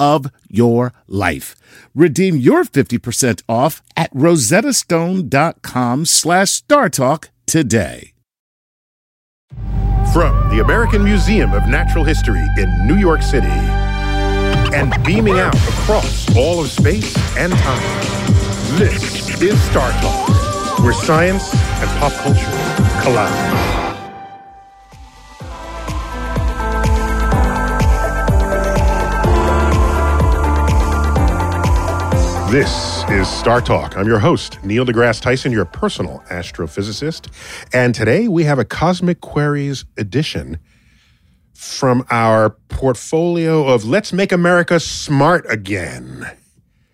of 0.00 0.26
your 0.48 0.92
life. 1.06 1.54
Redeem 1.94 2.36
your 2.36 2.64
50% 2.64 3.42
off 3.48 3.82
at 3.96 4.12
rosettastone.com 4.12 6.06
slash 6.06 6.62
startalk 6.62 7.28
today. 7.46 8.12
From 10.12 10.50
the 10.50 10.60
American 10.60 11.04
Museum 11.04 11.52
of 11.52 11.68
Natural 11.68 12.02
History 12.02 12.44
in 12.58 12.86
New 12.88 12.96
York 12.96 13.22
City 13.22 13.46
and 14.72 14.92
beaming 15.04 15.38
out 15.38 15.54
across 15.54 16.34
all 16.36 16.60
of 16.60 16.68
space 16.68 17.14
and 17.36 17.52
time, 17.52 18.10
this 18.76 19.40
is 19.40 19.62
Star 19.62 19.92
Talk, 20.00 20.80
where 20.80 20.92
science 20.92 21.54
and 21.54 21.90
pop 22.00 22.12
culture 22.14 23.02
collide. 23.02 23.89
This 32.50 33.04
is 33.08 33.28
Star 33.28 33.60
Talk. 33.60 33.96
I'm 33.96 34.08
your 34.08 34.18
host, 34.18 34.58
Neil 34.64 34.84
deGrasse 34.84 35.20
Tyson, 35.20 35.52
your 35.52 35.64
personal 35.64 36.20
astrophysicist. 36.30 37.28
And 37.72 37.94
today 37.94 38.26
we 38.26 38.42
have 38.42 38.58
a 38.58 38.64
Cosmic 38.64 39.20
Queries 39.20 39.84
edition 39.96 40.58
from 41.54 42.04
our 42.10 42.50
portfolio 42.66 43.68
of 43.68 43.84
Let's 43.84 44.12
Make 44.12 44.32
America 44.32 44.80
Smart 44.80 45.46
Again. 45.48 46.28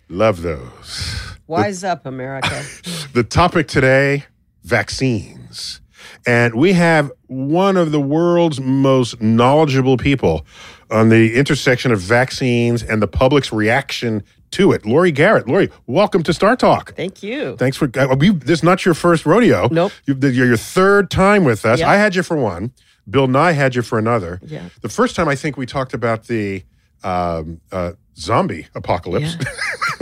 Love 0.09 0.43
those. 0.43 1.35
Wise 1.47 1.83
up, 1.83 2.05
America. 2.05 2.63
The 3.13 3.23
topic 3.23 3.67
today 3.67 4.25
vaccines. 4.63 5.81
And 6.27 6.53
we 6.53 6.73
have 6.73 7.11
one 7.25 7.77
of 7.77 7.91
the 7.91 7.99
world's 7.99 8.59
most 8.59 9.19
knowledgeable 9.23 9.97
people 9.97 10.45
on 10.91 11.09
the 11.09 11.35
intersection 11.35 11.91
of 11.91 11.99
vaccines 11.99 12.83
and 12.83 13.01
the 13.01 13.07
public's 13.07 13.51
reaction 13.51 14.23
to 14.51 14.71
it. 14.71 14.85
Laurie 14.85 15.11
Garrett. 15.11 15.47
Laurie, 15.47 15.69
welcome 15.85 16.23
to 16.23 16.33
Star 16.33 16.55
Talk. 16.55 16.95
Thank 16.95 17.23
you. 17.23 17.55
Thanks 17.57 17.77
for. 17.77 17.89
Uh, 17.95 18.15
we, 18.17 18.29
this 18.29 18.59
is 18.59 18.63
not 18.63 18.85
your 18.85 18.93
first 18.93 19.25
rodeo. 19.25 19.67
Nope. 19.71 19.91
You, 20.05 20.15
you're 20.15 20.47
your 20.47 20.57
third 20.57 21.09
time 21.09 21.43
with 21.43 21.65
us. 21.65 21.79
Yep. 21.79 21.87
I 21.87 21.95
had 21.95 22.15
you 22.15 22.23
for 22.23 22.37
one. 22.37 22.71
Bill 23.09 23.27
Nye 23.27 23.53
had 23.53 23.75
you 23.75 23.81
for 23.81 23.97
another. 23.97 24.39
Yeah. 24.43 24.69
The 24.81 24.89
first 24.89 25.15
time 25.15 25.27
I 25.27 25.35
think 25.35 25.57
we 25.57 25.65
talked 25.65 25.93
about 25.93 26.25
the 26.25 26.63
um, 27.03 27.61
uh, 27.71 27.93
zombie 28.17 28.67
apocalypse. 28.75 29.35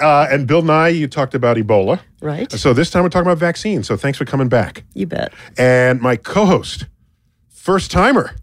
uh, 0.00 0.28
and 0.30 0.46
Bill 0.46 0.62
Nye, 0.62 0.88
you 0.88 1.08
talked 1.08 1.34
about 1.34 1.56
Ebola. 1.56 2.00
Right. 2.20 2.50
So 2.52 2.72
this 2.72 2.90
time 2.90 3.02
we're 3.02 3.08
talking 3.08 3.26
about 3.26 3.38
vaccines. 3.38 3.86
So 3.86 3.96
thanks 3.96 4.18
for 4.18 4.24
coming 4.24 4.48
back. 4.48 4.84
You 4.94 5.06
bet. 5.06 5.32
And 5.56 6.00
my 6.00 6.16
co-host, 6.16 6.86
first 7.48 7.90
timer. 7.90 8.36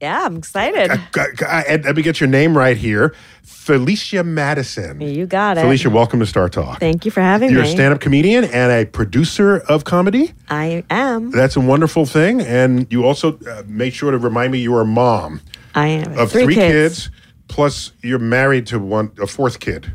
Yeah, 0.00 0.24
I'm 0.24 0.36
excited. 0.36 0.90
And 0.90 1.84
let 1.84 1.96
me 1.96 2.02
get 2.02 2.20
your 2.20 2.28
name 2.28 2.56
right 2.56 2.76
here, 2.76 3.14
Felicia 3.42 4.22
Madison. 4.24 5.00
You 5.00 5.26
got 5.26 5.58
it. 5.58 5.62
Felicia, 5.62 5.90
welcome 5.90 6.20
to 6.20 6.26
Star 6.26 6.48
Talk. 6.48 6.80
Thank 6.80 7.04
you 7.04 7.10
for 7.10 7.20
having 7.20 7.48
me. 7.48 7.54
You're 7.54 7.64
a 7.64 7.68
stand-up 7.68 8.00
comedian 8.00 8.44
and 8.44 8.72
a 8.72 8.84
producer 8.84 9.58
of 9.68 9.84
comedy. 9.84 10.32
I 10.48 10.84
am. 10.90 11.30
That's 11.30 11.56
a 11.56 11.60
wonderful 11.60 12.06
thing. 12.06 12.40
And 12.40 12.86
you 12.92 13.04
also 13.04 13.38
uh, 13.38 13.62
made 13.66 13.94
sure 13.94 14.10
to 14.10 14.18
remind 14.18 14.52
me 14.52 14.58
you 14.58 14.74
are 14.74 14.82
a 14.82 14.86
mom 14.86 15.40
I 15.74 15.88
am. 15.88 16.18
of 16.18 16.32
three, 16.32 16.54
kids. 16.54 17.10
plus 17.48 17.92
you're 18.02 18.18
married 18.18 18.66
to 18.68 18.78
one 18.78 19.12
a 19.20 19.26
fourth 19.26 19.60
kid. 19.60 19.92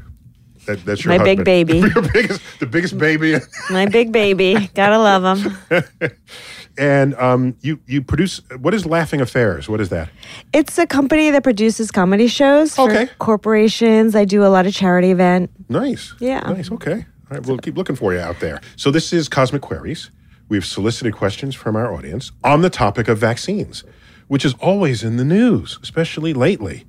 That, 0.67 0.85
that's 0.85 1.03
your 1.03 1.17
My 1.17 1.23
big 1.23 1.44
baby. 1.44 1.78
your 1.95 2.01
biggest, 2.13 2.41
the 2.59 2.66
biggest 2.66 2.97
baby. 2.97 3.35
My 3.69 3.85
big 3.88 4.11
baby. 4.11 4.69
Gotta 4.75 5.00
love 5.00 5.39
him. 5.39 5.57
and 6.78 7.16
um, 7.16 7.55
you 7.61 7.79
you 7.88 8.01
produce 8.01 8.41
what 8.59 8.73
is 8.73 8.85
Laughing 8.85 9.22
Affairs? 9.22 9.67
What 9.67 9.81
is 9.81 9.89
that? 9.89 10.09
It's 10.53 10.77
a 10.77 10.85
company 10.85 11.31
that 11.31 11.44
produces 11.44 11.89
comedy 11.89 12.27
shows 12.27 12.75
for 12.75 12.89
Okay. 12.91 13.09
corporations. 13.17 14.16
I 14.16 14.25
do 14.25 14.44
a 14.45 14.50
lot 14.50 14.67
of 14.67 14.73
charity 14.73 15.11
event. 15.11 15.50
Nice. 15.69 16.13
Yeah. 16.19 16.41
Nice. 16.41 16.72
Okay. 16.72 16.94
All 17.31 17.38
right. 17.38 17.45
We'll 17.45 17.57
keep 17.57 17.75
looking 17.77 17.95
for 17.95 18.13
you 18.13 18.19
out 18.19 18.39
there. 18.39 18.61
So 18.75 18.91
this 18.91 19.11
is 19.13 19.27
Cosmic 19.29 19.61
Queries. 19.61 20.11
We've 20.50 20.66
solicited 20.66 21.13
questions 21.16 21.56
from 21.56 21.75
our 21.75 21.94
audience 21.94 22.31
on 22.44 22.61
the 22.61 22.69
topic 22.69 23.07
of 23.09 23.17
vaccines, 23.17 23.83
which 24.27 24.45
is 24.45 24.53
always 24.61 25.03
in 25.03 25.17
the 25.17 25.25
news, 25.25 25.77
especially 25.83 26.33
lately. 26.33 26.85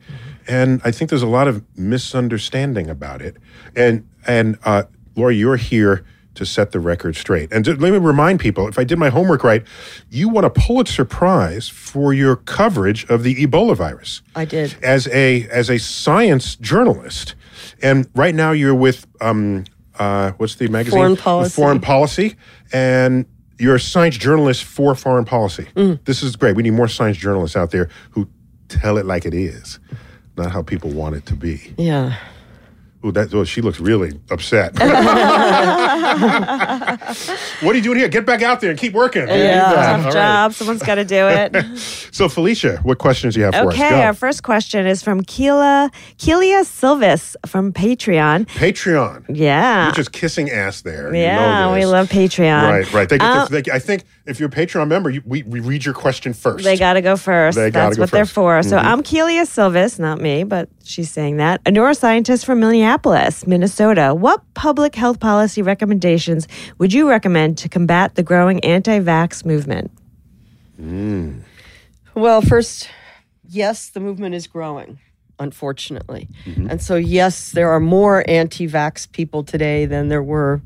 And 0.49 0.81
I 0.85 0.91
think 0.91 1.11
there's 1.11 1.23
a 1.23 1.27
lot 1.27 1.47
of 1.47 1.63
misunderstanding 1.77 2.89
about 2.89 3.21
it. 3.23 3.37
And 3.77 4.09
and 4.27 4.59
uh, 4.65 4.85
Laura, 5.15 5.35
you're 5.35 5.57
here 5.57 6.05
to 6.35 6.47
set 6.47 6.71
the 6.71 6.79
record 6.81 7.17
straight. 7.17 7.53
And 7.53 7.65
to, 7.65 7.75
let 7.75 7.93
me 7.93 7.99
remind 7.99 8.39
people, 8.39 8.69
if 8.69 8.79
I 8.79 8.85
did 8.85 8.97
my 8.97 9.09
homework 9.09 9.43
right, 9.43 9.65
you 10.09 10.29
won 10.29 10.45
a 10.45 10.51
Pulitzer 10.51 11.05
Prize 11.05 11.69
for 11.69 12.15
your 12.15 12.37
coverage 12.37 13.05
of 13.11 13.25
the 13.25 13.35
Ebola 13.45 13.77
virus 13.77 14.23
I 14.37 14.45
did. 14.45 14.77
as 14.83 15.09
a 15.09 15.49
as 15.49 15.69
a 15.69 15.79
science 15.79 16.57
journalist, 16.57 17.35
and 17.83 18.09
right 18.15 18.35
now 18.35 18.53
you're 18.53 18.75
with 18.75 19.07
um 19.21 19.65
uh 19.99 20.33
what's 20.39 20.55
the 20.55 20.69
magazine 20.69 20.99
Foreign 20.99 21.17
Policy. 21.17 21.55
Foreign 21.55 21.81
Policy, 21.81 22.37
and 22.73 23.27
you're 23.59 23.75
a 23.75 23.81
science 23.81 24.17
journalist 24.17 24.65
for 24.65 24.95
foreign 24.95 25.25
policy. 25.25 25.67
Mm. 25.75 26.05
This 26.05 26.23
is 26.23 26.37
great. 26.37 26.55
We 26.55 26.63
need 26.63 26.75
more 26.75 26.89
science 26.89 27.17
journalists 27.17 27.57
out 27.57 27.73
there 27.73 27.89
who 28.13 28.29
tell 28.69 28.99
it 28.99 29.07
like 29.07 29.27
it 29.27 29.35
is, 29.35 29.81
not 30.38 30.50
how 30.50 30.62
people 30.62 30.91
want 30.91 31.16
it 31.16 31.26
to 31.26 31.34
be. 31.34 31.75
Yeah. 31.76 32.16
Ooh, 33.05 33.13
that 33.13 33.33
oh, 33.33 33.45
she 33.45 33.61
looks 33.61 33.79
really 33.79 34.19
upset. 34.29 34.73
what 34.79 34.83
are 37.63 37.77
you 37.77 37.83
doing 37.83 37.99
here? 37.99 38.09
Get 38.09 38.27
back 38.27 38.43
out 38.43 38.61
there 38.61 38.71
and 38.71 38.79
keep 38.79 38.93
working. 38.93 39.29
Yeah. 39.29 39.73
Tough 39.73 39.99
all 39.99 40.05
right. 40.05 40.13
job. 40.13 40.53
Someone's 40.53 40.83
got 40.83 40.97
to 40.97 41.05
do 41.05 41.29
it. 41.29 41.55
So 42.11 42.29
Felicia, 42.29 42.79
what 42.79 42.99
questions 42.99 43.35
do 43.35 43.41
you 43.41 43.45
have 43.47 43.55
for 43.55 43.69
us? 43.69 43.75
Okay, 43.75 44.03
our 44.03 44.15
first 44.15 44.43
question 44.43 44.87
is 44.87 45.03
from 45.03 45.23
Keela 45.23 45.91
Kelia 46.17 46.65
Silvis 46.65 47.37
from 47.47 47.73
Patreon. 47.73 48.47
Patreon. 48.47 49.25
Yeah. 49.29 49.85
You're 49.87 49.94
just 49.94 50.11
kissing 50.11 50.51
ass 50.51 50.81
there. 50.81 51.15
You 51.15 51.21
yeah, 51.21 51.67
know 51.67 51.75
we 51.75 51.87
love 51.87 52.09
Patreon. 52.09 52.71
Right, 52.71 52.93
right. 52.93 53.09
They 53.09 53.19
get 53.19 53.47
to, 53.47 53.62
they, 53.62 53.71
I 53.71 53.79
think 53.79 54.05
if 54.27 54.41
you're 54.41 54.49
a 54.49 54.53
Patreon 54.53 54.89
member, 54.89 55.11
you, 55.11 55.23
we, 55.25 55.44
we 55.44 55.61
read 55.61 55.85
your 55.85 55.94
question 55.94 56.33
first. 56.33 56.65
They 56.65 56.77
got 56.77 56.94
to 56.94 57.03
go 57.03 57.17
first. 57.17 57.56
They 57.56 57.71
That's 57.71 57.97
go 57.97 58.03
what 58.03 58.11
they're 58.11 58.25
first. 58.25 58.35
Mm-hmm. 58.35 58.69
for. 58.69 58.69
So 58.69 58.79
I'm 58.79 59.03
Kelia 59.03 59.47
Silvis, 59.47 59.99
not 59.99 60.21
me, 60.21 60.43
but 60.43 60.69
she's 60.88 61.11
saying 61.11 61.37
that. 61.37 61.61
A 61.67 61.70
neuroscientist 61.70 62.44
from 62.44 62.61
Minneapolis, 62.61 63.46
Minnesota. 63.46 64.14
What 64.14 64.43
public 64.55 64.94
health 64.94 65.20
policy 65.20 65.62
recommendations 65.62 66.49
would 66.79 66.93
you 66.93 67.08
recommend 67.08 67.58
to 67.58 67.69
combat 67.69 68.14
the 68.14 68.23
growing 68.23 68.64
anti 68.64 68.99
vax 69.00 69.44
movement? 69.44 69.90
Well, 72.14 72.40
first, 72.40 72.88
yes, 73.49 73.90
the 73.90 74.00
movement 74.00 74.35
is 74.35 74.46
growing, 74.46 74.99
unfortunately. 75.38 76.29
And 76.70 76.82
so, 76.82 76.96
yes, 76.96 77.52
there 77.52 77.70
are 77.70 77.81
more 77.81 78.25
anti 78.29 78.67
vax 78.67 79.11
people 79.11 79.44
today 79.44 79.87
than 79.87 80.08
there 80.08 80.23
were 80.23 80.61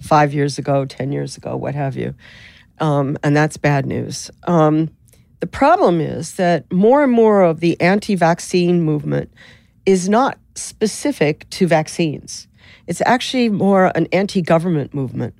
five 0.00 0.34
years 0.34 0.58
ago, 0.58 0.84
10 0.84 1.12
years 1.12 1.36
ago, 1.36 1.56
what 1.56 1.74
have 1.74 1.96
you. 1.96 2.14
Um, 2.78 3.16
and 3.22 3.36
that's 3.36 3.56
bad 3.56 3.86
news. 3.86 4.30
Um, 4.44 4.90
the 5.40 5.46
problem 5.46 6.00
is 6.00 6.34
that 6.34 6.70
more 6.72 7.02
and 7.02 7.12
more 7.12 7.42
of 7.42 7.60
the 7.60 7.80
anti 7.80 8.14
vaccine 8.14 8.82
movement 8.82 9.32
is 9.86 10.08
not 10.08 10.38
specific 10.54 11.48
to 11.50 11.66
vaccines. 11.66 12.46
It's 12.86 13.02
actually 13.06 13.48
more 13.48 13.92
an 13.94 14.06
anti 14.12 14.42
government 14.42 14.94
movement, 14.94 15.34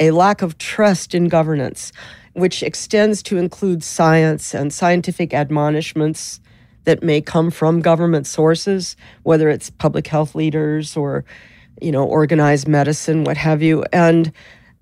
a 0.00 0.10
lack 0.10 0.42
of 0.42 0.58
trust 0.58 1.14
in 1.14 1.28
governance, 1.28 1.92
which 2.34 2.62
extends 2.62 3.22
to 3.24 3.36
include 3.36 3.82
science 3.82 4.54
and 4.54 4.72
scientific 4.72 5.34
admonishments 5.34 6.40
that 6.84 7.02
may 7.02 7.20
come 7.20 7.50
from 7.50 7.80
government 7.80 8.26
sources, 8.26 8.96
whether 9.22 9.48
it's 9.48 9.70
public 9.70 10.06
health 10.06 10.34
leaders 10.34 10.96
or, 10.96 11.24
you 11.80 11.92
know, 11.92 12.04
organized 12.04 12.66
medicine, 12.66 13.24
what 13.24 13.36
have 13.36 13.62
you. 13.62 13.84
And 13.92 14.32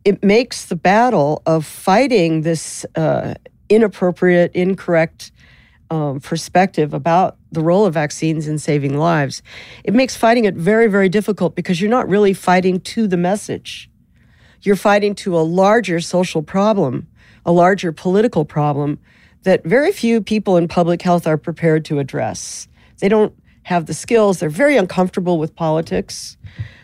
it 0.04 0.22
makes 0.22 0.66
the 0.66 0.76
battle 0.76 1.42
of 1.44 1.66
fighting 1.66 2.42
this 2.42 2.86
uh, 2.94 3.34
inappropriate, 3.68 4.52
incorrect 4.54 5.30
um, 5.90 6.20
perspective 6.20 6.94
about 6.94 7.36
the 7.52 7.60
role 7.60 7.84
of 7.84 7.94
vaccines 7.94 8.46
in 8.46 8.58
saving 8.58 8.96
lives, 8.96 9.42
it 9.84 9.92
makes 9.92 10.16
fighting 10.16 10.44
it 10.44 10.54
very, 10.54 10.86
very 10.86 11.08
difficult 11.08 11.54
because 11.54 11.80
you're 11.80 11.90
not 11.90 12.08
really 12.08 12.32
fighting 12.32 12.80
to 12.80 13.06
the 13.06 13.16
message. 13.16 13.90
You're 14.62 14.76
fighting 14.76 15.14
to 15.16 15.36
a 15.36 15.40
larger 15.40 16.00
social 16.00 16.42
problem, 16.42 17.08
a 17.44 17.52
larger 17.52 17.92
political 17.92 18.44
problem 18.44 18.98
that 19.42 19.64
very 19.64 19.90
few 19.90 20.20
people 20.20 20.56
in 20.56 20.68
public 20.68 21.02
health 21.02 21.26
are 21.26 21.38
prepared 21.38 21.84
to 21.86 21.98
address. 21.98 22.68
They 22.98 23.08
don't 23.08 23.34
have 23.64 23.86
the 23.86 23.94
skills, 23.94 24.38
they're 24.38 24.48
very 24.48 24.76
uncomfortable 24.76 25.38
with 25.38 25.56
politics, 25.56 26.36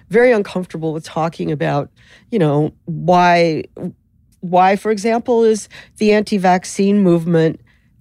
very 0.08 0.32
uncomfortable 0.32 0.92
with 0.92 1.04
talking 1.04 1.52
about, 1.52 1.90
you 2.30 2.38
know, 2.38 2.72
why 2.86 3.64
why 4.40 4.76
for 4.76 4.90
example 4.90 5.42
is 5.42 5.68
the 5.96 6.12
anti-vaccine 6.12 7.02
movement 7.02 7.60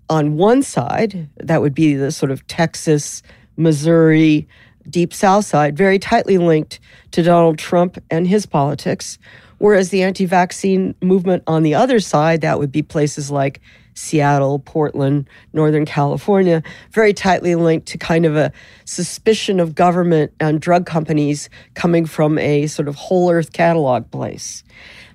on 0.09 0.37
one 0.37 0.61
side, 0.63 1.29
that 1.37 1.61
would 1.61 1.73
be 1.73 1.95
the 1.95 2.11
sort 2.11 2.31
of 2.31 2.45
Texas, 2.47 3.23
Missouri, 3.57 4.47
deep 4.89 5.13
south 5.13 5.45
side, 5.45 5.77
very 5.77 5.97
tightly 5.97 6.37
linked 6.37 6.79
to 7.11 7.23
Donald 7.23 7.57
Trump 7.57 7.97
and 8.11 8.27
his 8.27 8.45
politics. 8.45 9.17
Whereas 9.57 9.89
the 9.89 10.03
anti 10.03 10.25
vaccine 10.25 10.95
movement 11.01 11.43
on 11.47 11.63
the 11.63 11.75
other 11.75 11.99
side, 11.99 12.41
that 12.41 12.59
would 12.59 12.71
be 12.71 12.83
places 12.83 13.31
like 13.31 13.61
Seattle, 13.95 14.59
Portland, 14.59 15.27
Northern 15.53 15.85
California, 15.85 16.61
very 16.91 17.13
tightly 17.13 17.55
linked 17.55 17.87
to 17.87 17.97
kind 17.97 18.25
of 18.25 18.35
a 18.35 18.51
suspicion 18.83 19.59
of 19.59 19.73
government 19.73 20.31
and 20.39 20.61
drug 20.61 20.85
companies 20.85 21.49
coming 21.73 22.05
from 22.05 22.37
a 22.37 22.67
sort 22.67 22.87
of 22.87 22.95
whole 22.95 23.31
earth 23.31 23.53
catalog 23.53 24.11
place. 24.11 24.63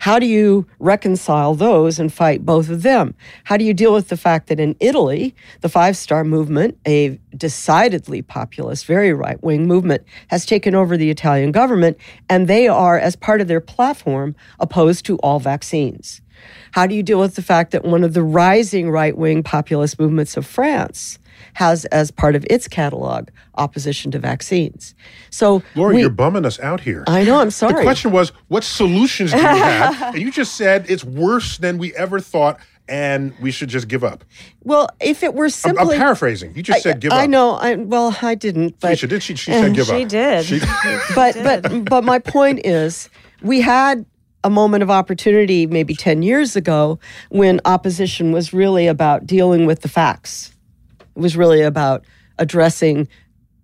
How 0.00 0.18
do 0.18 0.24
you 0.24 0.66
reconcile 0.78 1.54
those 1.54 1.98
and 1.98 2.10
fight 2.10 2.46
both 2.46 2.70
of 2.70 2.80
them? 2.82 3.14
How 3.44 3.58
do 3.58 3.64
you 3.64 3.74
deal 3.74 3.92
with 3.92 4.08
the 4.08 4.16
fact 4.16 4.48
that 4.48 4.58
in 4.58 4.74
Italy, 4.80 5.34
the 5.60 5.68
Five 5.68 5.94
Star 5.94 6.24
Movement, 6.24 6.78
a 6.86 7.20
decidedly 7.36 8.22
populist, 8.22 8.86
very 8.86 9.12
right 9.12 9.40
wing 9.42 9.66
movement, 9.66 10.02
has 10.28 10.46
taken 10.46 10.74
over 10.74 10.96
the 10.96 11.10
Italian 11.10 11.52
government, 11.52 11.98
and 12.30 12.48
they 12.48 12.66
are, 12.66 12.98
as 12.98 13.14
part 13.14 13.42
of 13.42 13.48
their 13.48 13.60
platform, 13.60 14.34
opposed 14.58 15.04
to 15.04 15.18
all 15.18 15.38
vaccines? 15.38 16.22
How 16.72 16.86
do 16.86 16.94
you 16.94 17.02
deal 17.02 17.18
with 17.20 17.34
the 17.34 17.42
fact 17.42 17.70
that 17.72 17.84
one 17.84 18.04
of 18.04 18.14
the 18.14 18.22
rising 18.22 18.90
right 18.90 19.16
wing 19.16 19.42
populist 19.42 19.98
movements 19.98 20.36
of 20.36 20.46
France 20.46 21.18
has 21.54 21.84
as 21.86 22.10
part 22.10 22.36
of 22.36 22.46
its 22.48 22.68
catalog 22.68 23.28
opposition 23.56 24.10
to 24.12 24.18
vaccines? 24.18 24.94
So, 25.30 25.62
Laurie, 25.74 25.96
we- 25.96 26.00
you're 26.02 26.10
bumming 26.10 26.44
us 26.44 26.60
out 26.60 26.80
here. 26.80 27.04
I 27.06 27.24
know, 27.24 27.38
I'm 27.40 27.50
sorry. 27.50 27.74
The 27.74 27.82
question 27.82 28.12
was, 28.12 28.30
what 28.48 28.64
solutions 28.64 29.32
do 29.32 29.38
you 29.38 29.42
have? 29.46 30.14
and 30.14 30.22
you 30.22 30.30
just 30.30 30.54
said 30.56 30.86
it's 30.88 31.04
worse 31.04 31.58
than 31.58 31.78
we 31.78 31.94
ever 31.94 32.20
thought, 32.20 32.60
and 32.88 33.32
we 33.40 33.50
should 33.52 33.68
just 33.68 33.86
give 33.86 34.02
up. 34.02 34.24
well, 34.64 34.88
if 35.00 35.22
it 35.22 35.34
were 35.34 35.44
I'm, 35.44 35.50
simply. 35.50 35.94
I'm 35.94 36.00
paraphrasing. 36.00 36.54
You 36.56 36.62
just 36.62 36.82
said 36.82 37.00
give 37.00 37.12
up. 37.12 37.18
I 37.20 37.26
know. 37.26 37.52
I 37.52 37.76
well, 37.76 38.16
I 38.20 38.34
didn't, 38.34 38.80
but 38.80 38.98
She 38.98 39.06
did. 39.06 39.22
She, 39.22 39.36
she 39.36 39.52
said 39.52 39.70
eh, 39.70 39.72
give 39.72 39.86
She 39.86 40.02
up. 40.02 40.08
did. 40.08 40.44
She, 40.44 40.58
did. 40.58 40.68
but 41.14 41.34
but 41.36 41.84
but 41.84 42.02
my 42.04 42.18
point 42.18 42.66
is, 42.66 43.08
we 43.42 43.60
had 43.60 44.04
a 44.42 44.50
moment 44.50 44.82
of 44.82 44.90
opportunity 44.90 45.66
maybe 45.66 45.94
ten 45.94 46.22
years 46.22 46.56
ago 46.56 46.98
when 47.30 47.60
opposition 47.64 48.32
was 48.32 48.52
really 48.52 48.86
about 48.86 49.26
dealing 49.26 49.66
with 49.66 49.82
the 49.82 49.88
facts. 49.88 50.52
It 51.00 51.20
was 51.20 51.36
really 51.36 51.62
about 51.62 52.04
addressing 52.38 53.08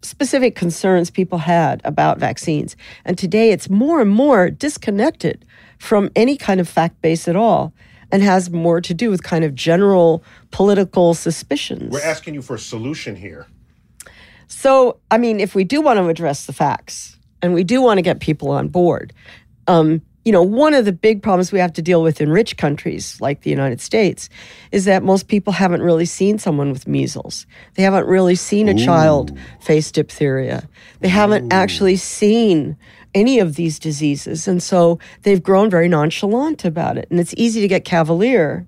specific 0.02 0.54
concerns 0.54 1.10
people 1.10 1.38
had 1.38 1.80
about 1.84 2.18
vaccines. 2.18 2.76
And 3.04 3.18
today 3.18 3.50
it's 3.50 3.68
more 3.68 4.00
and 4.00 4.10
more 4.10 4.50
disconnected 4.50 5.44
from 5.78 6.10
any 6.14 6.36
kind 6.36 6.60
of 6.60 6.68
fact 6.68 7.00
base 7.02 7.28
at 7.28 7.36
all 7.36 7.72
and 8.12 8.22
has 8.22 8.50
more 8.50 8.80
to 8.80 8.94
do 8.94 9.10
with 9.10 9.22
kind 9.22 9.44
of 9.44 9.54
general 9.54 10.22
political 10.50 11.14
suspicions. 11.14 11.90
we're 11.90 12.02
asking 12.02 12.34
you 12.34 12.42
for 12.42 12.54
a 12.54 12.58
solution 12.58 13.16
here. 13.16 13.46
So, 14.46 15.00
I 15.10 15.18
mean, 15.18 15.40
if 15.40 15.54
we 15.56 15.64
do 15.64 15.80
want 15.80 15.98
to 15.98 16.06
address 16.06 16.46
the 16.46 16.52
facts 16.52 17.18
and 17.42 17.52
we 17.52 17.64
do 17.64 17.82
want 17.82 17.98
to 17.98 18.02
get 18.02 18.20
people 18.20 18.50
on 18.50 18.68
board, 18.68 19.12
um, 19.66 20.02
you 20.26 20.32
know, 20.32 20.42
one 20.42 20.74
of 20.74 20.84
the 20.84 20.92
big 20.92 21.22
problems 21.22 21.52
we 21.52 21.60
have 21.60 21.72
to 21.74 21.80
deal 21.80 22.02
with 22.02 22.20
in 22.20 22.32
rich 22.32 22.56
countries 22.56 23.16
like 23.20 23.42
the 23.42 23.50
United 23.50 23.80
States 23.80 24.28
is 24.72 24.84
that 24.84 25.04
most 25.04 25.28
people 25.28 25.52
haven't 25.52 25.82
really 25.82 26.04
seen 26.04 26.36
someone 26.36 26.72
with 26.72 26.88
measles. 26.88 27.46
They 27.74 27.84
haven't 27.84 28.06
really 28.06 28.34
seen 28.34 28.68
a 28.68 28.74
child 28.74 29.38
face 29.60 29.92
diphtheria. 29.92 30.68
They 30.98 31.06
haven't 31.06 31.52
actually 31.52 31.94
seen 31.94 32.76
any 33.14 33.38
of 33.38 33.54
these 33.54 33.78
diseases. 33.78 34.48
And 34.48 34.60
so 34.60 34.98
they've 35.22 35.40
grown 35.40 35.70
very 35.70 35.86
nonchalant 35.86 36.64
about 36.64 36.98
it. 36.98 37.06
And 37.08 37.20
it's 37.20 37.34
easy 37.36 37.60
to 37.60 37.68
get 37.68 37.84
cavalier. 37.84 38.66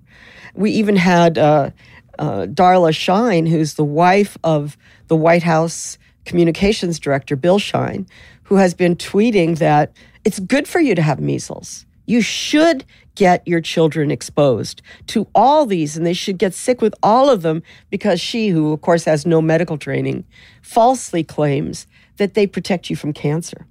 We 0.55 0.71
even 0.71 0.95
had 0.95 1.37
uh, 1.37 1.71
uh, 2.17 2.45
Darla 2.45 2.95
Shine, 2.95 3.45
who's 3.45 3.73
the 3.73 3.83
wife 3.83 4.37
of 4.45 4.77
the 5.09 5.17
White 5.17 5.43
House 5.43 5.97
communications 6.23 6.99
director, 6.99 7.35
Bill 7.35 7.59
Shine, 7.59 8.07
who 8.43 8.55
has 8.55 8.73
been 8.73 8.95
tweeting 8.95 9.57
that 9.57 9.91
it's 10.25 10.39
good 10.39 10.67
for 10.67 10.79
you 10.79 10.95
to 10.95 11.01
have 11.01 11.19
measles. 11.19 11.85
You 12.05 12.21
should 12.21 12.85
get 13.15 13.47
your 13.47 13.61
children 13.61 14.09
exposed 14.09 14.81
to 15.07 15.27
all 15.35 15.65
these, 15.65 15.95
and 15.95 16.05
they 16.05 16.13
should 16.13 16.37
get 16.37 16.53
sick 16.53 16.81
with 16.81 16.95
all 17.03 17.29
of 17.29 17.41
them 17.41 17.61
because 17.89 18.19
she, 18.19 18.49
who 18.49 18.73
of 18.73 18.81
course 18.81 19.05
has 19.05 19.25
no 19.25 19.41
medical 19.41 19.77
training, 19.77 20.25
falsely 20.61 21.23
claims 21.23 21.85
that 22.17 22.33
they 22.33 22.47
protect 22.47 22.89
you 22.89 22.95
from 22.95 23.13
cancer. 23.13 23.67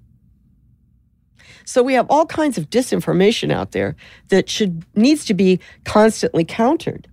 So 1.65 1.83
we 1.83 1.95
have 1.95 2.07
all 2.09 2.25
kinds 2.25 2.57
of 2.57 2.71
disinformation 2.71 3.53
out 3.53 3.73
there 3.73 3.95
that 4.29 4.49
should 4.49 4.85
needs 4.97 5.25
to 5.27 5.35
be 5.35 5.61
constantly 5.85 6.45
countered. 6.45 7.09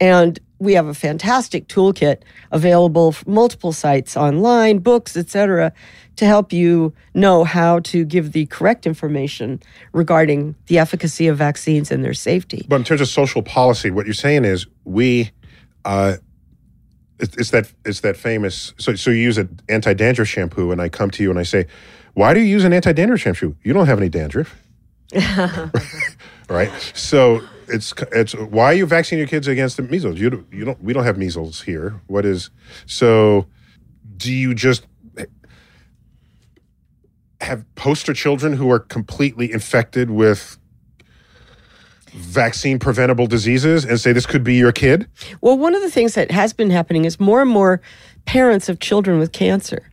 And 0.00 0.40
we 0.62 0.74
have 0.74 0.86
a 0.86 0.94
fantastic 0.94 1.66
toolkit 1.66 2.18
available 2.52 3.10
from 3.10 3.34
multiple 3.34 3.72
sites 3.72 4.16
online, 4.16 4.78
books, 4.78 5.16
etc., 5.16 5.72
to 6.14 6.24
help 6.24 6.52
you 6.52 6.92
know 7.14 7.42
how 7.42 7.80
to 7.80 8.04
give 8.04 8.30
the 8.30 8.46
correct 8.46 8.86
information 8.86 9.60
regarding 9.92 10.54
the 10.66 10.78
efficacy 10.78 11.26
of 11.26 11.36
vaccines 11.36 11.90
and 11.90 12.04
their 12.04 12.14
safety. 12.14 12.64
But 12.68 12.76
in 12.76 12.84
terms 12.84 13.00
of 13.00 13.08
social 13.08 13.42
policy, 13.42 13.90
what 13.90 14.06
you're 14.06 14.14
saying 14.14 14.44
is 14.44 14.66
we, 14.84 15.32
uh, 15.84 16.16
it's, 17.18 17.36
it's 17.36 17.50
that 17.50 17.72
it's 17.84 18.00
that 18.00 18.16
famous. 18.16 18.72
So 18.78 18.94
so 18.94 19.10
you 19.10 19.18
use 19.18 19.38
an 19.38 19.58
anti 19.68 19.94
dandruff 19.94 20.28
shampoo, 20.28 20.70
and 20.70 20.80
I 20.80 20.88
come 20.88 21.10
to 21.10 21.22
you 21.24 21.30
and 21.30 21.38
I 21.38 21.44
say, 21.44 21.66
"Why 22.14 22.34
do 22.34 22.40
you 22.40 22.46
use 22.46 22.64
an 22.64 22.72
anti 22.72 22.92
dandruff 22.92 23.20
shampoo? 23.20 23.56
You 23.62 23.72
don't 23.72 23.86
have 23.86 23.98
any 23.98 24.08
dandruff." 24.08 24.54
right. 26.48 26.70
So 26.94 27.42
it's 27.68 27.92
it's 28.12 28.34
why 28.34 28.66
are 28.66 28.74
you 28.74 28.86
vaccinating 28.86 29.20
your 29.20 29.28
kids 29.28 29.48
against 29.48 29.76
the 29.76 29.82
measles? 29.82 30.18
You 30.18 30.30
don't, 30.30 30.52
you 30.52 30.64
don't 30.64 30.82
we 30.82 30.92
don't 30.92 31.04
have 31.04 31.18
measles 31.18 31.62
here. 31.62 32.00
What 32.06 32.24
is 32.24 32.50
so? 32.86 33.46
Do 34.16 34.32
you 34.32 34.54
just 34.54 34.86
have 37.40 37.64
poster 37.74 38.14
children 38.14 38.52
who 38.54 38.70
are 38.70 38.78
completely 38.78 39.52
infected 39.52 40.10
with 40.10 40.58
vaccine 42.12 42.78
preventable 42.78 43.26
diseases 43.26 43.84
and 43.84 43.98
say 43.98 44.12
this 44.12 44.26
could 44.26 44.44
be 44.44 44.54
your 44.54 44.72
kid? 44.72 45.08
Well, 45.40 45.58
one 45.58 45.74
of 45.74 45.82
the 45.82 45.90
things 45.90 46.14
that 46.14 46.30
has 46.30 46.52
been 46.52 46.70
happening 46.70 47.04
is 47.04 47.18
more 47.18 47.42
and 47.42 47.50
more 47.50 47.80
parents 48.26 48.68
of 48.68 48.80
children 48.80 49.18
with 49.18 49.32
cancer 49.32 49.90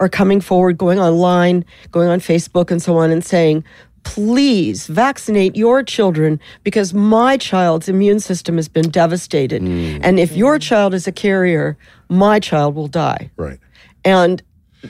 are 0.00 0.08
coming 0.08 0.40
forward, 0.40 0.78
going 0.78 0.98
online, 0.98 1.64
going 1.90 2.08
on 2.08 2.20
Facebook 2.20 2.70
and 2.70 2.80
so 2.80 2.96
on, 2.96 3.10
and 3.10 3.24
saying, 3.24 3.64
please 4.04 4.86
vaccinate 4.86 5.56
your 5.56 5.82
children 5.82 6.40
because 6.64 6.94
my 6.94 7.36
child's 7.36 7.88
immune 7.88 8.20
system 8.20 8.56
has 8.56 8.68
been 8.68 8.90
devastated. 8.90 9.62
Mm. 9.62 10.00
And 10.02 10.18
if 10.18 10.36
your 10.36 10.58
child 10.58 10.94
is 10.94 11.06
a 11.06 11.12
carrier, 11.12 11.76
my 12.08 12.40
child 12.40 12.74
will 12.74 12.88
die. 12.88 13.30
Right. 13.36 13.58
And 14.04 14.42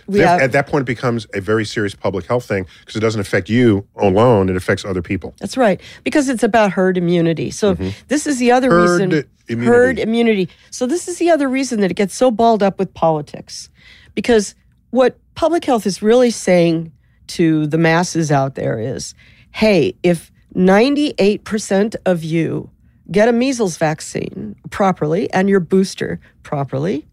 we 0.07 0.21
have, 0.21 0.41
At 0.41 0.53
that 0.53 0.67
point, 0.67 0.83
it 0.83 0.87
becomes 0.87 1.27
a 1.35 1.41
very 1.41 1.65
serious 1.65 1.95
public 1.95 2.27
health 2.27 2.45
thing 2.45 2.67
because 2.81 2.97
it 2.97 3.01
doesn't 3.01 3.21
affect 3.21 3.49
you 3.49 3.87
alone; 3.97 4.51
it 4.51 4.57
affects 4.57 4.85
other 4.85 5.01
people. 5.01 5.35
That's 5.39 5.57
right, 5.57 5.81
because 6.05 6.29
it's 6.29 6.43
about 6.43 6.73
herd 6.73 6.99
immunity. 6.99 7.51
So 7.51 7.75
mm-hmm. 7.75 7.91
this 8.09 8.27
is 8.27 8.39
the 8.39 8.53
other 8.53 8.71
Herd 8.71 9.01
reason 9.01 9.25
immunity. 9.49 9.67
herd 9.67 9.99
immunity. 9.99 10.49
So 10.71 10.87
this 10.87 11.09
is 11.09 11.19
the 11.19 11.31
other 11.31 11.49
reason 11.49 11.81
that 11.81 11.91
it 11.91 11.97
gets 11.97 12.15
so 12.15 12.31
balled 12.31 12.63
up 12.63 12.79
with 12.79 12.93
politics, 12.93 13.71
because 14.15 14.55
what 14.91 15.19
public 15.35 15.65
health 15.65 15.87
is 15.87 16.03
really 16.03 16.31
saying 16.31 16.93
to 17.29 17.67
the 17.67 17.79
masses 17.79 18.31
out 18.31 18.55
there 18.55 18.79
is, 18.79 19.15
hey, 19.53 19.95
if 20.03 20.31
ninety 20.55 21.15
eight 21.19 21.45
percent 21.45 21.97
of 22.05 22.25
you 22.25 22.71
get 23.11 23.29
a 23.29 23.33
measles 23.33 23.77
vaccine 23.77 24.55
properly 24.71 25.31
and 25.33 25.49
your 25.49 25.61
booster 25.61 26.21
properly, 26.43 27.07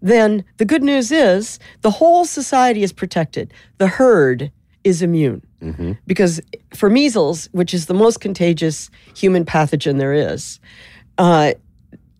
then 0.00 0.44
the 0.56 0.64
good 0.64 0.82
news 0.82 1.10
is 1.10 1.58
the 1.82 1.90
whole 1.90 2.24
society 2.24 2.82
is 2.82 2.92
protected. 2.92 3.52
The 3.78 3.88
herd 3.88 4.50
is 4.84 5.02
immune. 5.02 5.42
Because 6.06 6.40
for 6.74 6.90
measles, 6.90 7.48
which 7.52 7.72
is 7.72 7.86
the 7.86 7.94
most 7.94 8.20
contagious 8.20 8.90
human 9.16 9.46
pathogen 9.46 9.98
there 9.98 10.12
is, 10.12 10.60
uh, 11.16 11.54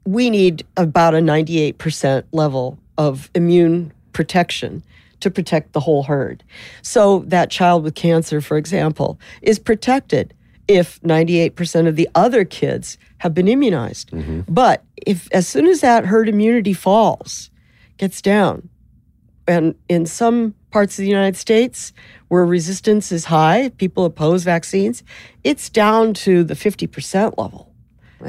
we 0.06 0.30
need 0.30 0.64
about 0.76 1.14
a 1.14 1.18
98% 1.18 2.24
level 2.32 2.78
of 2.96 3.30
immune 3.34 3.92
protection 4.12 4.82
to 5.24 5.30
protect 5.30 5.72
the 5.72 5.80
whole 5.80 6.04
herd. 6.04 6.44
So 6.82 7.20
that 7.26 7.50
child 7.50 7.82
with 7.82 7.94
cancer, 7.94 8.40
for 8.40 8.56
example, 8.56 9.18
is 9.42 9.58
protected 9.58 10.32
if 10.68 11.00
98% 11.00 11.88
of 11.88 11.96
the 11.96 12.08
other 12.14 12.44
kids 12.44 12.96
have 13.18 13.34
been 13.34 13.48
immunized. 13.48 14.10
Mm-hmm. 14.10 14.42
But 14.48 14.84
if 14.96 15.28
as 15.32 15.48
soon 15.48 15.66
as 15.66 15.80
that 15.80 16.06
herd 16.06 16.28
immunity 16.28 16.72
falls, 16.72 17.50
gets 17.96 18.22
down, 18.22 18.68
and 19.46 19.74
in 19.88 20.06
some 20.06 20.54
parts 20.70 20.98
of 20.98 21.02
the 21.02 21.08
United 21.08 21.36
States 21.36 21.92
where 22.28 22.44
resistance 22.44 23.12
is 23.12 23.26
high, 23.26 23.70
people 23.78 24.04
oppose 24.04 24.44
vaccines, 24.44 25.02
it's 25.42 25.70
down 25.70 26.14
to 26.14 26.44
the 26.44 26.54
50% 26.54 27.38
level, 27.38 27.72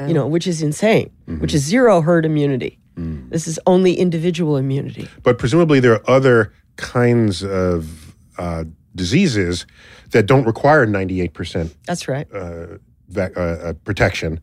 you 0.06 0.14
know, 0.14 0.26
which 0.26 0.46
is 0.46 0.62
insane, 0.62 1.10
mm-hmm. 1.26 1.40
which 1.40 1.54
is 1.54 1.62
zero 1.62 2.00
herd 2.00 2.24
immunity. 2.26 2.78
Mm. 2.96 3.28
This 3.30 3.46
is 3.46 3.58
only 3.66 3.94
individual 3.94 4.56
immunity. 4.56 5.08
But 5.22 5.38
presumably 5.38 5.80
there 5.80 5.94
are 5.94 6.10
other 6.10 6.52
kinds 6.76 7.42
of 7.42 8.14
uh, 8.38 8.64
diseases 8.94 9.66
that 10.10 10.26
don't 10.26 10.44
require 10.46 10.86
98% 10.86 11.74
That's 11.86 12.08
right. 12.08 12.26
vac- 13.08 13.36
uh, 13.36 13.40
uh, 13.40 13.72
protection. 13.84 14.40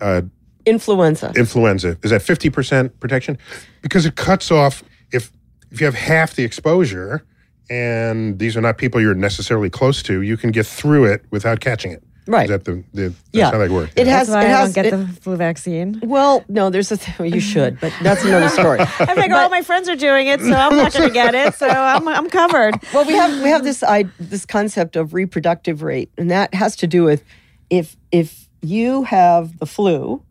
Uh, 0.00 0.22
Influenza. 0.64 1.32
influenza 1.36 1.96
is 2.02 2.10
that 2.10 2.20
50% 2.22 2.90
protection 2.98 3.38
because 3.82 4.04
it 4.04 4.16
cuts 4.16 4.50
off 4.50 4.82
if 5.12 5.30
if 5.70 5.80
you 5.80 5.84
have 5.86 5.94
half 5.94 6.34
the 6.34 6.42
exposure 6.42 7.24
and 7.70 8.40
these 8.40 8.56
are 8.56 8.60
not 8.60 8.76
people 8.76 9.00
you're 9.00 9.14
necessarily 9.14 9.70
close 9.70 10.02
to 10.02 10.22
you 10.22 10.36
can 10.36 10.50
get 10.50 10.66
through 10.66 11.04
it 11.04 11.24
without 11.30 11.60
catching 11.60 11.92
it 11.92 12.02
Right. 12.28 12.44
is 12.44 12.50
that 12.50 12.64
the, 12.64 12.82
the 12.92 13.02
that's 13.08 13.20
Yeah. 13.32 13.50
how 13.52 13.58
that 13.58 13.70
works 13.70 13.92
It 13.96 14.06
has- 14.06 14.28
That's 14.28 14.36
why 14.36 14.42
it 14.42 14.46
I 14.46 14.48
has- 14.58 14.74
don't 14.74 14.84
get 14.84 14.92
it- 14.92 14.96
the 14.96 15.20
flu 15.20 15.36
vaccine. 15.36 16.00
well, 16.04 16.44
no, 16.48 16.70
there's 16.70 16.90
a 16.92 16.96
th- 16.96 17.32
you 17.34 17.40
should, 17.40 17.78
but 17.80 17.92
that's 18.02 18.24
another 18.24 18.48
story. 18.48 18.80
I 19.00 19.14
figure 19.14 19.36
all 19.36 19.48
my 19.48 19.62
friends 19.62 19.88
are 19.88 19.96
doing 19.96 20.26
it, 20.26 20.40
so 20.40 20.52
I'm 20.52 20.76
not 20.76 20.92
going 20.92 21.08
to 21.08 21.14
get 21.14 21.34
it. 21.34 21.54
So 21.54 21.68
I'm, 21.68 22.06
I'm 22.08 22.28
covered. 22.28 22.74
well, 22.94 23.04
we 23.04 23.14
have 23.14 23.42
we 23.42 23.48
have 23.50 23.62
this 23.64 23.82
I, 23.82 24.04
this 24.18 24.44
concept 24.44 24.96
of 24.96 25.14
reproductive 25.14 25.82
rate, 25.82 26.10
and 26.18 26.30
that 26.30 26.52
has 26.54 26.74
to 26.76 26.86
do 26.86 27.04
with 27.04 27.22
if 27.70 27.96
if 28.10 28.48
you 28.62 29.04
have 29.04 29.58
the 29.58 29.66
flu 29.66 30.22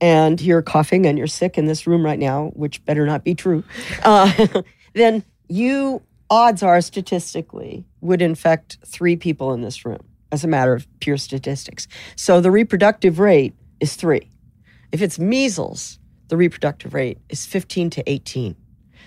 and 0.00 0.40
you're 0.40 0.62
coughing 0.62 1.04
and 1.06 1.18
you're 1.18 1.26
sick 1.26 1.58
in 1.58 1.66
this 1.66 1.86
room 1.86 2.04
right 2.04 2.18
now, 2.18 2.50
which 2.54 2.84
better 2.84 3.04
not 3.06 3.24
be 3.24 3.34
true, 3.34 3.62
uh, 4.04 4.32
then 4.94 5.22
you 5.48 6.00
odds 6.30 6.62
are 6.62 6.80
statistically 6.80 7.84
would 8.00 8.22
infect 8.22 8.78
three 8.86 9.16
people 9.16 9.52
in 9.52 9.60
this 9.60 9.84
room 9.84 10.00
as 10.32 10.42
a 10.42 10.48
matter 10.48 10.72
of 10.72 10.88
pure 10.98 11.18
statistics. 11.18 11.86
So 12.16 12.40
the 12.40 12.50
reproductive 12.50 13.18
rate 13.18 13.54
is 13.78 13.94
three. 13.94 14.28
If 14.90 15.02
it's 15.02 15.18
measles, 15.18 15.98
the 16.28 16.36
reproductive 16.36 16.94
rate 16.94 17.18
is 17.28 17.46
15 17.46 17.90
to 17.90 18.10
18. 18.10 18.56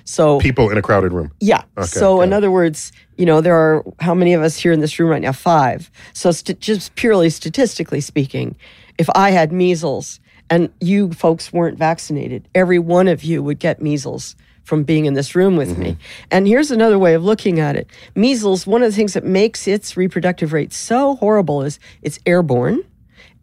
So 0.07 0.39
people 0.39 0.69
in 0.69 0.77
a 0.77 0.83
crowded 0.83 1.13
room 1.13 1.31
yeah. 1.39 1.63
so, 1.83 2.21
in 2.21 2.31
other 2.31 2.51
words, 2.51 2.91
you 3.17 3.25
know, 3.25 3.41
there 3.41 3.55
are 3.55 3.83
how 3.99 4.13
many 4.13 4.35
of 4.35 4.43
us 4.43 4.55
here 4.55 4.71
in 4.71 4.79
this 4.79 4.99
room 4.99 5.09
right 5.09 5.21
now? 5.21 5.31
Five. 5.31 5.89
So, 6.13 6.31
st- 6.31 6.59
just 6.59 6.93
purely 6.93 7.31
statistically 7.31 8.01
speaking, 8.01 8.55
if 8.99 9.09
I 9.15 9.31
had 9.31 9.51
measles 9.51 10.19
and 10.47 10.71
you 10.79 11.11
folks 11.13 11.51
weren't 11.51 11.79
vaccinated, 11.79 12.47
every 12.53 12.77
one 12.77 13.07
of 13.07 13.23
you 13.23 13.41
would 13.41 13.57
get 13.57 13.81
measles 13.81 14.35
from 14.65 14.83
being 14.83 15.05
in 15.05 15.13
this 15.13 15.35
room 15.35 15.55
with 15.55 15.77
me. 15.77 15.91
Mm-hmm. 15.91 16.27
And 16.31 16.47
here's 16.47 16.71
another 16.71 16.99
way 16.99 17.13
of 17.13 17.23
looking 17.23 17.59
at 17.59 17.75
it 17.77 17.87
measles, 18.15 18.67
one 18.67 18.83
of 18.83 18.91
the 18.91 18.95
things 18.95 19.13
that 19.13 19.23
makes 19.23 19.67
its 19.67 19.95
reproductive 19.95 20.51
rate 20.51 20.73
so 20.73 21.15
horrible 21.15 21.61
is 21.61 21.79
it's 22.01 22.19
airborne 22.25 22.83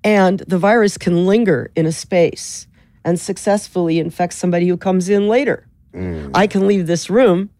and 0.05 0.41
the 0.41 0.59
virus 0.59 0.99
can 0.99 1.26
linger 1.26 1.71
in 1.76 1.87
a 1.87 1.93
space 1.93 2.67
and 3.05 3.19
successfully 3.19 3.99
infect 3.99 4.35
somebody 4.35 4.69
who 4.69 4.76
comes 4.76 5.09
in 5.09 5.29
later. 5.29 5.67
Mm. 5.95 6.33
I 6.35 6.47
can 6.47 6.67
leave 6.67 6.87
this 6.87 7.09
room, 7.09 7.50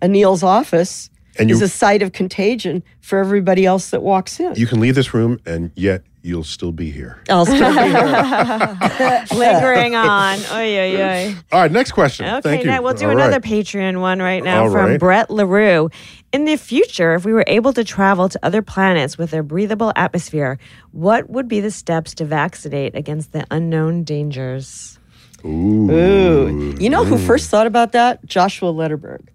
Anil's 0.00 0.42
office 0.42 1.10
And 1.38 1.50
is 1.50 1.62
a 1.62 1.68
site 1.68 2.02
of 2.02 2.12
contagion 2.12 2.82
for 3.00 3.18
everybody 3.18 3.64
else 3.64 3.90
that 3.90 4.02
walks 4.02 4.40
in. 4.40 4.54
you 4.56 4.66
can 4.66 4.80
leave 4.80 4.94
this 4.94 5.14
room 5.14 5.40
and 5.46 5.70
yet 5.74 6.02
you'll 6.22 6.44
still 6.44 6.72
be 6.72 6.90
here 6.90 7.20
I'll 7.28 7.44
still 7.44 7.74
be 7.74 7.82
here. 7.90 9.26
Lingering 9.34 9.94
on. 9.94 10.38
Oy, 10.52 10.78
oy, 10.78 11.02
oy. 11.02 11.34
all 11.52 11.60
right 11.62 11.72
next 11.72 11.92
question 11.92 12.26
Okay, 12.26 12.40
thank 12.40 12.64
you 12.64 12.70
now 12.70 12.82
we'll 12.82 12.94
do 12.94 13.06
All 13.06 13.12
another 13.12 13.32
right. 13.32 13.42
Patreon 13.42 14.00
one 14.00 14.20
right 14.20 14.42
now 14.42 14.64
All 14.64 14.70
from 14.70 14.90
right. 14.90 15.00
Brett 15.00 15.30
LaRue. 15.30 15.90
In 16.32 16.46
the 16.46 16.56
future, 16.56 17.14
if 17.14 17.26
we 17.26 17.32
were 17.34 17.44
able 17.46 17.72
to 17.74 17.84
travel 17.84 18.28
to 18.30 18.38
other 18.42 18.62
planets 18.62 19.18
with 19.18 19.34
a 19.34 19.42
breathable 19.42 19.92
atmosphere, 19.96 20.58
what 20.92 21.28
would 21.28 21.46
be 21.46 21.60
the 21.60 21.70
steps 21.70 22.14
to 22.14 22.24
vaccinate 22.24 22.94
against 22.96 23.32
the 23.32 23.46
unknown 23.50 24.02
dangers? 24.04 24.98
Ooh. 25.44 26.74
You 26.78 26.88
know 26.88 27.04
who 27.04 27.18
first 27.18 27.50
thought 27.50 27.66
about 27.66 27.92
that? 27.92 28.24
Joshua 28.24 28.72
Lederberg, 28.72 29.26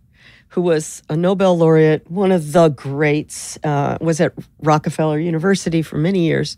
who 0.58 0.64
was 0.64 1.04
a 1.08 1.16
Nobel 1.16 1.56
laureate, 1.56 2.10
one 2.10 2.32
of 2.32 2.52
the 2.52 2.70
greats, 2.70 3.60
uh, 3.64 3.96
was 4.02 4.20
at 4.20 4.34
Rockefeller 4.64 5.20
University 5.20 5.84
for 5.84 6.00
many 6.00 6.26
years. 6.26 6.58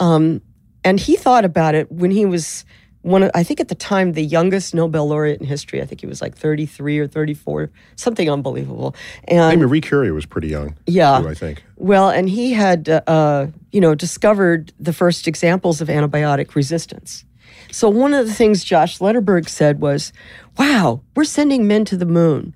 Um, 0.00 0.40
and 0.82 0.98
he 0.98 1.14
thought 1.16 1.44
about 1.44 1.74
it 1.74 1.92
when 1.92 2.10
he 2.10 2.24
was 2.24 2.64
one 3.02 3.22
of, 3.22 3.30
I 3.34 3.42
think 3.42 3.60
at 3.60 3.68
the 3.68 3.74
time, 3.74 4.12
the 4.14 4.24
youngest 4.24 4.74
Nobel 4.74 5.06
laureate 5.08 5.42
in 5.42 5.46
history. 5.46 5.82
I 5.82 5.84
think 5.84 6.00
he 6.00 6.06
was 6.06 6.22
like 6.22 6.34
33 6.38 6.98
or 6.98 7.06
34, 7.06 7.70
something 7.96 8.30
unbelievable. 8.30 8.96
I 9.28 9.34
And 9.34 9.60
Marie 9.60 9.82
Curie 9.82 10.10
was 10.10 10.24
pretty 10.24 10.48
young 10.48 10.74
Yeah. 10.86 11.20
too, 11.20 11.28
I 11.28 11.34
think 11.34 11.62
well, 11.76 12.08
and 12.08 12.30
he 12.30 12.54
had, 12.54 12.88
uh, 12.88 13.02
uh, 13.06 13.46
you 13.72 13.80
know, 13.82 13.94
discovered 13.94 14.72
the 14.80 14.94
first 14.94 15.28
examples 15.28 15.82
of 15.82 15.88
antibiotic 15.88 16.54
resistance. 16.54 17.26
So 17.70 17.90
one 17.90 18.14
of 18.14 18.26
the 18.26 18.32
things 18.32 18.64
Josh 18.64 19.00
Lederberg 19.00 19.50
said 19.50 19.82
was, 19.82 20.14
"Wow, 20.58 21.02
we're 21.14 21.24
sending 21.24 21.66
men 21.66 21.84
to 21.84 21.98
the 21.98 22.06
moon. 22.06 22.54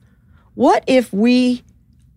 What 0.59 0.83
if 0.88 1.12
we, 1.12 1.62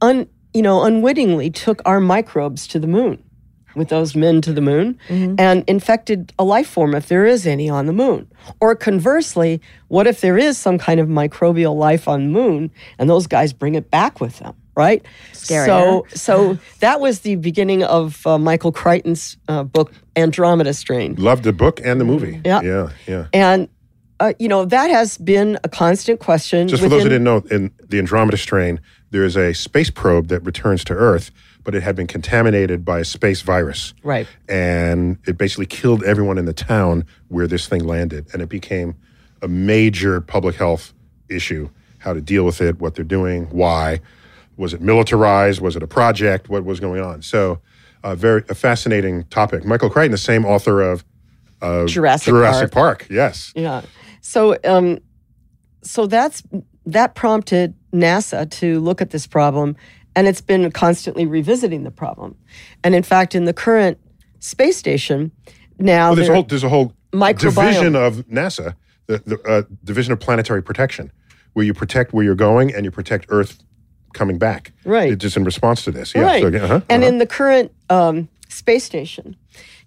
un, 0.01 0.27
you 0.51 0.63
know, 0.63 0.81
unwittingly 0.83 1.51
took 1.51 1.79
our 1.86 2.00
microbes 2.01 2.65
to 2.69 2.79
the 2.79 2.88
moon 2.88 3.21
with 3.75 3.89
those 3.89 4.15
men 4.15 4.41
to 4.41 4.51
the 4.51 4.62
moon 4.62 4.98
and 5.38 5.63
infected 5.67 6.33
a 6.39 6.43
life 6.43 6.67
form 6.67 6.95
if 6.95 7.07
there 7.07 7.27
is 7.27 7.45
any 7.45 7.69
on 7.69 7.86
the 7.86 7.93
moon? 7.93 8.25
Or 8.60 8.75
conversely, 8.75 9.62
what 9.89 10.07
if 10.07 10.21
there 10.21 10.39
is 10.39 10.57
some 10.57 10.79
kind 10.79 11.00
of 11.00 11.07
microbial 11.07 11.75
life 11.77 12.07
on 12.07 12.24
the 12.24 12.29
moon 12.29 12.71
and 12.98 13.07
those 13.07 13.27
guys 13.27 13.53
bring 13.53 13.75
it 13.75 13.91
back 13.91 14.19
with 14.19 14.39
them?" 14.39 14.55
Right. 14.75 15.05
Scarier. 15.33 15.65
So, 15.67 16.07
so 16.15 16.57
that 16.79 17.00
was 17.00 17.19
the 17.19 17.36
beginning 17.36 17.83
of 17.83 18.25
uh, 18.25 18.39
Michael 18.39 18.71
Crichton's 18.71 19.38
uh, 19.50 19.63
book 19.63 19.93
Andromeda 20.15 20.74
Strain. 20.74 21.13
loved 21.15 21.43
the 21.43 21.53
book 21.53 21.79
and 21.83 22.01
the 22.01 22.05
movie 22.05 22.41
Yeah. 22.43 22.62
yeah 22.63 22.89
yeah 23.07 23.27
And, 23.33 23.69
uh, 24.21 24.33
you 24.37 24.47
know, 24.47 24.65
that 24.65 24.91
has 24.91 25.17
been 25.17 25.57
a 25.63 25.69
constant 25.69 26.19
question. 26.19 26.67
Just 26.67 26.83
for 26.83 26.89
those 26.89 27.01
who 27.01 27.09
didn't 27.09 27.23
know, 27.23 27.43
in 27.49 27.71
the 27.89 27.97
Andromeda 27.97 28.37
strain, 28.37 28.79
there 29.09 29.23
is 29.23 29.35
a 29.35 29.53
space 29.53 29.89
probe 29.89 30.27
that 30.27 30.41
returns 30.41 30.83
to 30.85 30.93
Earth, 30.93 31.31
but 31.63 31.73
it 31.73 31.81
had 31.81 31.95
been 31.95 32.05
contaminated 32.05 32.85
by 32.85 32.99
a 32.99 33.05
space 33.05 33.41
virus. 33.41 33.95
Right. 34.03 34.27
And 34.47 35.17
it 35.25 35.39
basically 35.39 35.65
killed 35.65 36.03
everyone 36.03 36.37
in 36.37 36.45
the 36.45 36.53
town 36.53 37.03
where 37.29 37.47
this 37.47 37.67
thing 37.67 37.83
landed. 37.83 38.27
And 38.31 38.43
it 38.43 38.49
became 38.49 38.95
a 39.41 39.47
major 39.47 40.21
public 40.21 40.55
health 40.55 40.93
issue 41.27 41.69
how 41.97 42.13
to 42.13 42.21
deal 42.21 42.43
with 42.43 42.61
it, 42.61 42.79
what 42.79 42.93
they're 42.93 43.03
doing, 43.03 43.45
why. 43.45 44.01
Was 44.57 44.73
it 44.73 44.81
militarized? 44.81 45.61
Was 45.61 45.75
it 45.75 45.81
a 45.81 45.87
project? 45.87 46.47
What 46.47 46.63
was 46.63 46.79
going 46.79 47.01
on? 47.01 47.23
So, 47.23 47.59
a 48.03 48.15
very 48.15 48.43
a 48.49 48.55
fascinating 48.55 49.23
topic. 49.25 49.65
Michael 49.65 49.89
Crichton, 49.89 50.11
the 50.11 50.17
same 50.17 50.45
author 50.45 50.81
of 50.81 51.03
Jurassic, 51.87 52.25
Jurassic 52.25 52.71
Park. 52.71 52.99
Park. 52.99 53.07
Yes. 53.09 53.53
Yeah. 53.55 53.81
So, 54.21 54.57
um, 54.63 54.99
so 55.81 56.05
that's 56.05 56.43
that 56.85 57.15
prompted 57.15 57.73
NASA 57.93 58.49
to 58.51 58.79
look 58.79 59.01
at 59.01 59.09
this 59.09 59.27
problem, 59.27 59.75
and 60.15 60.27
it's 60.27 60.41
been 60.41 60.71
constantly 60.71 61.25
revisiting 61.25 61.83
the 61.83 61.91
problem. 61.91 62.35
And 62.83 62.95
in 62.95 63.03
fact, 63.03 63.35
in 63.35 63.45
the 63.45 63.53
current 63.53 63.99
space 64.39 64.77
station, 64.77 65.31
now 65.79 66.09
Well, 66.09 66.15
there's 66.15 66.29
a 66.29 66.33
whole 66.33 66.43
there's 66.43 66.63
a 66.63 66.69
whole 66.69 66.93
division 67.11 67.95
of 67.95 68.27
NASA, 68.27 68.75
the, 69.07 69.19
the 69.25 69.41
uh, 69.47 69.63
division 69.83 70.13
of 70.13 70.19
planetary 70.19 70.63
protection, 70.63 71.11
where 71.53 71.65
you 71.65 71.73
protect 71.73 72.13
where 72.13 72.23
you're 72.23 72.35
going 72.35 72.73
and 72.73 72.85
you 72.85 72.91
protect 72.91 73.25
Earth 73.29 73.63
coming 74.13 74.37
back. 74.37 74.73
Right. 74.85 75.11
It's 75.11 75.21
just 75.21 75.37
in 75.37 75.43
response 75.43 75.83
to 75.85 75.91
this. 75.91 76.13
Yeah. 76.13 76.23
right. 76.23 76.41
So, 76.41 76.47
uh-huh, 76.47 76.81
and 76.89 77.03
uh-huh. 77.03 77.11
in 77.11 77.17
the 77.17 77.25
current 77.25 77.71
um, 77.89 78.29
space 78.49 78.83
station, 78.83 79.35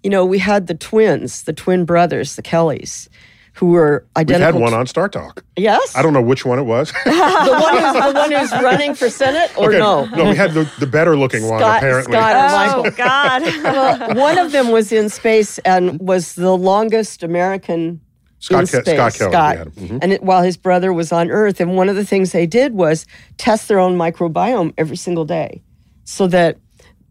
you 0.03 0.09
know, 0.09 0.25
we 0.25 0.39
had 0.39 0.67
the 0.67 0.75
twins, 0.75 1.43
the 1.43 1.53
twin 1.53 1.85
brothers, 1.85 2.35
the 2.35 2.41
Kellys, 2.41 3.09
who 3.55 3.67
were 3.67 4.05
identical. 4.17 4.45
we've 4.59 4.61
had 4.67 4.71
one 4.71 4.73
on 4.79 4.85
Star 4.85 5.07
Talk. 5.09 5.43
yes, 5.55 5.95
I 5.95 6.01
don't 6.01 6.13
know 6.13 6.21
which 6.21 6.45
one 6.45 6.59
it 6.59 6.63
was. 6.63 6.91
the 7.05 7.09
one 7.11 7.77
who's 7.77 7.93
the 7.93 8.13
one 8.13 8.31
who's 8.31 8.51
running 8.51 8.95
for 8.95 9.09
Senate, 9.09 9.51
or 9.57 9.69
Okay, 9.69 9.79
no? 9.79 10.05
no, 10.05 10.29
we 10.29 10.35
had 10.35 10.53
the, 10.53 10.69
the 10.79 10.87
better 10.87 11.15
looking 11.17 11.47
one 11.47 11.59
Scott- 11.59 11.77
apparently. 11.77 12.13
Scott- 12.13 12.51
Oh, 12.75 12.83
Michael. 12.83 12.97
God. 12.97 13.41
Well, 13.63 14.15
one 14.15 14.37
of 14.37 14.51
them 14.51 14.71
was 14.71 14.91
in 14.91 15.09
space 15.09 15.57
and 15.59 15.99
was 15.99 16.35
the 16.35 16.55
longest 16.55 17.23
American 17.23 18.01
Scott 18.39 18.61
in 18.61 18.65
Ke- 18.67 18.69
space. 18.85 18.95
Scott 18.95 19.13
Kelly, 19.13 19.31
Scott. 19.31 19.55
yeah. 19.57 19.63
Mhm. 19.87 19.99
And 20.01 20.13
it, 20.13 20.21
while 20.23 20.43
his 20.43 20.57
brother 20.57 20.91
was 20.93 21.11
on 21.11 21.31
Earth, 21.31 21.59
and 21.59 21.75
one 21.75 21.89
of 21.89 21.95
the 21.95 22.05
things 22.05 22.31
they 22.33 22.45
did 22.45 22.73
was 22.73 23.05
test 23.37 23.67
their 23.69 23.79
own 23.79 23.97
microbiome 23.97 24.73
every 24.77 24.97
single 24.97 25.25
day, 25.25 25.61
so 26.03 26.27
that 26.27 26.57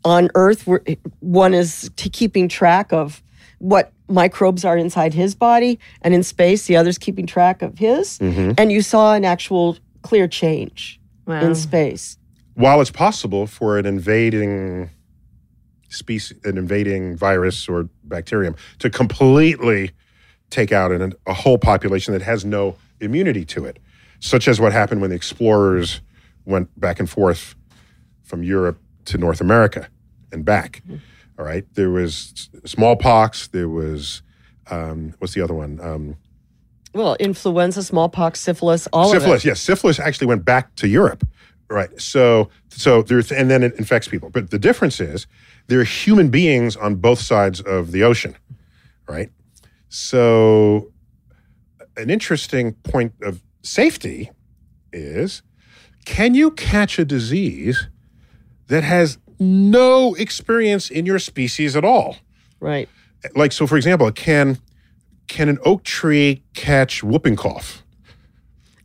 on 0.04 0.28
Earth, 0.34 0.66
we're, 0.66 0.80
one 1.20 1.54
is 1.54 1.90
t- 1.96 2.10
keeping 2.10 2.46
track 2.48 2.92
of 2.92 3.22
what 3.58 3.92
microbes 4.08 4.64
are 4.64 4.76
inside 4.76 5.14
his 5.14 5.34
body, 5.34 5.78
and 6.02 6.12
in 6.14 6.22
space, 6.22 6.66
the 6.66 6.76
other's 6.76 6.98
keeping 6.98 7.26
track 7.26 7.62
of 7.62 7.78
his. 7.78 8.18
Mm-hmm. 8.18 8.52
And 8.58 8.70
you 8.70 8.82
saw 8.82 9.14
an 9.14 9.24
actual 9.24 9.76
clear 10.02 10.28
change 10.28 11.00
Wow. 11.26 11.40
in 11.40 11.54
space. 11.54 12.18
While 12.54 12.80
it's 12.82 12.90
possible 12.90 13.46
for 13.46 13.78
an 13.78 13.86
invading 13.86 14.90
species, 15.88 16.36
an 16.44 16.58
invading 16.58 17.16
virus 17.16 17.68
or 17.68 17.88
bacterium 18.04 18.54
to 18.80 18.90
completely 18.90 19.92
take 20.50 20.70
out 20.70 20.92
an, 20.92 21.14
a 21.26 21.32
whole 21.32 21.56
population 21.56 22.12
that 22.12 22.22
has 22.22 22.44
no 22.44 22.76
immunity 23.00 23.44
to 23.46 23.64
it, 23.64 23.78
such 24.20 24.46
as 24.48 24.60
what 24.60 24.72
happened 24.72 25.00
when 25.00 25.10
the 25.10 25.16
explorers 25.16 26.00
went 26.44 26.68
back 26.78 27.00
and 27.00 27.08
forth 27.08 27.54
from 28.22 28.42
Europe 28.42 28.78
to 29.06 29.16
North 29.18 29.40
America 29.40 29.88
and 30.30 30.44
back. 30.44 30.82
All 31.38 31.44
right, 31.44 31.64
there 31.74 31.90
was 31.90 32.48
smallpox. 32.64 33.48
There 33.48 33.68
was 33.68 34.22
um, 34.70 35.14
what's 35.18 35.34
the 35.34 35.40
other 35.42 35.54
one? 35.54 35.80
Um, 35.80 36.16
Well, 36.94 37.16
influenza, 37.18 37.82
smallpox, 37.82 38.40
syphilis, 38.40 38.86
all 38.92 39.10
syphilis. 39.10 39.42
of 39.42 39.46
it. 39.46 39.48
Yes, 39.48 39.60
syphilis 39.60 39.98
actually 39.98 40.28
went 40.28 40.44
back 40.44 40.74
to 40.76 40.88
Europe. 40.88 41.26
Right. 41.68 41.90
So 42.00 42.50
so 42.68 43.02
there's 43.02 43.32
and 43.32 43.50
then 43.50 43.62
it 43.62 43.74
infects 43.78 44.06
people. 44.06 44.30
But 44.30 44.50
the 44.50 44.58
difference 44.58 45.00
is 45.00 45.26
there 45.66 45.80
are 45.80 45.84
human 45.84 46.28
beings 46.28 46.76
on 46.76 46.96
both 46.96 47.20
sides 47.20 47.60
of 47.60 47.90
the 47.90 48.04
ocean. 48.04 48.36
Right. 49.08 49.30
So 49.88 50.92
an 51.96 52.10
interesting 52.10 52.74
point 52.84 53.12
of 53.22 53.42
safety 53.62 54.30
is 54.92 55.42
can 56.04 56.34
you 56.34 56.50
catch 56.50 56.98
a 56.98 57.04
disease 57.04 57.88
that 58.68 58.84
has 58.84 59.18
no 59.44 60.14
experience 60.14 60.90
in 60.90 61.06
your 61.06 61.18
species 61.18 61.76
at 61.76 61.84
all? 61.84 62.16
Right. 62.60 62.88
Like 63.34 63.52
so 63.52 63.66
for 63.66 63.76
example, 63.76 64.10
can 64.12 64.58
can 65.28 65.48
an 65.48 65.58
oak 65.64 65.84
tree 65.84 66.42
catch 66.54 67.02
whooping 67.02 67.36
cough? 67.36 67.82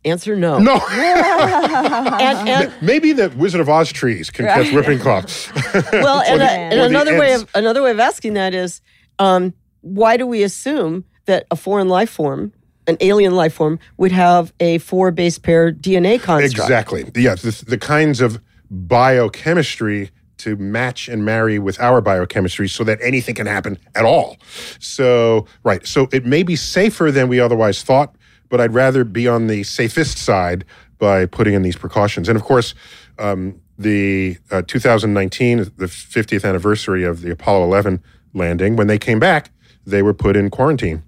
Answer 0.04 0.34
no. 0.36 0.58
No. 0.58 0.80
And, 0.90 2.48
and 2.48 2.72
Maybe 2.82 3.12
the 3.12 3.30
Wizard 3.30 3.60
of 3.60 3.68
Oz 3.68 3.92
trees 3.92 4.30
can 4.30 4.46
catch 4.46 4.72
whooping 4.72 4.98
cough. 5.00 5.52
well, 5.92 6.22
and, 6.26 6.40
the- 6.40 6.44
a- 6.44 6.48
and 6.48 6.74
or 6.74 6.82
the 6.82 6.86
another 6.86 7.18
way 7.18 7.32
ants. 7.32 7.42
of 7.44 7.50
another 7.54 7.82
way 7.82 7.90
of 7.90 7.98
asking 8.00 8.34
that 8.34 8.54
is, 8.54 8.80
um, 9.18 9.52
why 9.82 10.16
do 10.16 10.26
we 10.26 10.42
assume 10.42 11.04
that 11.26 11.46
a 11.50 11.56
foreign 11.56 11.88
life 11.88 12.10
form, 12.10 12.52
an 12.86 12.96
alien 13.00 13.34
life 13.34 13.52
form, 13.54 13.78
would 13.98 14.12
have 14.12 14.52
a 14.60 14.78
four 14.78 15.10
base 15.10 15.38
pair 15.38 15.70
DNA 15.72 16.20
construct? 16.20 16.52
exactly. 16.52 17.10
Yeah, 17.14 17.34
the, 17.34 17.64
the 17.66 17.78
kinds 17.78 18.20
of 18.20 18.40
biochemistry 18.70 20.10
to 20.40 20.56
match 20.56 21.08
and 21.08 21.24
marry 21.24 21.58
with 21.58 21.80
our 21.80 22.00
biochemistry 22.00 22.68
so 22.68 22.84
that 22.84 22.98
anything 23.02 23.34
can 23.34 23.46
happen 23.46 23.78
at 23.94 24.04
all. 24.04 24.36
So, 24.78 25.46
right. 25.62 25.86
So 25.86 26.08
it 26.12 26.24
may 26.24 26.42
be 26.42 26.56
safer 26.56 27.10
than 27.10 27.28
we 27.28 27.40
otherwise 27.40 27.82
thought, 27.82 28.14
but 28.48 28.60
I'd 28.60 28.74
rather 28.74 29.04
be 29.04 29.28
on 29.28 29.46
the 29.46 29.62
safest 29.62 30.18
side 30.18 30.64
by 30.98 31.26
putting 31.26 31.54
in 31.54 31.62
these 31.62 31.76
precautions. 31.76 32.28
And 32.28 32.36
of 32.36 32.44
course, 32.44 32.74
um, 33.18 33.60
the 33.78 34.36
uh, 34.50 34.62
2019, 34.66 35.58
the 35.76 35.86
50th 35.86 36.46
anniversary 36.46 37.04
of 37.04 37.22
the 37.22 37.30
Apollo 37.30 37.64
11 37.64 38.02
landing, 38.34 38.76
when 38.76 38.86
they 38.86 38.98
came 38.98 39.18
back, 39.18 39.50
they 39.86 40.02
were 40.02 40.14
put 40.14 40.36
in 40.36 40.50
quarantine 40.50 41.02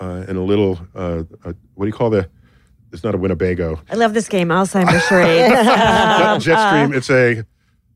uh, 0.00 0.24
in 0.28 0.36
a 0.36 0.44
little, 0.44 0.78
uh, 0.94 1.22
uh, 1.44 1.52
what 1.74 1.84
do 1.84 1.86
you 1.86 1.92
call 1.92 2.10
the, 2.10 2.28
it's 2.92 3.02
not 3.02 3.14
a 3.14 3.18
Winnebago. 3.18 3.80
I 3.90 3.94
love 3.94 4.12
this 4.12 4.28
game, 4.28 4.48
Alzheimer's 4.48 5.02
charades. 5.06 5.54
Not 5.54 6.40
Jetstream, 6.42 6.94
it's 6.94 7.08
a 7.08 7.42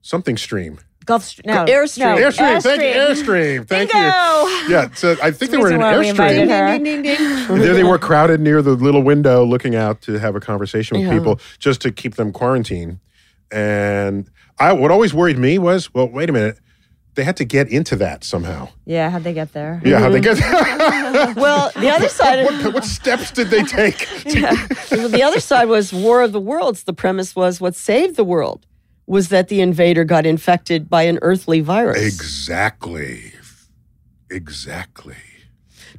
something 0.06 0.36
stream. 0.36 0.78
Gulf 1.06 1.22
Stream. 1.22 1.54
No, 1.54 1.64
Airstream. 1.64 1.98
No, 1.98 2.16
Airstream, 2.16 2.62
thank 2.62 2.82
you, 2.82 2.88
Airstream. 2.88 3.68
Thank 3.68 3.92
Bingo! 3.92 4.06
you. 4.06 4.68
Yeah, 4.68 4.90
so 4.92 5.16
I 5.22 5.30
think 5.30 5.52
they 5.52 5.56
were 5.56 5.70
in 5.70 5.78
reason 5.78 5.80
why 5.80 5.98
we 5.98 6.08
invited 6.08 6.48
Airstream. 6.48 7.46
her. 7.46 7.58
there 7.58 7.74
they 7.74 7.84
were 7.84 7.98
crowded 7.98 8.40
near 8.40 8.60
the 8.60 8.72
little 8.72 9.02
window 9.02 9.44
looking 9.44 9.76
out 9.76 10.02
to 10.02 10.18
have 10.18 10.34
a 10.34 10.40
conversation 10.40 10.98
with 10.98 11.06
Yeah. 11.06 11.16
people 11.16 11.38
just 11.58 11.80
to 11.82 11.92
keep 11.92 12.16
them 12.16 12.32
quarantined. 12.32 12.98
And 13.52 14.28
I 14.58 14.72
what 14.72 14.90
always 14.90 15.14
worried 15.14 15.38
me 15.38 15.58
was, 15.58 15.94
well, 15.94 16.08
wait 16.08 16.28
a 16.28 16.32
minute. 16.32 16.58
They 17.14 17.24
had 17.24 17.36
to 17.38 17.46
get 17.46 17.70
into 17.70 17.96
that 17.96 18.24
somehow. 18.24 18.68
Yeah, 18.84 19.08
how'd 19.08 19.24
they 19.24 19.32
get 19.32 19.54
there? 19.54 19.80
Yeah, 19.82 20.00
how'd 20.00 20.12
they 20.12 20.20
mm-hmm. 20.20 20.38
get 20.38 21.34
there? 21.34 21.34
Well, 21.42 21.70
the 21.74 21.88
other 21.88 22.10
side, 22.10 22.40
of, 22.40 22.64
what, 22.64 22.74
what 22.74 22.84
steps 22.84 23.30
did 23.30 23.48
they 23.48 23.62
take? 23.62 23.98
to- 23.98 25.08
the 25.08 25.22
other 25.24 25.40
side 25.40 25.66
was 25.68 25.94
War 25.94 26.20
of 26.20 26.32
the 26.32 26.40
Worlds. 26.40 26.82
The 26.82 26.92
premise 26.92 27.34
was 27.34 27.58
what 27.58 27.74
saved 27.74 28.16
the 28.16 28.24
world 28.24 28.66
was 29.06 29.28
that 29.28 29.48
the 29.48 29.60
invader 29.60 30.04
got 30.04 30.26
infected 30.26 30.88
by 30.90 31.02
an 31.02 31.18
earthly 31.22 31.60
virus. 31.60 32.02
exactly. 32.04 33.32
Exactly. 34.30 35.16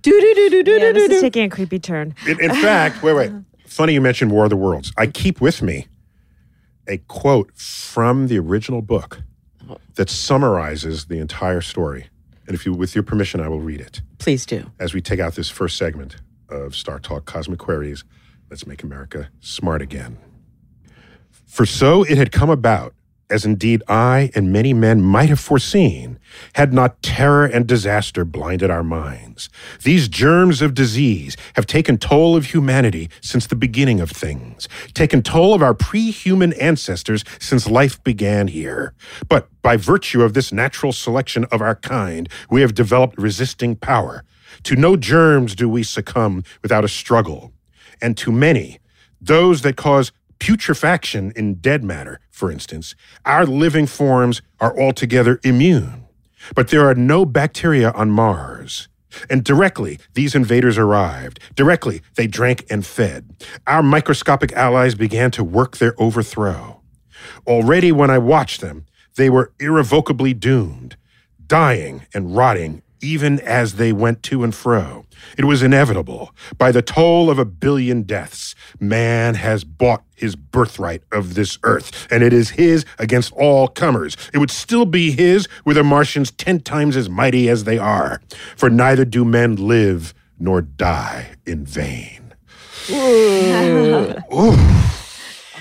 Do 0.02 0.12
do 0.12 0.34
do 0.36 0.50
do 0.50 0.64
do 0.64 0.72
Yeah, 0.74 0.80
do 0.80 0.94
this 0.94 1.08
do 1.08 1.14
is 1.16 1.22
do. 1.22 1.26
taking 1.26 1.44
a 1.46 1.50
creepy 1.50 1.80
turn. 1.80 2.14
In, 2.28 2.40
in 2.42 2.52
fact, 2.52 3.02
wait, 3.02 3.14
wait. 3.14 3.32
Funny 3.66 3.94
you 3.94 4.02
mentioned 4.02 4.32
War 4.32 4.44
of 4.46 4.50
the 4.50 4.58
Worlds. 4.58 4.92
I 4.98 5.08
keep 5.08 5.40
with 5.42 5.62
me 5.62 5.88
a 6.88 6.98
quote 6.98 7.56
from 7.58 8.28
the 8.28 8.40
original 8.40 8.82
book 8.82 9.22
that 9.96 10.10
summarizes 10.10 11.06
the 11.06 11.20
entire 11.20 11.62
story. 11.62 12.08
And 12.48 12.56
if 12.56 12.66
you, 12.66 12.74
with 12.74 12.96
your 12.96 13.04
permission, 13.04 13.42
I 13.42 13.50
will 13.50 13.60
read 13.60 13.82
it 13.82 14.02
Please 14.20 14.46
do. 14.46 14.72
as 14.80 14.94
we 14.94 15.02
take 15.02 15.20
out 15.20 15.36
this 15.36 15.50
first 15.50 15.78
segment 15.78 16.18
of 16.50 16.76
Star 16.76 17.00
Talk 17.00 17.26
Cosmic 17.26 17.60
Queries. 17.60 18.04
Let's 18.50 18.66
make 18.66 18.84
America 18.84 19.30
smart 19.42 19.82
again. 19.82 20.18
For 21.46 21.66
so 21.66 22.04
it 22.04 22.18
had 22.18 22.32
come 22.32 22.50
about, 22.50 22.94
as 23.30 23.46
indeed 23.46 23.84
I 23.88 24.32
and 24.36 24.52
many 24.52 24.74
men 24.74 25.02
might 25.02 25.30
have 25.30 25.40
foreseen, 25.40 26.20
had 26.54 26.74
not 26.74 27.02
terror 27.02 27.46
and 27.46 27.68
disaster 27.68 28.24
blinded 28.24 28.70
our 28.70 28.84
minds. 28.84 29.50
These 29.84 30.08
germs 30.08 30.62
of 30.62 30.74
disease 30.74 31.36
have 31.56 31.66
taken 31.66 31.98
toll 31.98 32.36
of 32.36 32.48
humanity 32.48 33.10
since 33.22 33.48
the 33.48 33.56
beginning 33.56 34.00
of 34.00 34.12
things, 34.12 34.68
taken 34.94 35.22
toll 35.22 35.54
of 35.54 35.62
our 35.62 35.74
pre 35.74 36.12
human 36.12 36.54
ancestors 36.54 37.24
since 37.40 37.68
life 37.68 38.02
began 38.04 38.48
here. 38.48 38.94
But 39.28 39.50
by 39.62 39.78
virtue 39.78 40.24
of 40.24 40.34
this 40.34 40.52
natural 40.52 40.92
selection 40.92 41.46
of 41.46 41.62
our 41.62 41.76
kind, 41.76 42.30
we 42.50 42.62
have 42.62 42.74
developed 42.74 43.18
resisting 43.18 43.76
power. 43.76 44.24
To 44.64 44.76
no 44.76 44.96
germs 44.96 45.56
do 45.56 45.68
we 45.68 45.84
succumb 45.84 46.44
without 46.62 46.86
a 46.86 46.90
struggle 46.90 47.52
and 48.02 48.18
to 48.18 48.32
many, 48.32 48.80
those 49.20 49.62
that 49.62 49.76
cause 49.76 50.12
putrefaction 50.40 51.32
in 51.36 51.56
dead 51.56 51.84
matter, 51.84 52.20
for 52.30 52.52
instance, 52.52 52.96
our 53.26 53.46
living 53.46 53.88
forms 53.88 54.42
are 54.60 54.78
altogether 54.80 55.40
immune. 55.44 56.06
But 56.56 56.70
there 56.70 56.88
are 56.88 56.96
no 56.96 57.26
bacteria 57.26 57.92
on 57.92 58.12
Mars. 58.12 58.88
And 59.30 59.44
directly 59.44 60.00
these 60.14 60.36
invaders 60.36 60.78
arrived. 60.78 61.40
Directly 61.56 62.02
they 62.16 62.28
drank 62.28 62.66
and 62.70 62.86
fed. 62.86 63.36
Our 63.66 63.82
microscopic 63.82 64.54
allies 64.54 64.96
began 64.96 65.32
to 65.32 65.44
work 65.44 65.78
their 65.78 65.96
overthrow. 66.00 66.82
Already 67.46 67.92
when 67.92 68.10
I 68.10 68.18
watched 68.18 68.62
them, 68.62 68.86
they 69.16 69.30
were 69.30 69.52
irrevocably 69.60 70.34
doomed, 70.34 70.96
dying 71.48 72.06
and 72.14 72.36
rotting 72.36 72.84
even 73.02 73.40
as 73.42 73.76
they 73.76 73.92
went 73.92 74.24
to 74.24 74.44
and 74.44 74.54
fro. 74.54 75.06
It 75.38 75.46
was 75.46 75.62
inevitable. 75.62 76.34
By 76.58 76.72
the 76.72 76.82
toll 76.82 77.30
of 77.30 77.40
a 77.40 77.46
billion 77.46 78.04
deaths, 78.04 78.56
man 78.80 79.36
has 79.36 79.64
bought 79.64 80.04
his 80.18 80.36
birthright 80.36 81.04
of 81.12 81.36
this 81.36 81.58
earth, 81.64 82.08
and 82.12 82.24
it 82.24 82.34
is 82.34 82.50
his 82.52 82.86
against 83.00 83.32
all 83.34 83.68
comers. 83.68 84.18
It 84.34 84.40
would 84.40 84.52
still 84.52 84.86
be 84.86 85.12
his 85.12 85.48
were 85.64 85.76
the 85.76 85.84
Martians 85.84 86.32
ten 86.32 86.60
times 86.60 86.98
as 86.98 87.10
mighty 87.10 87.48
as 87.48 87.64
they 87.64 87.78
are, 87.78 88.20
for 88.58 88.70
neither 88.70 89.06
do 89.06 89.24
men 89.24 89.56
live 89.56 90.14
nor 90.40 90.62
die 90.62 91.30
in 91.46 91.66
vain. 91.66 92.34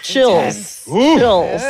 Chills. 0.02 0.86
Ooh. 0.88 1.18
Chills. 1.18 1.62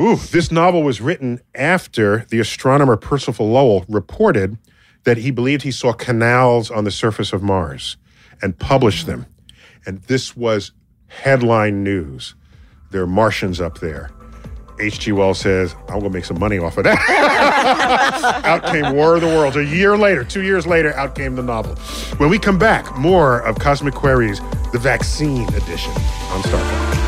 Ooh, 0.00 0.16
this 0.16 0.50
novel 0.50 0.82
was 0.82 1.00
written 1.00 1.40
after 1.54 2.24
the 2.30 2.40
astronomer 2.40 2.96
Percival 2.96 3.50
Lowell 3.50 3.84
reported 3.88 4.56
that 5.04 5.18
he 5.18 5.30
believed 5.30 5.62
he 5.62 5.70
saw 5.70 5.92
canals 5.92 6.70
on 6.70 6.84
the 6.84 6.90
surface 6.90 7.32
of 7.32 7.42
Mars 7.42 7.96
and 8.40 8.58
published 8.58 9.06
them. 9.06 9.26
And 9.84 10.00
this 10.02 10.34
was 10.34 10.72
headline 11.10 11.84
news. 11.84 12.34
There 12.90 13.02
are 13.02 13.06
Martians 13.06 13.60
up 13.60 13.78
there. 13.78 14.10
H.G. 14.80 15.12
Wells 15.12 15.38
says, 15.38 15.74
I'm 15.88 16.00
going 16.00 16.04
to 16.04 16.10
make 16.10 16.24
some 16.24 16.38
money 16.38 16.58
off 16.58 16.78
of 16.78 16.84
that. 16.84 16.98
out 18.44 18.64
came 18.72 18.94
War 18.94 19.16
of 19.16 19.20
the 19.20 19.26
Worlds. 19.26 19.56
A 19.56 19.64
year 19.64 19.98
later, 19.98 20.24
two 20.24 20.42
years 20.42 20.66
later, 20.66 20.94
out 20.94 21.14
came 21.14 21.36
the 21.36 21.42
novel. 21.42 21.74
When 22.16 22.30
we 22.30 22.38
come 22.38 22.58
back, 22.58 22.96
more 22.96 23.40
of 23.42 23.58
Cosmic 23.58 23.92
Queries, 23.94 24.40
the 24.72 24.78
vaccine 24.78 25.46
edition 25.54 25.92
on 26.30 26.42
Star 26.44 26.62
Trek. 26.62 27.00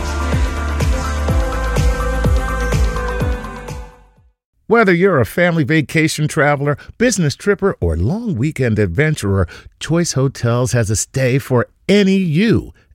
Whether 4.66 4.94
you're 4.94 5.20
a 5.20 5.26
family 5.26 5.64
vacation 5.64 6.28
traveler, 6.28 6.78
business 6.96 7.34
tripper, 7.34 7.76
or 7.80 7.96
long 7.96 8.36
weekend 8.36 8.78
adventurer, 8.78 9.46
Choice 9.80 10.12
Hotels 10.12 10.72
has 10.72 10.88
a 10.90 10.96
stay 10.96 11.38
for 11.38 11.68
any 11.88 12.16
you. 12.16 12.72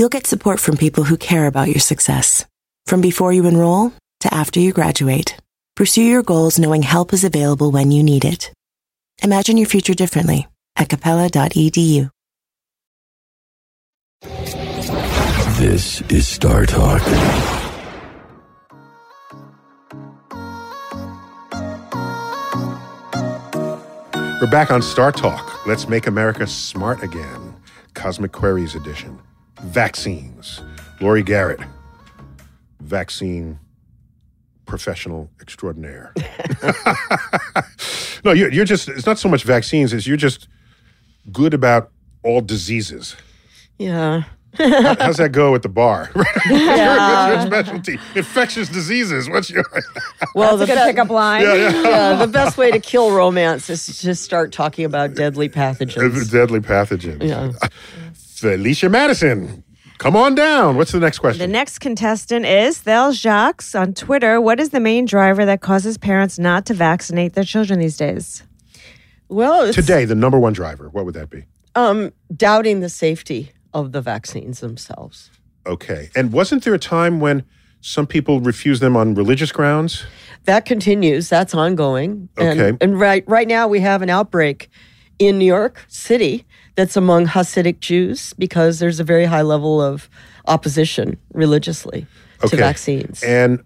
you'll 0.00 0.08
get 0.08 0.26
support 0.26 0.58
from 0.58 0.78
people 0.78 1.04
who 1.04 1.18
care 1.18 1.46
about 1.46 1.68
your 1.68 1.78
success. 1.78 2.46
From 2.86 3.02
before 3.02 3.34
you 3.34 3.44
enroll 3.46 3.92
to 4.20 4.32
after 4.32 4.58
you 4.58 4.72
graduate, 4.72 5.36
pursue 5.76 6.02
your 6.02 6.22
goals 6.22 6.58
knowing 6.58 6.80
help 6.80 7.12
is 7.12 7.22
available 7.22 7.70
when 7.70 7.90
you 7.90 8.02
need 8.02 8.24
it. 8.24 8.50
Imagine 9.22 9.58
your 9.58 9.66
future 9.66 9.92
differently 9.92 10.48
at 10.74 10.88
capella.edu. 10.88 12.10
This 15.58 16.00
is 16.08 16.26
Star 16.26 16.64
Talk. 16.64 17.02
We're 24.40 24.50
back 24.50 24.70
on 24.70 24.80
Star 24.80 25.12
Talk. 25.12 25.66
Let's 25.66 25.88
make 25.88 26.06
America 26.06 26.46
smart 26.46 27.02
again. 27.02 27.54
Cosmic 27.92 28.32
Queries 28.32 28.74
edition. 28.74 29.18
Vaccines. 29.64 30.62
Laurie 31.00 31.22
Garrett, 31.22 31.60
vaccine 32.80 33.58
professional 34.66 35.30
extraordinaire. 35.40 36.12
no, 38.24 38.32
you're, 38.32 38.52
you're 38.52 38.64
just, 38.64 38.88
it's 38.88 39.06
not 39.06 39.18
so 39.18 39.28
much 39.28 39.44
vaccines 39.44 39.92
as 39.94 40.06
you're 40.06 40.16
just 40.16 40.48
good 41.32 41.54
about 41.54 41.90
all 42.22 42.40
diseases. 42.40 43.16
Yeah. 43.78 44.22
How- 44.58 44.96
How's 44.98 45.16
that 45.18 45.30
go 45.32 45.54
at 45.54 45.62
the 45.62 45.68
bar? 45.68 46.10
What's 46.12 46.46
your- 46.46 46.58
Yeah. 46.58 47.44
What's 47.44 47.46
your 47.50 47.64
specialty? 47.64 47.98
Infectious 48.16 48.68
diseases. 48.68 49.30
What's 49.30 49.48
your? 49.48 49.64
Well, 50.34 50.56
That's 50.56 50.70
a 50.70 50.74
good 50.74 50.80
be- 50.84 50.90
pickup 50.90 51.08
line. 51.10 51.42
Yeah, 51.42 51.54
yeah. 51.54 51.82
yeah, 51.82 52.14
the 52.16 52.26
best 52.26 52.58
way 52.58 52.70
to 52.72 52.80
kill 52.80 53.12
romance 53.12 53.70
is 53.70 53.86
to 53.86 53.98
just 53.98 54.22
start 54.24 54.52
talking 54.52 54.84
about 54.84 55.14
deadly 55.14 55.48
pathogens. 55.48 56.30
Deadly 56.30 56.60
pathogens. 56.60 57.22
Yeah. 57.26 57.52
Felicia 58.40 58.88
Madison, 58.88 59.62
come 59.98 60.16
on 60.16 60.34
down. 60.34 60.76
What's 60.76 60.92
the 60.92 60.98
next 61.00 61.18
question? 61.18 61.38
The 61.40 61.46
next 61.52 61.78
contestant 61.80 62.46
is 62.46 62.78
Thel 62.78 63.12
Jacques 63.12 63.62
on 63.74 63.92
Twitter. 63.92 64.40
What 64.40 64.58
is 64.58 64.70
the 64.70 64.80
main 64.80 65.04
driver 65.04 65.44
that 65.44 65.60
causes 65.60 65.98
parents 65.98 66.38
not 66.38 66.64
to 66.66 66.74
vaccinate 66.74 67.34
their 67.34 67.44
children 67.44 67.78
these 67.80 67.96
days? 67.98 68.42
Well, 69.28 69.62
it's, 69.64 69.76
Today, 69.76 70.06
the 70.06 70.14
number 70.14 70.38
one 70.38 70.52
driver. 70.54 70.88
What 70.88 71.04
would 71.04 71.14
that 71.14 71.28
be? 71.30 71.44
um, 71.76 72.12
doubting 72.34 72.80
the 72.80 72.88
safety 72.88 73.52
of 73.72 73.92
the 73.92 74.00
vaccines 74.00 74.58
themselves. 74.58 75.30
Okay. 75.66 76.08
And 76.16 76.32
wasn't 76.32 76.64
there 76.64 76.74
a 76.74 76.80
time 76.80 77.20
when 77.20 77.44
some 77.80 78.08
people 78.08 78.40
refused 78.40 78.82
them 78.82 78.96
on 78.96 79.14
religious 79.14 79.52
grounds? 79.52 80.04
That 80.46 80.64
continues. 80.64 81.28
That's 81.28 81.54
ongoing. 81.54 82.28
And, 82.36 82.58
Okay. 82.60 82.76
And 82.80 82.98
right 82.98 83.22
right 83.28 83.46
now 83.46 83.68
we 83.68 83.78
have 83.80 84.02
an 84.02 84.10
outbreak 84.10 84.68
in 85.20 85.38
New 85.38 85.44
York 85.44 85.84
City 85.86 86.44
that's 86.80 86.96
among 86.96 87.26
Hasidic 87.26 87.80
Jews 87.80 88.32
because 88.38 88.78
there's 88.78 89.00
a 89.00 89.04
very 89.04 89.26
high 89.26 89.42
level 89.42 89.82
of 89.82 90.08
opposition 90.46 91.18
religiously 91.34 92.06
to 92.40 92.56
vaccines. 92.56 93.22
And 93.22 93.62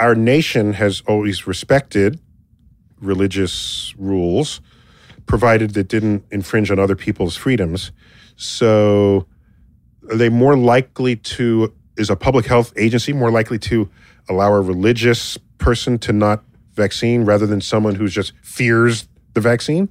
our 0.00 0.16
nation 0.16 0.72
has 0.72 1.00
always 1.06 1.46
respected 1.46 2.18
religious 3.00 3.94
rules, 3.96 4.60
provided 5.26 5.74
that 5.74 5.86
didn't 5.86 6.24
infringe 6.32 6.72
on 6.72 6.80
other 6.80 6.96
people's 6.96 7.36
freedoms. 7.36 7.92
So, 8.34 9.26
are 10.10 10.16
they 10.16 10.28
more 10.28 10.56
likely 10.56 11.14
to, 11.14 11.72
is 11.96 12.10
a 12.10 12.16
public 12.16 12.46
health 12.46 12.72
agency 12.76 13.12
more 13.12 13.30
likely 13.30 13.60
to 13.60 13.88
allow 14.28 14.52
a 14.52 14.60
religious 14.60 15.38
person 15.58 15.98
to 16.00 16.12
not 16.12 16.42
vaccine 16.74 17.24
rather 17.24 17.46
than 17.46 17.60
someone 17.60 17.94
who 17.94 18.08
just 18.08 18.32
fears 18.42 19.06
the 19.34 19.40
vaccine? 19.40 19.88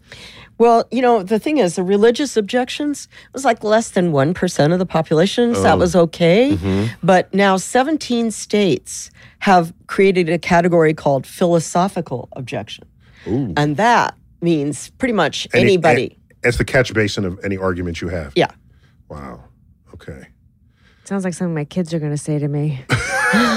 Well, 0.57 0.87
you 0.91 1.01
know, 1.01 1.21
the 1.23 1.37
thing 1.39 1.57
is, 1.57 1.75
the 1.75 1.83
religious 1.83 2.37
objections 2.37 3.07
was 3.33 3.43
like 3.43 3.63
less 3.63 3.89
than 3.89 4.11
1% 4.13 4.71
of 4.73 4.79
the 4.79 4.85
population. 4.85 5.53
So 5.53 5.59
Oh. 5.59 5.63
that 5.63 5.77
was 5.77 5.95
okay. 5.95 6.51
Mm-hmm. 6.53 6.93
But 7.03 7.33
now 7.33 7.57
17 7.57 8.31
states 8.31 9.11
have 9.39 9.73
created 9.87 10.29
a 10.29 10.37
category 10.39 10.93
called 10.93 11.27
philosophical 11.27 12.29
objection. 12.33 12.85
And 13.25 13.75
that 13.77 14.15
means 14.41 14.91
pretty 14.91 15.13
much 15.13 15.47
Any- 15.53 15.63
anybody. 15.63 16.17
a- 16.43 16.47
As 16.47 16.57
the 16.57 16.65
catch 16.65 16.93
basin 16.93 17.25
of 17.25 17.39
any 17.43 17.57
argument 17.57 17.99
you 18.01 18.07
have. 18.09 18.31
yeah. 18.35 18.51
Wow. 19.09 19.43
Okay. 19.93 20.27
Sounds 21.05 21.23
like 21.23 21.33
something 21.33 21.53
my 21.53 21.65
kids 21.65 21.93
are 21.93 21.99
going 21.99 22.11
to 22.11 22.17
say 22.17 22.39
to 22.39 22.47
me. 22.47 22.81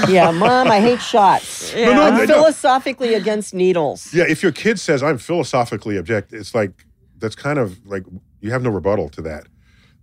Yeah, 0.09 0.31
mom, 0.31 0.69
I 0.69 0.81
hate 0.81 0.99
shots. 1.01 1.73
no, 1.73 2.01
I'm 2.01 2.13
no, 2.17 2.25
no. 2.25 2.33
philosophically 2.33 3.13
against 3.13 3.53
needles. 3.53 4.13
Yeah, 4.13 4.25
if 4.27 4.43
your 4.43 4.51
kid 4.51 4.77
says 4.79 5.01
I'm 5.01 5.17
philosophically 5.17 5.95
object, 5.95 6.33
it's 6.33 6.53
like 6.53 6.85
that's 7.19 7.35
kind 7.35 7.59
of 7.59 7.85
like 7.85 8.03
you 8.41 8.51
have 8.51 8.61
no 8.61 8.69
rebuttal 8.69 9.09
to 9.09 9.21
that 9.23 9.47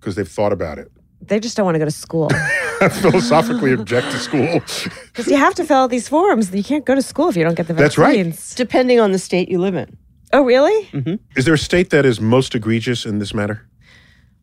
because 0.01 0.15
they've 0.15 0.29
thought 0.29 0.53
about 0.53 0.79
it. 0.79 0.91
They 1.21 1.41
just 1.41 1.57
don't 1.57 1.65
want 1.65 1.75
to 1.77 1.79
go 1.79 1.85
to 1.87 1.91
school. 1.91 2.29
philosophically 2.91 3.73
object 3.73 4.11
to 4.13 4.19
school. 4.19 4.61
Because 5.17 5.29
you 5.31 5.39
have 5.39 5.55
to 5.55 5.65
fill 5.65 5.79
out 5.79 5.91
these 5.91 6.09
forms. 6.09 6.55
You 6.55 6.63
can't 6.63 6.85
go 6.85 6.95
to 6.95 7.01
school 7.01 7.31
if 7.31 7.37
you 7.39 7.43
don't 7.43 7.55
get 7.55 7.69
the 7.69 7.73
That's 7.73 7.97
right. 7.97 8.17
vaccines. 8.17 8.55
Depending 8.55 9.01
on 9.01 9.13
the 9.13 9.19
state 9.19 9.49
you 9.49 9.59
live 9.59 9.75
in. 9.75 9.97
Oh, 10.31 10.45
really? 10.45 10.85
Mm-hmm. 10.89 11.15
Is 11.39 11.47
there 11.47 11.55
a 11.55 11.59
state 11.59 11.89
that 11.89 12.05
is 12.05 12.21
most 12.21 12.55
egregious 12.55 13.07
in 13.07 13.19
this 13.19 13.33
matter? 13.33 13.67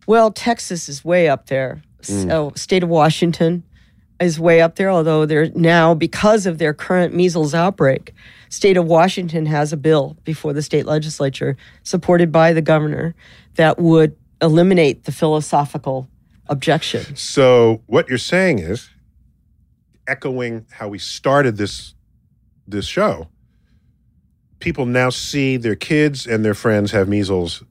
Well, 0.07 0.31
Texas 0.31 0.89
is 0.89 1.05
way 1.05 1.29
up 1.29 1.45
there. 1.45 1.83
Mm. 2.01 2.27
So, 2.27 2.51
state 2.55 2.81
of 2.81 2.89
Washington 2.89 3.63
is 4.19 4.39
way 4.39 4.61
up 4.61 4.75
there, 4.75 4.89
although 4.89 5.25
they're 5.25 5.49
now, 5.51 5.93
because 5.93 6.45
of 6.45 6.57
their 6.57 6.73
current 6.73 7.13
measles 7.13 7.53
outbreak, 7.53 8.13
state 8.49 8.77
of 8.77 8.85
Washington 8.85 9.45
has 9.45 9.73
a 9.73 9.77
bill 9.77 10.17
before 10.23 10.53
the 10.53 10.61
state 10.61 10.85
legislature, 10.85 11.57
supported 11.83 12.31
by 12.31 12.53
the 12.53 12.61
governor, 12.61 13.15
that 13.55 13.79
would 13.79 14.15
eliminate 14.41 15.05
the 15.05 15.11
philosophical 15.11 16.07
objection. 16.47 17.15
So 17.15 17.81
what 17.87 18.09
you're 18.09 18.17
saying 18.17 18.59
is 18.59 18.89
echoing 20.07 20.65
how 20.71 20.89
we 20.89 20.99
started 20.99 21.57
this 21.57 21.95
this 22.67 22.85
show. 22.85 23.27
People 24.59 24.85
now 24.85 25.09
see 25.09 25.57
their 25.57 25.75
kids 25.75 26.25
and 26.25 26.45
their 26.45 26.53
friends 26.53 26.91
have 26.91 27.09
measles. 27.09 27.63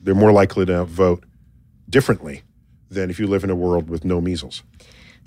They're 0.00 0.14
more 0.14 0.32
likely 0.32 0.64
to 0.66 0.84
vote 0.84 1.24
differently 1.90 2.42
than 2.90 3.10
if 3.10 3.18
you 3.18 3.26
live 3.26 3.44
in 3.44 3.50
a 3.50 3.54
world 3.54 3.90
with 3.90 4.04
no 4.04 4.20
measles. 4.20 4.62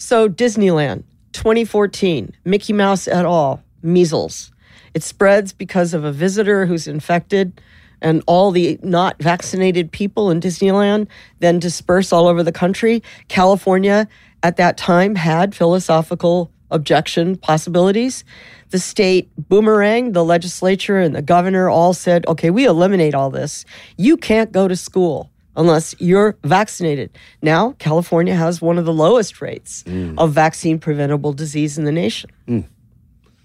So, 0.03 0.27
Disneyland, 0.27 1.03
2014, 1.33 2.35
Mickey 2.43 2.73
Mouse 2.73 3.07
et 3.07 3.23
al., 3.23 3.61
measles. 3.83 4.51
It 4.95 5.03
spreads 5.03 5.53
because 5.53 5.93
of 5.93 6.03
a 6.03 6.11
visitor 6.11 6.65
who's 6.65 6.87
infected 6.87 7.61
and 8.01 8.23
all 8.25 8.49
the 8.49 8.79
not 8.81 9.21
vaccinated 9.21 9.91
people 9.91 10.31
in 10.31 10.39
Disneyland 10.39 11.07
then 11.37 11.59
disperse 11.59 12.11
all 12.11 12.27
over 12.27 12.41
the 12.41 12.51
country. 12.51 13.03
California 13.27 14.07
at 14.41 14.57
that 14.57 14.75
time 14.75 15.13
had 15.13 15.53
philosophical 15.53 16.51
objection 16.71 17.37
possibilities. 17.37 18.23
The 18.71 18.79
state 18.79 19.29
boomerang, 19.37 20.13
the 20.13 20.25
legislature, 20.25 20.97
and 20.97 21.15
the 21.15 21.21
governor 21.21 21.69
all 21.69 21.93
said, 21.93 22.25
okay, 22.27 22.49
we 22.49 22.65
eliminate 22.65 23.13
all 23.13 23.29
this. 23.29 23.65
You 23.97 24.17
can't 24.17 24.51
go 24.51 24.67
to 24.67 24.75
school 24.75 25.30
unless 25.55 25.95
you're 25.99 26.37
vaccinated. 26.43 27.11
Now, 27.41 27.75
California 27.79 28.35
has 28.35 28.61
one 28.61 28.77
of 28.77 28.85
the 28.85 28.93
lowest 28.93 29.41
rates 29.41 29.83
mm. 29.83 30.15
of 30.17 30.31
vaccine 30.31 30.79
preventable 30.79 31.33
disease 31.33 31.77
in 31.77 31.83
the 31.83 31.91
nation. 31.91 32.29
Mm. 32.47 32.65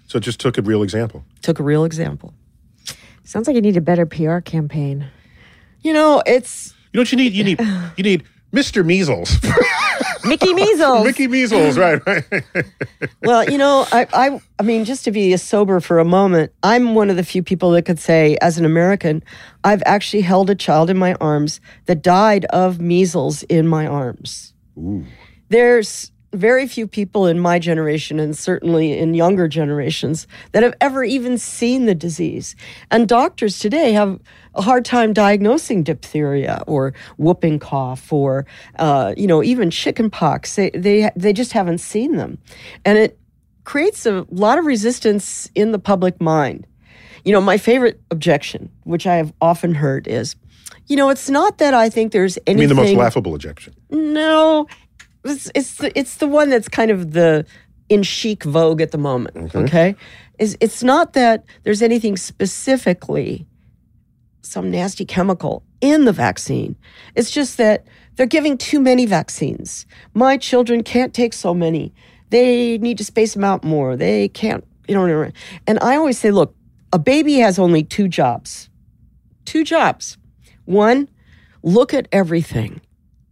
So 0.07 0.17
it 0.17 0.21
just 0.21 0.39
took 0.39 0.57
a 0.57 0.61
real 0.61 0.83
example. 0.83 1.23
Took 1.41 1.59
a 1.59 1.63
real 1.63 1.83
example. 1.83 2.33
Sounds 3.23 3.47
like 3.47 3.55
you 3.55 3.61
need 3.61 3.75
a 3.75 3.81
better 3.81 4.05
PR 4.05 4.39
campaign. 4.39 5.07
You 5.81 5.93
know, 5.93 6.23
it's 6.25 6.73
You 6.93 6.99
know 6.99 7.01
what 7.01 7.11
you 7.11 7.17
need? 7.17 7.33
You 7.33 7.43
need 7.43 7.59
you 7.97 8.03
need 8.03 8.23
Mr. 8.57 8.83
Measles. 8.83 9.37
Mickey 10.25 10.51
Measles. 10.51 11.05
Mickey 11.05 11.27
Measles, 11.27 11.77
right, 11.77 12.03
right. 12.07 12.23
well, 13.21 13.47
you 13.47 13.57
know, 13.59 13.85
I, 13.91 14.07
I, 14.11 14.41
I 14.57 14.63
mean, 14.63 14.83
just 14.83 15.03
to 15.03 15.11
be 15.11 15.37
sober 15.37 15.79
for 15.79 15.99
a 15.99 16.05
moment, 16.05 16.51
I'm 16.63 16.95
one 16.95 17.11
of 17.11 17.17
the 17.17 17.23
few 17.23 17.43
people 17.43 17.69
that 17.71 17.83
could 17.83 17.99
say, 17.99 18.35
as 18.41 18.57
an 18.57 18.65
American, 18.65 19.23
I've 19.63 19.83
actually 19.85 20.21
held 20.21 20.49
a 20.49 20.55
child 20.55 20.89
in 20.89 20.97
my 20.97 21.13
arms 21.21 21.61
that 21.85 22.01
died 22.01 22.45
of 22.45 22.81
measles 22.81 23.43
in 23.43 23.67
my 23.67 23.85
arms. 23.85 24.55
Ooh. 24.75 25.05
There's 25.49 26.11
very 26.33 26.67
few 26.67 26.87
people 26.87 27.25
in 27.25 27.39
my 27.39 27.57
generation, 27.57 28.19
and 28.19 28.37
certainly 28.37 28.97
in 28.97 29.13
younger 29.13 29.47
generations, 29.47 30.27
that 30.51 30.63
have 30.63 30.75
ever 30.81 31.03
even 31.03 31.37
seen 31.37 31.85
the 31.85 31.95
disease. 31.95 32.55
And 32.91 33.07
doctors 33.07 33.59
today 33.59 33.93
have 33.93 34.19
a 34.53 34.61
hard 34.61 34.83
time 34.83 35.13
diagnosing 35.13 35.83
diphtheria 35.83 36.63
or 36.67 36.93
whooping 37.17 37.59
cough 37.59 38.11
or, 38.11 38.45
uh, 38.77 39.13
you 39.15 39.27
know, 39.27 39.41
even 39.43 39.69
chickenpox. 39.69 40.55
They, 40.55 40.69
they, 40.71 41.09
they 41.15 41.33
just 41.33 41.53
haven't 41.53 41.77
seen 41.77 42.17
them. 42.17 42.39
And 42.83 42.97
it 42.97 43.17
creates 43.63 44.05
a 44.05 44.25
lot 44.29 44.57
of 44.57 44.65
resistance 44.65 45.49
in 45.55 45.71
the 45.71 45.79
public 45.79 46.19
mind. 46.19 46.65
You 47.23 47.33
know, 47.33 47.41
my 47.41 47.57
favorite 47.57 48.01
objection, 48.11 48.69
which 48.83 49.05
I 49.05 49.15
have 49.15 49.33
often 49.41 49.75
heard, 49.75 50.07
is, 50.07 50.35
you 50.87 50.95
know, 50.95 51.09
it's 51.09 51.29
not 51.29 51.57
that 51.57 51.73
I 51.73 51.89
think 51.89 52.11
there's 52.13 52.37
I 52.37 52.41
anything. 52.47 52.69
mean 52.69 52.69
the 52.69 52.81
most 52.81 52.93
laughable 52.93 53.35
objection. 53.35 53.73
No, 53.89 54.67
it's 55.31 55.51
it's 55.55 55.75
the, 55.75 55.97
it's 55.97 56.15
the 56.17 56.27
one 56.27 56.49
that's 56.49 56.69
kind 56.69 56.91
of 56.91 57.11
the 57.11 57.45
in 57.89 58.03
chic 58.03 58.43
vogue 58.43 58.81
at 58.81 58.91
the 58.91 58.97
moment. 58.97 59.55
Okay, 59.55 59.95
is 60.39 60.57
it's 60.59 60.83
not 60.83 61.13
that 61.13 61.43
there's 61.63 61.81
anything 61.81 62.17
specifically 62.17 63.45
some 64.41 64.71
nasty 64.71 65.05
chemical 65.05 65.63
in 65.81 66.05
the 66.05 66.13
vaccine. 66.13 66.75
It's 67.15 67.31
just 67.31 67.57
that 67.57 67.85
they're 68.15 68.25
giving 68.25 68.57
too 68.57 68.79
many 68.79 69.05
vaccines. 69.05 69.85
My 70.13 70.37
children 70.37 70.83
can't 70.83 71.13
take 71.13 71.33
so 71.33 71.53
many. 71.53 71.93
They 72.29 72.77
need 72.79 72.97
to 72.97 73.05
space 73.05 73.33
them 73.33 73.43
out 73.43 73.63
more. 73.63 73.95
They 73.95 74.29
can't, 74.29 74.65
you 74.87 74.95
know. 74.95 75.31
And 75.67 75.79
I 75.81 75.95
always 75.95 76.17
say, 76.17 76.31
look, 76.31 76.55
a 76.91 76.99
baby 76.99 77.35
has 77.35 77.59
only 77.59 77.83
two 77.83 78.07
jobs. 78.07 78.69
Two 79.45 79.63
jobs. 79.63 80.17
One, 80.65 81.09
look 81.63 81.93
at 81.93 82.07
everything 82.11 82.81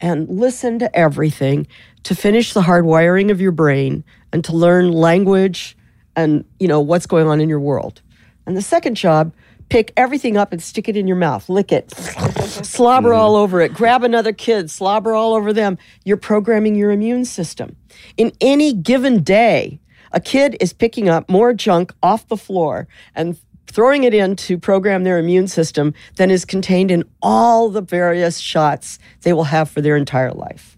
and 0.01 0.27
listen 0.29 0.79
to 0.79 0.95
everything 0.95 1.67
to 2.03 2.15
finish 2.15 2.53
the 2.53 2.62
hardwiring 2.62 3.31
of 3.31 3.41
your 3.41 3.51
brain 3.51 4.03
and 4.31 4.43
to 4.43 4.53
learn 4.53 4.91
language 4.91 5.77
and 6.15 6.45
you 6.60 6.67
know 6.67 6.79
what's 6.79 7.05
going 7.05 7.27
on 7.27 7.41
in 7.41 7.49
your 7.49 7.60
world. 7.60 8.01
And 8.45 8.55
the 8.55 8.62
second 8.62 8.95
job, 8.95 9.34
pick 9.69 9.91
everything 9.97 10.38
up 10.38 10.51
and 10.51 10.62
stick 10.62 10.88
it 10.88 10.95
in 10.95 11.08
your 11.08 11.17
mouth, 11.17 11.49
lick 11.49 11.71
it, 11.71 11.91
slobber 11.95 13.10
mm-hmm. 13.10 13.19
all 13.19 13.36
over 13.36 13.62
it, 13.62 13.73
grab 13.73 14.03
another 14.03 14.34
kid, 14.34 14.69
slobber 14.69 15.13
all 15.13 15.34
over 15.34 15.51
them. 15.51 15.77
You're 16.03 16.17
programming 16.17 16.75
your 16.75 16.91
immune 16.91 17.25
system. 17.25 17.75
In 18.17 18.31
any 18.41 18.73
given 18.73 19.23
day, 19.23 19.79
a 20.12 20.19
kid 20.19 20.55
is 20.60 20.71
picking 20.73 21.10
up 21.10 21.29
more 21.29 21.53
junk 21.53 21.93
off 22.03 22.27
the 22.27 22.38
floor 22.38 22.88
and 23.15 23.38
throwing 23.75 24.05
it 24.05 24.13
in 24.13 24.38
to 24.38 24.57
program 24.57 25.03
their 25.03 25.19
immune 25.19 25.47
system 25.47 25.93
than 26.15 26.31
is 26.31 26.45
contained 26.45 26.89
in 26.89 27.03
all 27.21 27.69
the 27.69 27.81
various 27.81 28.39
shots 28.39 28.97
they 29.23 29.33
will 29.33 29.43
have 29.43 29.69
for 29.69 29.81
their 29.81 29.97
entire 29.97 30.31
life. 30.31 30.77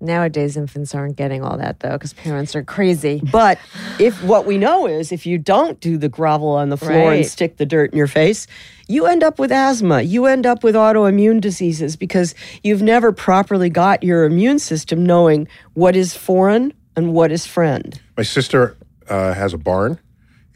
Nowadays, 0.00 0.56
infants 0.56 0.94
aren't 0.94 1.16
getting 1.16 1.42
all 1.42 1.56
that 1.56 1.80
though, 1.80 1.92
because 1.92 2.12
parents 2.12 2.54
are 2.54 2.62
crazy. 2.62 3.20
But 3.32 3.58
if 3.98 4.22
what 4.22 4.46
we 4.46 4.58
know 4.58 4.86
is 4.86 5.10
if 5.10 5.26
you 5.26 5.38
don't 5.38 5.80
do 5.80 5.98
the 5.98 6.08
grovel 6.08 6.50
on 6.50 6.68
the 6.68 6.76
floor 6.76 7.14
and 7.14 7.26
stick 7.26 7.56
the 7.56 7.66
dirt 7.66 7.90
in 7.90 7.98
your 7.98 8.06
face, 8.06 8.46
you 8.86 9.06
end 9.06 9.24
up 9.24 9.40
with 9.40 9.50
asthma. 9.50 10.02
You 10.02 10.26
end 10.26 10.46
up 10.46 10.62
with 10.62 10.76
autoimmune 10.76 11.40
diseases 11.40 11.96
because 11.96 12.34
you've 12.62 12.82
never 12.82 13.10
properly 13.10 13.70
got 13.70 14.04
your 14.04 14.24
immune 14.24 14.60
system 14.60 15.04
knowing 15.04 15.48
what 15.74 15.96
is 15.96 16.14
foreign 16.14 16.72
and 16.94 17.12
what 17.12 17.32
is 17.32 17.44
friend. 17.44 18.00
My 18.16 18.22
sister 18.22 18.76
uh, 19.08 19.32
has 19.34 19.52
a 19.52 19.58
barn, 19.58 19.98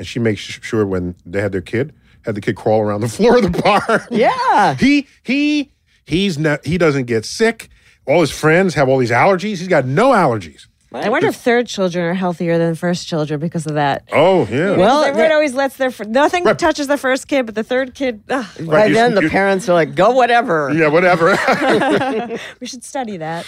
and 0.00 0.06
she 0.06 0.18
makes 0.18 0.40
sure 0.40 0.86
when 0.86 1.14
they 1.26 1.42
had 1.42 1.52
their 1.52 1.60
kid, 1.60 1.92
had 2.24 2.34
the 2.34 2.40
kid 2.40 2.56
crawl 2.56 2.80
around 2.80 3.02
the 3.02 3.08
floor 3.16 3.36
of 3.36 3.42
the 3.42 3.62
bar. 3.62 4.06
Yeah. 4.10 4.74
he 4.80 5.06
he 5.22 5.72
he's 6.06 6.38
not. 6.38 6.64
He 6.64 6.78
doesn't 6.78 7.04
get 7.04 7.26
sick. 7.26 7.68
All 8.06 8.22
his 8.22 8.30
friends 8.30 8.74
have 8.74 8.88
all 8.88 8.96
these 8.96 9.10
allergies. 9.10 9.58
He's 9.58 9.68
got 9.68 9.84
no 9.84 10.12
allergies. 10.12 10.66
I 10.92 11.08
wonder 11.08 11.28
if 11.28 11.36
third 11.36 11.68
children 11.68 12.04
are 12.04 12.14
healthier 12.14 12.58
than 12.58 12.74
first 12.74 13.06
children 13.06 13.38
because 13.38 13.64
of 13.66 13.74
that. 13.74 14.08
Oh 14.12 14.46
yeah. 14.50 14.76
Well, 14.76 15.04
everyone 15.04 15.28
the- 15.28 15.34
always 15.34 15.54
lets 15.54 15.76
their 15.76 15.90
fir- 15.92 16.04
nothing 16.04 16.42
Right. 16.44 16.58
touches 16.58 16.88
the 16.88 16.98
first 16.98 17.28
kid, 17.28 17.46
but 17.46 17.54
the 17.54 17.62
third 17.62 17.94
kid. 17.94 18.22
ugh, 18.28 18.44
By 18.66 18.86
you- 18.86 18.94
then, 18.94 19.14
the 19.14 19.22
you- 19.22 19.30
parents 19.30 19.68
are 19.68 19.74
like, 19.74 19.94
go 19.94 20.10
whatever. 20.10 20.72
yeah, 20.74 20.88
whatever. 20.88 21.36
we 22.60 22.66
should 22.66 22.82
study 22.82 23.16
that. 23.18 23.44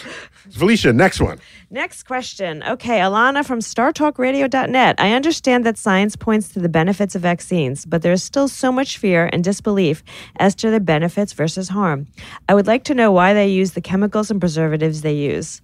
Felicia, 0.53 0.93
next 0.93 1.21
one. 1.21 1.39
Next 1.71 2.05
question. 2.05 2.63
Okay, 2.63 2.99
Alana 3.01 3.45
from 3.45 3.59
StarTalkRadio.net. 3.61 4.97
I 5.01 5.13
understand 5.13 5.67
that 5.67 5.79
science 5.79 6.15
points 6.17 6.49
to 6.51 6.61
the 6.61 6.69
benefits 6.69 7.15
of 7.15 7.23
vaccines, 7.23 7.85
but 7.87 8.03
there 8.03 8.13
is 8.13 8.23
still 8.23 8.47
so 8.47 8.71
much 8.71 8.99
fear 8.99 9.29
and 9.33 9.43
disbelief 9.43 10.05
as 10.37 10.55
to 10.57 10.71
their 10.71 10.81
benefits 10.81 11.33
versus 11.33 11.71
harm. 11.71 12.07
I 12.49 12.55
would 12.55 12.67
like 12.67 12.85
to 12.85 12.95
know 12.95 13.11
why 13.11 13.35
they 13.35 13.49
use 13.49 13.73
the 13.73 13.81
chemicals 13.81 14.31
and 14.31 14.39
preservatives 14.41 15.03
they 15.03 15.15
use. 15.15 15.61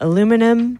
Aluminum, 0.00 0.78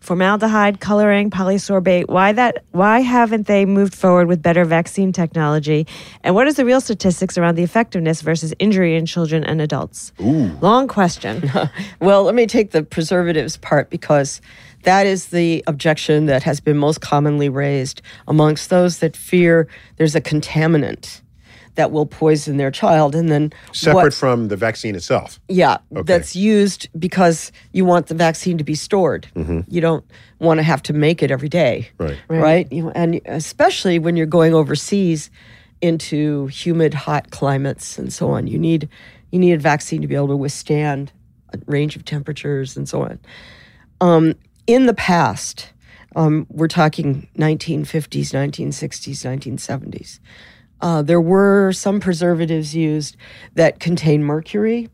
formaldehyde, 0.00 0.80
coloring, 0.80 1.30
polysorbate. 1.30 2.08
Why 2.08 2.32
that? 2.32 2.64
Why 2.72 3.00
haven't 3.00 3.46
they 3.46 3.64
moved 3.64 3.94
forward 3.94 4.26
with 4.26 4.42
better 4.42 4.64
vaccine 4.64 5.12
technology? 5.12 5.86
And 6.24 6.34
what 6.34 6.48
is 6.48 6.56
the 6.56 6.64
real 6.64 6.80
statistics 6.80 7.38
around 7.38 7.54
the 7.54 7.62
effectiveness 7.62 8.20
versus 8.20 8.52
injury 8.58 8.96
in 8.96 9.06
children 9.06 9.44
and 9.44 9.60
adults? 9.60 10.12
Long 10.60 10.88
question. 10.88 11.50
Well, 12.00 12.24
let 12.24 12.34
me 12.34 12.46
take 12.46 12.72
the 12.72 12.82
preservatives 12.82 13.56
part 13.56 13.88
because 13.88 14.40
that 14.82 15.06
is 15.06 15.26
the 15.26 15.62
objection 15.66 16.26
that 16.26 16.42
has 16.42 16.58
been 16.60 16.76
most 16.76 17.00
commonly 17.00 17.48
raised 17.48 18.02
amongst 18.26 18.68
those 18.70 18.98
that 18.98 19.16
fear 19.16 19.68
there's 19.96 20.16
a 20.16 20.20
contaminant 20.20 21.21
that 21.74 21.90
will 21.90 22.04
poison 22.06 22.56
their 22.58 22.70
child. 22.70 23.14
And 23.14 23.30
then 23.30 23.52
Separate 23.72 23.94
what- 24.04 24.14
from 24.14 24.48
the 24.48 24.56
vaccine 24.56 24.94
itself. 24.94 25.40
yeah, 25.48 25.78
Okay. 25.92 26.02
that's 26.04 26.36
used 26.36 26.88
because 26.98 27.50
you 27.72 27.84
want 27.84 28.08
the 28.08 28.14
vaccine 28.14 28.58
to 28.58 28.64
be 28.64 28.74
stored. 28.74 29.26
You 29.68 29.80
don't 29.80 30.04
want 30.38 30.58
to 30.58 30.62
have 30.64 30.82
to 30.84 30.92
make 30.92 31.22
it 31.22 31.30
every 31.30 31.48
day. 31.48 31.88
Right. 31.98 32.18
Right. 32.28 32.70
You 32.72 32.84
know, 32.84 32.92
and 32.94 33.20
especially 33.26 33.98
when 33.98 34.16
you're 34.16 34.26
going 34.26 34.54
overseas 34.54 35.30
into 35.80 36.46
humid, 36.48 36.94
hot 36.94 37.30
climates 37.30 37.98
and 37.98 38.12
so 38.12 38.30
on, 38.30 38.46
you 38.46 38.58
need 38.58 38.88
you 39.30 39.38
need 39.38 39.52
a 39.52 39.58
vaccine 39.58 40.02
to 40.02 40.06
be 40.06 40.14
able 40.14 40.28
to 40.28 40.36
withstand 40.36 41.10
a 41.54 41.58
range 41.66 41.96
of 41.96 42.04
temperatures 42.04 42.76
and 42.76 42.86
so 42.88 43.02
on. 43.02 43.18
Um, 44.02 44.34
in 44.66 44.84
the 44.86 44.92
past, 44.94 45.72
um, 46.14 46.46
we're 46.50 46.68
talking 46.68 47.28
1950s, 47.38 48.32
1960s, 48.34 49.24
1970s. 49.24 50.20
Uh, 50.82 51.00
there 51.02 51.20
were 51.20 51.72
some 51.72 52.00
preservatives 52.00 52.74
used 52.74 53.16
that 53.54 53.80
contain 53.80 54.24
mercury, 54.24 54.90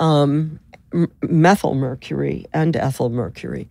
um, 0.00 0.58
m- 0.92 1.10
methyl 1.22 1.74
mercury, 1.74 2.46
and 2.52 2.76
ethyl 2.76 3.10
mercury. 3.10 3.68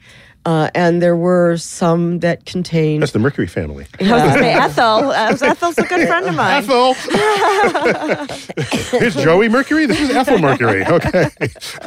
Uh, 0.49 0.71
and 0.73 0.99
there 0.99 1.15
were 1.15 1.57
some 1.57 2.21
that 2.21 2.43
contained 2.43 3.03
That's 3.03 3.11
the 3.11 3.19
Mercury 3.19 3.45
family. 3.45 3.85
I 3.99 4.01
was 4.01 4.09
gonna 4.09 4.33
say 4.33 4.53
Ethel. 4.53 5.11
Uh, 5.11 5.37
Ethel's 5.39 5.77
a 5.77 5.83
good 5.83 6.07
friend 6.07 6.25
of 6.25 6.33
mine. 6.33 6.63
Ethel. 6.63 6.95
Here's 8.99 9.13
Joey 9.13 9.47
Mercury. 9.47 9.85
This 9.85 10.01
is 10.01 10.09
Ethel 10.09 10.39
Mercury. 10.39 10.83
Okay. 10.89 11.29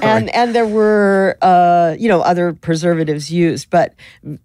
and 0.01 0.31
and 0.31 0.55
there 0.55 0.67
were 0.67 1.37
uh, 1.43 1.97
you 1.99 2.09
know 2.09 2.21
other 2.21 2.53
preservatives 2.53 3.33
used, 3.33 3.69
but 3.69 3.97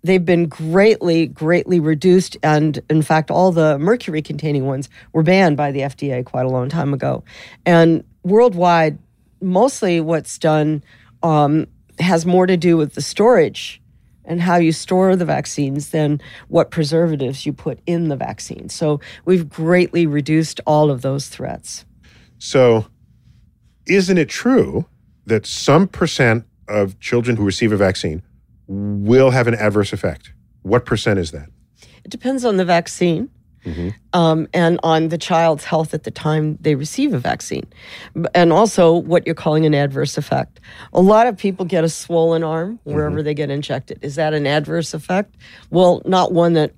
they've 0.04 0.26
been 0.26 0.48
greatly 0.48 1.28
greatly 1.28 1.80
reduced, 1.80 2.38
and 2.42 2.80
in 2.90 3.04
fact, 3.04 3.30
all 3.30 3.52
the 3.52 3.78
mercury 3.78 4.24
containing 4.24 4.66
ones 4.66 4.90
were 5.14 5.22
banned 5.22 5.58
by 5.58 5.72
the 5.72 5.82
FDA 5.82 6.26
quite 6.26 6.48
a 6.48 6.50
long 6.50 6.70
time 6.70 6.92
ago, 6.92 7.24
and 7.68 8.04
worldwide, 8.24 8.98
mostly 9.42 10.02
what's 10.02 10.40
done 10.40 10.84
um, 11.22 11.68
has 12.00 12.26
more 12.26 12.48
to 12.48 12.58
do 12.58 12.78
with 12.78 12.96
the 12.96 13.02
storage 13.02 13.80
and 14.28 14.42
how 14.42 14.58
you 14.58 14.72
store 14.72 15.16
the 15.16 15.26
vaccines 15.26 15.90
than 15.90 16.22
what 16.50 16.70
preservatives 16.70 17.46
you 17.46 17.54
put 17.54 17.80
in 17.88 18.10
the 18.10 18.16
vaccine. 18.16 18.70
So 18.70 19.00
we've 19.26 19.50
greatly 19.50 20.06
reduced 20.06 20.60
all 20.68 20.92
of 20.92 21.02
those 21.02 21.30
threats. 21.30 21.86
So, 22.38 22.86
isn't 23.88 24.18
it 24.18 24.30
true 24.30 24.86
that 25.26 25.46
some 25.46 25.88
percent 25.88 26.46
of 26.68 27.00
children 27.00 27.38
who 27.38 27.44
receive 27.44 27.72
a 27.72 27.78
vaccine 27.78 28.22
will 28.68 29.32
have 29.32 29.48
an 29.48 29.56
adverse 29.56 29.94
effect? 29.94 30.34
What 30.62 30.86
percent 30.86 31.20
is 31.20 31.32
that? 31.32 31.50
It 32.04 32.12
depends 32.12 32.46
on 32.46 32.58
the 32.58 32.66
vaccine. 32.66 33.30
Um, 34.14 34.48
and 34.54 34.80
on 34.84 35.10
the 35.10 35.18
child's 35.18 35.64
health 35.66 35.94
at 35.94 36.04
the 36.04 36.12
time 36.12 36.58
they 36.62 36.76
receive 36.76 37.14
a 37.14 37.20
vaccine. 37.20 37.66
And 38.34 38.52
also 38.54 38.94
what 38.96 39.26
you're 39.26 39.36
calling 39.36 39.66
an 39.66 39.74
adverse 39.74 40.18
effect. 40.18 40.60
A 40.94 41.02
lot 41.02 41.28
of 41.28 41.38
people 41.38 41.66
get 41.66 41.84
a 41.84 41.90
swollen 41.90 42.44
arm 42.44 42.80
wherever 42.84 43.22
they 43.22 43.34
get 43.34 43.50
injected. 43.50 44.00
Is 44.02 44.16
that 44.16 44.34
an 44.34 44.48
adverse 44.48 44.94
effect? 44.94 45.36
Well, 45.70 46.02
not 46.06 46.32
one 46.32 46.54
that 46.54 46.72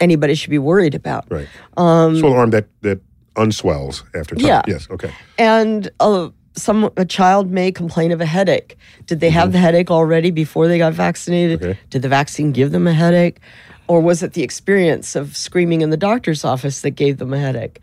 anybody 0.00 0.34
should 0.34 0.50
be 0.50 0.58
worried 0.58 0.94
about. 0.94 1.24
Right. 1.30 1.48
Um, 1.76 2.18
Swollen 2.18 2.38
arm 2.38 2.50
that 2.50 2.66
that 2.82 3.00
unswells 3.36 4.04
after 4.14 4.34
time. 4.34 4.46
Yeah. 4.46 4.62
Yes. 4.66 4.88
Okay. 4.90 5.10
And 5.38 5.90
uh, 6.00 6.28
some 6.54 6.90
a 6.96 7.04
child 7.04 7.50
may 7.50 7.70
complain 7.72 8.12
of 8.12 8.20
a 8.20 8.26
headache. 8.26 8.76
Did 9.06 9.20
they 9.20 9.28
Mm-hmm. 9.28 9.38
have 9.38 9.52
the 9.52 9.58
headache 9.58 9.90
already 9.90 10.30
before 10.30 10.68
they 10.68 10.78
got 10.78 10.92
vaccinated? 10.94 11.62
Okay. 11.62 11.78
Did 11.90 12.02
the 12.02 12.08
vaccine 12.08 12.52
give 12.52 12.70
them 12.72 12.86
a 12.86 12.92
headache, 12.94 13.38
or 13.88 14.00
was 14.00 14.22
it 14.22 14.32
the 14.34 14.42
experience 14.42 15.16
of 15.16 15.36
screaming 15.36 15.80
in 15.80 15.90
the 15.90 15.96
doctor's 15.96 16.44
office 16.44 16.80
that 16.82 16.90
gave 16.90 17.18
them 17.18 17.32
a 17.32 17.38
headache? 17.38 17.80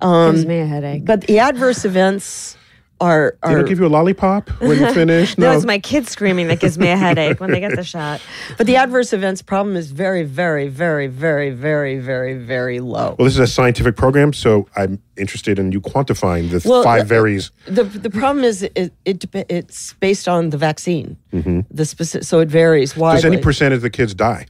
Gives 0.00 0.46
me 0.46 0.58
a 0.58 0.66
headache. 0.66 1.04
But 1.04 1.22
the 1.22 1.38
adverse 1.38 1.84
events 1.84 2.56
are 3.00 3.32
Did 3.32 3.38
I 3.50 3.54
are. 3.54 3.62
give 3.64 3.78
you 3.80 3.86
a 3.86 3.88
lollipop 3.88 4.48
when 4.60 4.78
you 4.78 4.92
finish? 4.92 5.36
No, 5.42 5.50
it's 5.52 5.64
my 5.64 5.78
kids 5.80 6.10
screaming 6.10 6.46
that 6.48 6.60
gives 6.60 6.78
me 6.78 6.88
a 6.88 6.96
headache 6.96 7.40
when 7.40 7.50
they 7.50 7.58
get 7.60 7.74
the 7.74 7.82
shot. 7.94 8.20
but 8.58 8.66
the 8.66 8.76
adverse 8.76 9.12
events 9.12 9.42
problem 9.42 9.76
is 9.76 9.90
very, 9.90 10.22
very, 10.22 10.68
very, 10.68 11.08
very, 11.08 11.50
very, 11.50 11.98
very, 11.98 12.34
very 12.34 12.78
low. 12.80 13.16
Well, 13.18 13.24
this 13.26 13.34
is 13.34 13.40
a 13.40 13.46
scientific 13.48 13.96
program, 13.96 14.32
so 14.32 14.68
I'm 14.76 15.00
interested 15.16 15.58
in 15.58 15.72
you 15.72 15.80
quantifying 15.80 16.50
the 16.50 16.68
Well, 16.68 16.82
five 16.84 17.06
varies. 17.08 17.50
The 17.66 17.84
the 17.84 18.10
problem 18.10 18.44
is 18.44 18.62
it, 18.62 18.92
it 19.04 19.24
it's 19.48 19.94
based 19.94 20.28
on 20.28 20.50
the 20.50 20.58
vaccine. 20.58 21.16
Mm-hmm. 21.32 21.60
The 21.70 21.84
specific, 21.84 22.26
so 22.26 22.38
it 22.40 22.48
varies 22.48 22.96
widely. 22.96 23.16
Does 23.18 23.24
any 23.24 23.42
percentage 23.42 23.76
of 23.76 23.82
the 23.82 23.90
kids 23.90 24.14
die? 24.14 24.46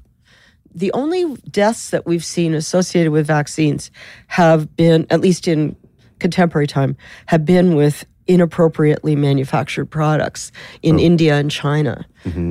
The 0.74 0.92
only 0.92 1.36
deaths 1.50 1.90
that 1.90 2.06
we've 2.06 2.24
seen 2.24 2.54
associated 2.54 3.12
with 3.12 3.26
vaccines 3.26 3.90
have 4.28 4.74
been, 4.76 5.06
at 5.10 5.20
least 5.20 5.48
in 5.48 5.76
contemporary 6.18 6.66
time, 6.66 6.96
have 7.26 7.44
been 7.44 7.74
with 7.74 8.04
inappropriately 8.28 9.16
manufactured 9.16 9.86
products 9.86 10.52
in 10.80 10.98
India 10.98 11.34
and 11.36 11.50
China. 11.50 12.06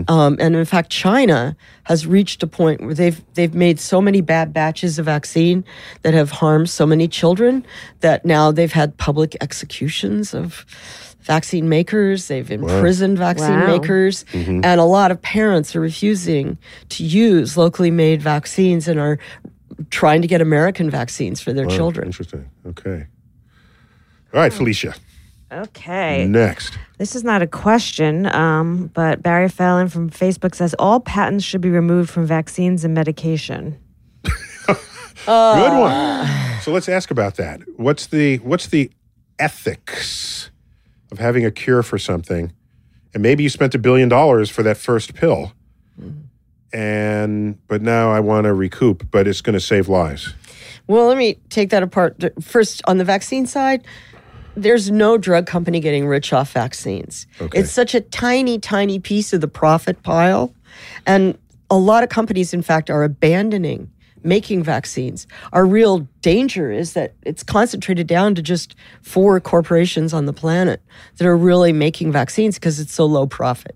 Um, 0.10 0.38
and 0.40 0.56
in 0.56 0.66
fact, 0.66 0.90
China 0.90 1.56
has 1.84 2.06
reached 2.06 2.44
a 2.44 2.48
point 2.48 2.82
where 2.82 2.94
they've 2.94 3.22
they've 3.36 3.54
made 3.54 3.80
so 3.80 4.02
many 4.02 4.20
bad 4.22 4.52
batches 4.52 5.00
of 5.00 5.06
vaccine 5.06 5.64
that 6.02 6.14
have 6.14 6.30
harmed 6.30 6.70
so 6.70 6.86
many 6.86 7.08
children 7.08 7.66
that 8.02 8.26
now 8.26 8.52
they've 8.52 8.72
had 8.72 8.98
public 8.98 9.38
executions 9.40 10.34
of 10.34 10.66
vaccine 11.24 11.70
makers. 11.70 12.28
They've 12.28 12.50
imprisoned 12.52 13.18
vaccine 13.18 13.60
Wow. 13.60 13.68
makers, 13.78 14.26
and 14.34 14.66
a 14.66 14.84
lot 14.84 15.12
of 15.12 15.22
parents 15.22 15.76
are 15.76 15.82
refusing 15.82 16.58
to 16.90 17.04
use 17.04 17.58
locally 17.58 17.92
made 17.92 18.22
vaccines 18.22 18.88
and 18.88 19.00
are 19.00 19.18
trying 19.90 20.22
to 20.22 20.28
get 20.28 20.42
American 20.42 20.90
vaccines 20.90 21.42
for 21.42 21.54
their 21.54 21.66
Oh, 21.66 21.70
children. 21.70 22.08
Interesting. 22.08 22.46
Okay. 22.68 23.06
All 24.34 24.40
right, 24.42 24.54
Felicia. 24.54 24.94
Okay. 25.52 26.26
Next. 26.28 26.78
This 26.98 27.16
is 27.16 27.24
not 27.26 27.42
a 27.42 27.48
question, 27.48 28.26
um, 28.28 28.90
but 28.94 29.22
Barry 29.22 29.50
Fallon 29.50 29.90
from 29.90 30.10
Facebook 30.10 30.56
says 30.56 30.74
all 30.80 31.00
patents 31.02 31.44
should 31.44 31.60
be 31.62 31.70
removed 31.70 32.10
from 32.10 32.26
vaccines 32.26 32.86
and 32.86 32.94
medication. 32.94 33.78
Good 35.26 35.78
one. 35.80 36.28
So 36.62 36.72
let's 36.72 36.88
ask 36.88 37.12
about 37.12 37.36
that. 37.36 37.62
What's 37.78 38.08
the 38.08 38.38
what's 38.38 38.68
the 38.68 38.92
ethics 39.40 40.51
of 41.12 41.20
having 41.20 41.46
a 41.46 41.52
cure 41.52 41.84
for 41.84 41.98
something? 41.98 42.54
And 43.14 43.22
maybe 43.22 43.44
you 43.44 43.50
spent 43.50 43.76
a 43.76 43.80
billion 43.80 44.10
dollars 44.10 44.50
for 44.50 44.64
that 44.64 44.78
first 44.78 45.14
pill. 45.14 45.54
Mm-hmm. 46.00 46.22
And 46.74 47.68
but 47.68 47.82
now 47.82 48.12
I 48.12 48.22
want 48.22 48.46
to 48.46 48.54
recoup, 48.54 49.12
but 49.12 49.28
it's 49.28 49.42
going 49.42 49.54
to 49.54 49.60
save 49.60 49.90
lives. 49.90 50.34
Well, 50.88 51.08
let 51.08 51.18
me 51.18 51.36
take 51.50 51.70
that 51.72 51.84
apart. 51.84 52.24
First, 52.42 52.82
on 52.86 52.98
the 52.98 53.04
vaccine 53.04 53.46
side, 53.46 53.86
there's 54.56 54.90
no 54.92 55.18
drug 55.18 55.46
company 55.46 55.80
getting 55.80 56.08
rich 56.08 56.34
off 56.34 56.52
vaccines. 56.52 57.28
Okay. 57.40 57.60
It's 57.60 57.72
such 57.72 57.94
a 57.94 58.02
tiny, 58.02 58.60
tiny 58.60 59.00
piece 59.00 59.34
of 59.34 59.42
the 59.42 59.48
profit 59.48 60.02
pile. 60.04 60.54
And 61.06 61.38
a 61.70 61.78
lot 61.78 62.04
of 62.04 62.10
companies, 62.10 62.54
in 62.54 62.62
fact, 62.62 62.90
are 62.90 63.04
abandoning 63.04 63.92
making 64.24 64.64
vaccines. 64.64 65.28
Our 65.54 65.66
real 65.66 66.08
danger 66.22 66.72
is 66.72 66.94
that 66.94 67.14
it's 67.24 67.44
concentrated 67.44 68.08
down 68.08 68.36
to 68.36 68.42
just 68.42 68.76
four 69.02 69.40
corporations 69.40 70.14
on 70.14 70.26
the 70.26 70.34
planet 70.34 70.82
that 71.18 71.28
are 71.28 71.38
really 71.38 71.74
making 71.74 72.12
vaccines 72.12 72.56
because 72.56 72.80
it's 72.80 72.94
so 72.94 73.06
low 73.06 73.28
profit. 73.28 73.76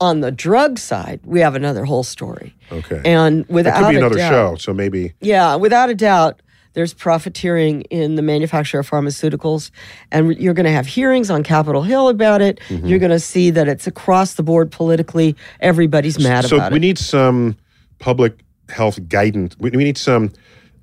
On 0.00 0.20
the 0.20 0.30
drug 0.30 0.78
side, 0.78 1.20
we 1.24 1.40
have 1.40 1.54
another 1.54 1.84
whole 1.84 2.02
story. 2.02 2.54
Okay. 2.70 3.00
And 3.04 3.46
without 3.48 3.74
that 3.74 3.82
could 3.84 3.90
be 3.90 3.96
a 3.96 3.98
another 3.98 4.16
doubt- 4.16 4.30
show. 4.30 4.56
So 4.56 4.74
maybe 4.74 5.14
yeah, 5.20 5.54
without 5.56 5.90
a 5.90 5.94
doubt, 5.94 6.40
there's 6.74 6.92
profiteering 6.92 7.82
in 7.82 8.16
the 8.16 8.22
manufacture 8.22 8.80
of 8.80 8.90
pharmaceuticals. 8.90 9.70
And 10.10 10.36
you're 10.36 10.54
going 10.54 10.66
to 10.66 10.72
have 10.72 10.86
hearings 10.86 11.30
on 11.30 11.42
Capitol 11.42 11.82
Hill 11.82 12.08
about 12.08 12.42
it. 12.42 12.60
Mm-hmm. 12.68 12.86
You're 12.86 12.98
going 12.98 13.12
to 13.12 13.20
see 13.20 13.50
that 13.50 13.68
it's 13.68 13.86
across 13.86 14.34
the 14.34 14.42
board 14.42 14.70
politically. 14.70 15.36
Everybody's 15.60 16.18
mad 16.18 16.44
so 16.44 16.56
about 16.56 16.66
it. 16.66 16.70
So 16.70 16.72
we 16.74 16.78
need 16.80 16.98
some 16.98 17.56
public 18.00 18.43
health 18.68 19.08
guidance. 19.08 19.56
We, 19.58 19.70
we 19.70 19.84
need 19.84 19.98
some 19.98 20.32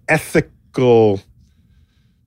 ethical 0.08 1.22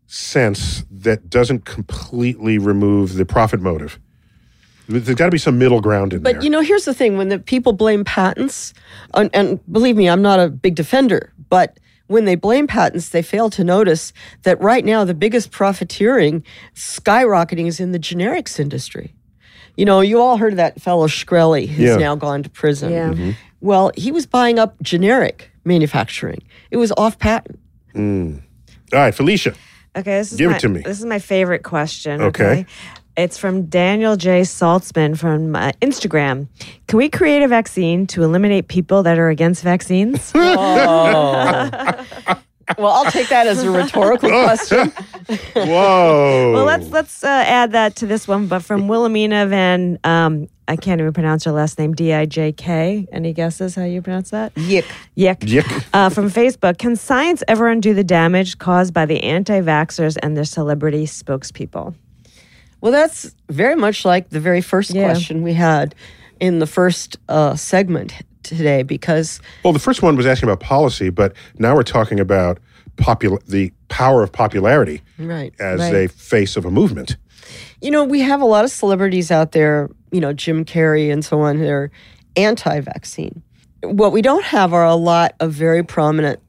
sense 0.06 0.84
that 0.90 1.28
doesn't 1.30 1.64
completely 1.64 2.58
remove 2.58 3.14
the 3.14 3.24
profit 3.24 3.60
motive. 3.60 3.98
There's 4.86 5.14
got 5.16 5.26
to 5.26 5.30
be 5.30 5.38
some 5.38 5.58
middle 5.58 5.80
ground 5.80 6.12
in 6.12 6.22
there. 6.22 6.34
But 6.34 6.42
you 6.42 6.50
know, 6.50 6.60
here's 6.60 6.84
the 6.84 6.92
thing: 6.92 7.16
when 7.16 7.28
the 7.30 7.38
people 7.38 7.72
blame 7.72 8.04
patents, 8.04 8.74
and, 9.14 9.30
and 9.32 9.60
believe 9.72 9.96
me, 9.96 10.08
I'm 10.08 10.20
not 10.20 10.40
a 10.40 10.48
big 10.50 10.74
defender, 10.74 11.32
but 11.48 11.80
when 12.06 12.26
they 12.26 12.34
blame 12.34 12.66
patents, 12.66 13.08
they 13.08 13.22
fail 13.22 13.48
to 13.50 13.64
notice 13.64 14.12
that 14.42 14.60
right 14.60 14.84
now 14.84 15.04
the 15.04 15.14
biggest 15.14 15.50
profiteering, 15.50 16.44
skyrocketing, 16.74 17.66
is 17.66 17.80
in 17.80 17.92
the 17.92 17.98
generics 17.98 18.60
industry. 18.60 19.14
You 19.76 19.86
know, 19.86 20.02
you 20.02 20.20
all 20.20 20.36
heard 20.36 20.52
of 20.52 20.58
that 20.58 20.80
fellow 20.82 21.08
Shkreli 21.08 21.66
who's 21.66 21.88
Yeah. 21.90 21.96
now 21.96 22.14
gone 22.14 22.42
to 22.42 22.50
prison. 22.50 22.92
Yeah. 22.92 23.08
Mm-hmm. 23.10 23.30
Well, 23.64 23.92
he 23.96 24.12
was 24.12 24.26
buying 24.26 24.58
up 24.58 24.76
generic 24.82 25.50
manufacturing. 25.64 26.42
It 26.70 26.76
was 26.76 26.92
off 26.98 27.18
patent. 27.18 27.58
All 27.96 28.42
right, 28.92 29.14
Felicia. 29.14 29.54
Okay, 29.96 30.18
this 30.18 30.32
is 30.32 30.38
Give 30.38 30.50
it 30.50 30.60
to 30.60 30.68
me. 30.68 30.82
This 30.82 30.98
is 30.98 31.06
my 31.06 31.18
favorite 31.18 31.62
question. 31.62 32.20
Okay. 32.20 32.44
Okay. 32.44 32.66
It's 33.16 33.38
from 33.38 33.66
Daniel 33.66 34.16
J. 34.16 34.42
Saltzman 34.42 35.16
from 35.16 35.56
uh, 35.56 35.72
Instagram. 35.80 36.48
Can 36.88 36.98
we 36.98 37.08
create 37.08 37.42
a 37.42 37.48
vaccine 37.48 38.06
to 38.08 38.22
eliminate 38.22 38.68
people 38.68 39.02
that 39.04 39.18
are 39.18 39.30
against 39.30 39.62
vaccines? 39.62 40.32
oh. 40.34 42.04
Well, 42.78 42.92
I'll 42.92 43.10
take 43.10 43.28
that 43.28 43.46
as 43.46 43.62
a 43.62 43.70
rhetorical 43.70 44.30
question. 44.44 44.90
Whoa. 45.54 46.52
well, 46.54 46.64
let's 46.64 46.88
let's 46.90 47.24
uh, 47.24 47.28
add 47.28 47.72
that 47.72 47.96
to 47.96 48.06
this 48.06 48.26
one. 48.28 48.46
But 48.46 48.60
from 48.62 48.88
Wilhelmina 48.88 49.46
Van, 49.46 49.98
um, 50.04 50.48
I 50.68 50.76
can't 50.76 51.00
even 51.00 51.12
pronounce 51.12 51.44
her 51.44 51.52
last 51.52 51.78
name. 51.78 51.94
D 51.94 52.12
I 52.12 52.26
J 52.26 52.52
K. 52.52 53.06
Any 53.12 53.32
guesses 53.32 53.74
how 53.74 53.84
you 53.84 54.02
pronounce 54.02 54.30
that? 54.30 54.52
Yick. 54.56 54.84
Yick. 55.14 55.42
Yick. 55.44 55.66
Uh, 55.92 56.08
from 56.10 56.30
Facebook, 56.30 56.78
can 56.78 56.96
science 56.96 57.42
ever 57.48 57.68
undo 57.68 57.94
the 57.94 58.04
damage 58.04 58.58
caused 58.58 58.92
by 58.94 59.06
the 59.06 59.22
anti-vaxxers 59.22 60.16
and 60.22 60.36
their 60.36 60.44
celebrity 60.44 61.06
spokespeople? 61.06 61.94
Well, 62.80 62.92
that's 62.92 63.34
very 63.48 63.76
much 63.76 64.04
like 64.04 64.30
the 64.30 64.40
very 64.40 64.60
first 64.60 64.90
Yeah. 64.94 65.04
question 65.04 65.42
we 65.42 65.54
had 65.54 65.94
in 66.40 66.58
the 66.58 66.66
first 66.66 67.16
uh, 67.28 67.56
segment 67.56 68.12
today, 68.42 68.82
because 68.82 69.40
Well, 69.62 69.72
the 69.72 69.78
first 69.78 70.02
one 70.02 70.16
was 70.16 70.26
asking 70.26 70.48
about 70.50 70.60
policy, 70.60 71.08
but 71.08 71.32
now 71.58 71.74
we're 71.74 71.82
talking 71.82 72.20
about 72.20 72.58
popul- 72.96 73.44
the 73.46 73.72
power 73.88 74.22
of 74.22 74.32
popularity 74.32 75.02
right, 75.18 75.54
as 75.58 75.80
right. 75.80 75.94
a 75.94 76.08
face 76.08 76.56
of 76.56 76.64
a 76.64 76.70
movement. 76.70 77.16
you 77.80 77.90
know, 77.90 78.04
we 78.04 78.20
have 78.20 78.40
a 78.40 78.44
lot 78.44 78.64
of 78.64 78.70
celebrities 78.70 79.30
out 79.30 79.52
there, 79.52 79.90
you 80.10 80.20
know, 80.20 80.32
Jim 80.32 80.64
Carrey 80.64 81.12
and 81.12 81.24
so 81.24 81.40
on, 81.40 81.58
they're 81.58 81.90
anti-vaccine. 82.36 83.42
What 83.82 84.12
we 84.12 84.22
don't 84.22 84.44
have 84.44 84.72
are 84.72 84.84
a 84.84 84.94
lot 84.94 85.34
of 85.40 85.52
very 85.52 85.82
prominent 85.82 86.40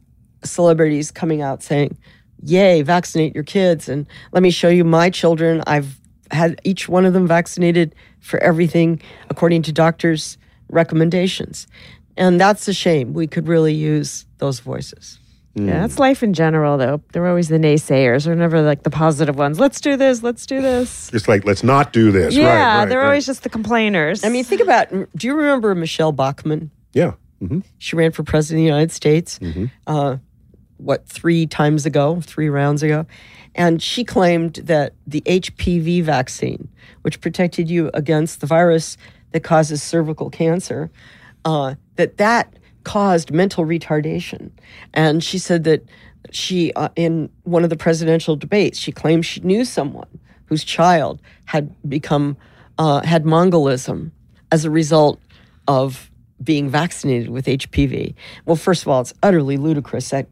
celebrities 0.43 1.11
coming 1.11 1.41
out 1.41 1.61
saying, 1.61 1.97
"Yay, 2.41 2.81
vaccinate 2.81 3.35
your 3.35 3.43
kids!" 3.43 3.89
and 3.89 4.07
let 4.31 4.41
me 4.41 4.51
show 4.51 4.69
you 4.69 4.83
my 4.83 5.09
children. 5.09 5.61
I've 5.67 5.99
had 6.31 6.59
each 6.63 6.87
one 6.87 7.05
of 7.05 7.13
them 7.13 7.27
vaccinated 7.27 7.93
for 8.19 8.41
everything 8.41 9.01
according 9.29 9.63
to 9.63 9.71
doctors' 9.71 10.37
recommendations, 10.69 11.67
and 12.15 12.39
that's 12.39 12.67
a 12.67 12.73
shame. 12.73 13.13
We 13.13 13.27
could 13.27 13.47
really 13.47 13.73
use 13.73 14.25
those 14.37 14.59
voices. 14.59 15.19
Yeah, 15.57 15.79
that's 15.79 15.99
life 15.99 16.21
in 16.21 16.33
general, 16.33 16.77
though. 16.77 17.01
They're 17.13 17.25
always 17.27 17.47
the 17.47 17.57
naysayers. 17.57 18.25
They're 18.25 18.35
never 18.35 18.61
like 18.61 18.83
the 18.83 18.89
positive 18.89 19.37
ones. 19.37 19.57
Let's 19.59 19.79
do 19.79 19.95
this. 19.95 20.21
Let's 20.21 20.45
do 20.45 20.61
this. 20.61 21.09
It's 21.13 21.29
like, 21.29 21.45
let's 21.45 21.63
not 21.63 21.93
do 21.93 22.11
this. 22.11 22.35
yeah, 22.35 22.45
right, 22.47 22.79
right, 22.79 22.89
they're 22.89 22.99
right. 22.99 23.05
always 23.05 23.25
just 23.25 23.43
the 23.43 23.49
complainers. 23.49 24.23
I 24.25 24.29
mean, 24.29 24.43
think 24.43 24.59
about. 24.61 24.89
Do 24.89 25.27
you 25.27 25.33
remember 25.35 25.73
Michele 25.73 26.11
Bachmann? 26.11 26.71
Yeah. 26.93 27.13
hmm 27.39 27.59
She 27.77 27.95
ran 27.95 28.11
for 28.11 28.23
president 28.23 28.59
of 28.59 28.63
the 28.63 28.65
United 28.67 28.91
States. 28.91 29.39
Uh, 29.87 30.17
what 30.77 31.07
three 31.07 31.47
times 31.47 31.85
ago, 31.85 32.19
three 32.21 32.49
rounds 32.49 32.83
ago, 32.83 33.05
and 33.55 33.81
she 33.81 34.03
claimed 34.03 34.55
that 34.55 34.93
the 35.07 35.21
HPV 35.21 36.03
vaccine, 36.03 36.67
which 37.03 37.21
protected 37.21 37.69
you 37.69 37.89
against 37.93 38.41
the 38.41 38.45
virus 38.47 38.97
that 39.31 39.39
causes 39.41 39.81
cervical 39.81 40.29
cancer, 40.29 40.91
uh, 41.45 41.75
that 41.95 42.17
that 42.17 42.57
caused 42.85 43.31
mental 43.31 43.65
retardation. 43.65 44.51
And 44.93 45.23
she 45.23 45.37
said 45.37 45.65
that 45.65 45.83
she, 46.31 46.71
uh, 46.73 46.89
in 46.95 47.29
one 47.43 47.63
of 47.63 47.69
the 47.69 47.77
presidential 47.77 48.35
debates, 48.35 48.79
she 48.79 48.91
claimed 48.91 49.25
she 49.25 49.41
knew 49.41 49.65
someone 49.65 50.19
whose 50.45 50.63
child 50.63 51.21
had 51.45 51.75
become 51.87 52.37
uh, 52.77 53.01
had 53.01 53.23
Mongolism 53.23 54.11
as 54.51 54.65
a 54.65 54.69
result 54.69 55.19
of 55.67 56.09
being 56.43 56.69
vaccinated 56.69 57.29
with 57.29 57.45
HPV. 57.45 58.13
Well, 58.45 58.55
first 58.55 58.81
of 58.81 58.87
all, 58.89 59.01
it's 59.01 59.13
utterly 59.23 59.57
ludicrous 59.57 60.09
that 60.09 60.27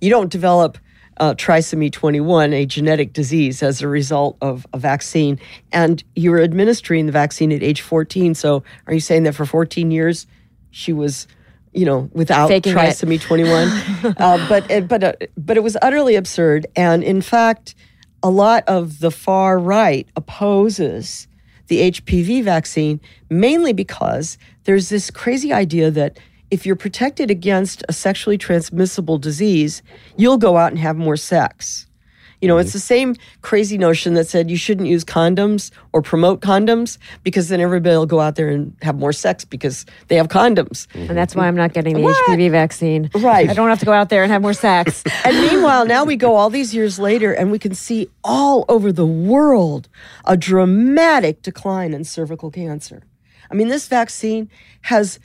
you 0.00 0.10
don't 0.10 0.30
develop 0.30 0.78
uh, 1.18 1.34
trisomy 1.34 1.90
21, 1.90 2.52
a 2.52 2.66
genetic 2.66 3.12
disease, 3.12 3.62
as 3.62 3.80
a 3.80 3.88
result 3.88 4.36
of 4.42 4.66
a 4.72 4.78
vaccine, 4.78 5.38
and 5.72 6.02
you 6.14 6.30
were 6.30 6.42
administering 6.42 7.06
the 7.06 7.12
vaccine 7.12 7.52
at 7.52 7.62
age 7.62 7.80
14. 7.80 8.34
So, 8.34 8.62
are 8.86 8.92
you 8.92 9.00
saying 9.00 9.22
that 9.22 9.34
for 9.34 9.46
14 9.46 9.90
years 9.90 10.26
she 10.70 10.92
was, 10.92 11.26
you 11.76 11.84
know, 11.84 12.08
without 12.12 12.48
Faking 12.48 12.72
it. 12.72 12.76
trisomy 12.76 13.20
21? 13.20 13.68
uh, 14.18 14.46
but 14.48 14.68
it, 14.70 14.88
but 14.88 15.04
uh, 15.04 15.12
but 15.36 15.56
it 15.56 15.62
was 15.62 15.76
utterly 15.82 16.16
absurd, 16.16 16.66
and 16.74 17.04
in 17.04 17.20
fact, 17.20 17.74
a 18.22 18.30
lot 18.30 18.64
of 18.66 19.00
the 19.00 19.10
far 19.10 19.58
right 19.58 20.08
opposes 20.16 21.28
the 21.68 21.90
HPV 21.90 22.44
vaccine 22.44 23.00
mainly 23.28 23.72
because 23.72 24.38
there's 24.64 24.88
this 24.88 25.10
crazy 25.10 25.52
idea 25.52 25.90
that 25.90 26.18
if 26.50 26.64
you're 26.64 26.76
protected 26.76 27.30
against 27.30 27.82
a 27.88 27.92
sexually 27.92 28.38
transmissible 28.38 29.18
disease, 29.18 29.82
you'll 30.16 30.38
go 30.38 30.56
out 30.56 30.70
and 30.70 30.78
have 30.78 30.96
more 30.96 31.16
sex. 31.16 31.85
You 32.40 32.48
know, 32.48 32.58
it's 32.58 32.70
mm-hmm. 32.70 32.76
the 32.76 32.80
same 32.80 33.16
crazy 33.42 33.78
notion 33.78 34.14
that 34.14 34.26
said 34.26 34.50
you 34.50 34.56
shouldn't 34.56 34.88
use 34.88 35.04
condoms 35.04 35.70
or 35.92 36.02
promote 36.02 36.40
condoms 36.40 36.98
because 37.22 37.48
then 37.48 37.60
everybody 37.60 37.96
will 37.96 38.06
go 38.06 38.20
out 38.20 38.36
there 38.36 38.48
and 38.48 38.76
have 38.82 38.96
more 38.96 39.12
sex 39.12 39.44
because 39.44 39.86
they 40.08 40.16
have 40.16 40.28
condoms. 40.28 40.86
Mm-hmm. 40.88 41.08
And 41.08 41.16
that's 41.16 41.34
why 41.34 41.46
I'm 41.48 41.56
not 41.56 41.72
getting 41.72 41.94
the 41.94 42.02
What? 42.02 42.16
HPV 42.28 42.50
vaccine. 42.50 43.10
Right. 43.14 43.48
I 43.48 43.54
don't 43.54 43.68
have 43.68 43.80
to 43.80 43.86
go 43.86 43.92
out 43.92 44.08
there 44.08 44.22
and 44.22 44.32
have 44.32 44.42
more 44.42 44.54
sex. 44.54 45.02
And 45.24 45.40
meanwhile, 45.40 45.86
now 45.86 46.04
we 46.04 46.14
go 46.14 46.36
all 46.36 46.50
these 46.50 46.72
years 46.72 47.00
later 47.00 47.32
and 47.32 47.50
we 47.50 47.58
can 47.58 47.74
see 47.74 48.08
all 48.22 48.64
over 48.68 48.92
the 48.92 49.06
world 49.06 49.88
a 50.24 50.36
dramatic 50.36 51.42
decline 51.42 51.92
in 51.94 52.04
cervical 52.04 52.50
cancer. 52.50 53.02
I 53.50 53.54
mean, 53.54 53.68
this 53.68 53.88
vaccine 53.88 54.48
has 54.82 55.18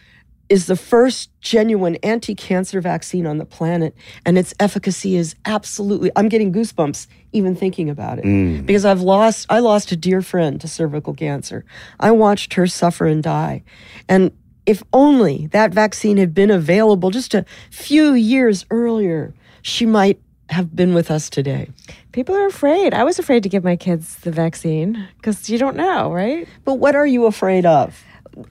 is 0.52 0.66
the 0.66 0.76
first 0.76 1.30
genuine 1.39 1.95
anti-cancer 2.04 2.82
vaccine 2.82 3.26
on 3.26 3.38
the 3.38 3.45
planet 3.45 3.95
and 4.26 4.38
its 4.38 4.54
efficacy 4.60 5.16
is 5.16 5.34
absolutely 5.45 6.12
I'm 6.18 6.28
getting 6.28 6.52
goosebumps 6.52 7.08
even 7.32 7.56
thinking 7.56 7.89
about 7.89 8.20
it 8.20 8.26
mm. 8.26 8.66
because 8.66 8.84
I've 8.84 8.99
lost 8.99 9.45
I 9.49 9.60
lost 9.60 9.93
a 9.93 9.95
dear 9.95 10.22
friend 10.22 10.60
to 10.60 10.68
cervical 10.68 11.14
cancer. 11.14 11.64
I 12.02 12.12
watched 12.12 12.56
her 12.56 12.68
suffer 12.68 13.06
and 13.06 13.24
die. 13.24 13.64
And 14.10 14.32
if 14.66 14.84
only 14.91 15.47
that 15.47 15.74
vaccine 15.74 16.18
had 16.18 16.34
been 16.34 16.52
available 16.52 17.12
just 17.12 17.34
a 17.34 17.45
few 17.72 18.14
years 18.14 18.66
earlier, 18.70 19.34
she 19.62 19.86
might 19.86 20.20
have 20.49 20.76
been 20.76 20.93
with 20.93 21.10
us 21.10 21.30
today. 21.30 21.70
People 22.12 22.36
are 22.36 22.47
afraid. 22.47 22.93
I 22.93 23.06
was 23.06 23.20
afraid 23.20 23.43
to 23.43 23.49
give 23.49 23.64
my 23.64 23.78
kids 23.78 24.18
the 24.18 24.32
vaccine 24.32 25.08
because 25.16 25.49
you 25.49 25.58
don't 25.58 25.78
know, 25.78 26.12
right? 26.12 26.45
But 26.66 26.76
what 26.76 26.93
are 26.93 27.08
you 27.08 27.26
afraid 27.26 27.66
of? 27.66 28.04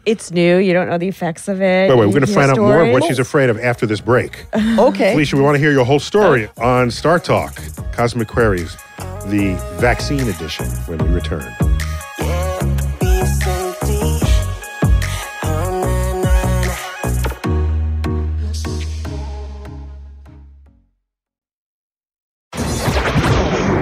It's 0.04 0.30
new. 0.30 0.58
You 0.58 0.72
don't 0.72 0.88
know 0.88 0.98
the 0.98 1.08
effects 1.08 1.48
of 1.48 1.62
it. 1.62 1.88
Wait, 1.88 1.96
wait, 1.96 2.06
we're 2.06 2.12
going 2.12 2.26
to 2.26 2.32
find 2.32 2.50
out 2.50 2.58
more 2.58 2.84
of 2.84 2.92
what 2.92 3.04
she's 3.04 3.18
afraid 3.18 3.50
of 3.50 3.58
after 3.58 3.86
this 3.86 4.00
break. 4.00 4.46
Okay. 4.80 5.12
Felicia, 5.12 5.36
we 5.36 5.42
want 5.42 5.56
to 5.56 5.58
hear 5.58 5.72
your 5.72 5.84
whole 5.84 6.00
story 6.00 6.48
oh. 6.56 6.62
on 6.62 6.90
Star 6.90 7.18
Talk, 7.18 7.60
Cosmic 7.92 8.28
Queries, 8.28 8.76
the 9.26 9.58
vaccine 9.78 10.28
edition, 10.28 10.66
when 10.86 10.98
we 10.98 11.08
return. 11.08 11.44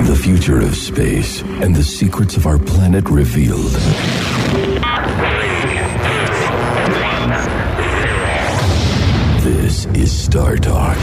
The 0.07 0.21
future 0.21 0.61
of 0.61 0.75
space 0.75 1.43
and 1.43 1.75
the 1.75 1.85
secrets 1.85 2.37
of 2.37 2.47
our 2.47 2.59
planet 2.59 3.09
revealed. 3.09 3.77
Is 10.09 10.25
Star 10.25 10.57
Talk. 10.57 10.97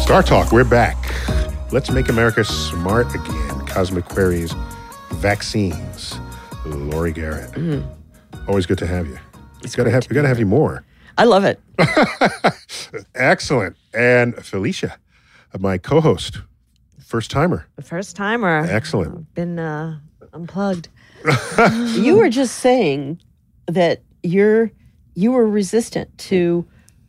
Star 0.00 0.22
Talk, 0.22 0.50
we're 0.50 0.64
back. 0.64 0.96
Let's 1.72 1.90
make 1.90 2.08
America 2.08 2.42
smart 2.42 3.14
again. 3.14 3.66
Cosmic 3.66 4.06
Queries, 4.06 4.54
vaccines. 5.10 6.18
Laurie 6.64 7.12
Garrett. 7.12 7.52
Mm. 7.52 7.86
Always 8.48 8.64
good 8.64 8.78
to 8.78 8.86
have 8.86 9.08
you. 9.08 9.18
It's 9.62 9.76
gotta 9.76 9.90
have 9.90 10.08
we 10.08 10.14
gotta 10.14 10.28
have 10.28 10.38
you 10.38 10.46
more. 10.46 10.84
I 11.18 11.24
love 11.24 11.44
it. 11.44 11.60
Excellent. 13.14 13.76
And 13.92 14.42
Felicia, 14.42 14.96
my 15.58 15.76
co-host, 15.76 16.38
first 17.10 17.30
timer. 17.30 17.66
The 17.76 17.82
first 17.82 18.14
timer. 18.14 18.64
Excellent. 18.70 19.34
Been 19.34 19.58
uh, 19.58 19.98
unplugged. 20.32 20.88
You 21.96 22.16
were 22.16 22.30
just 22.30 22.60
saying 22.60 23.20
that 23.66 24.00
you're 24.22 24.70
you 25.14 25.32
were 25.32 25.46
resistant 25.46 26.16
to 26.30 26.64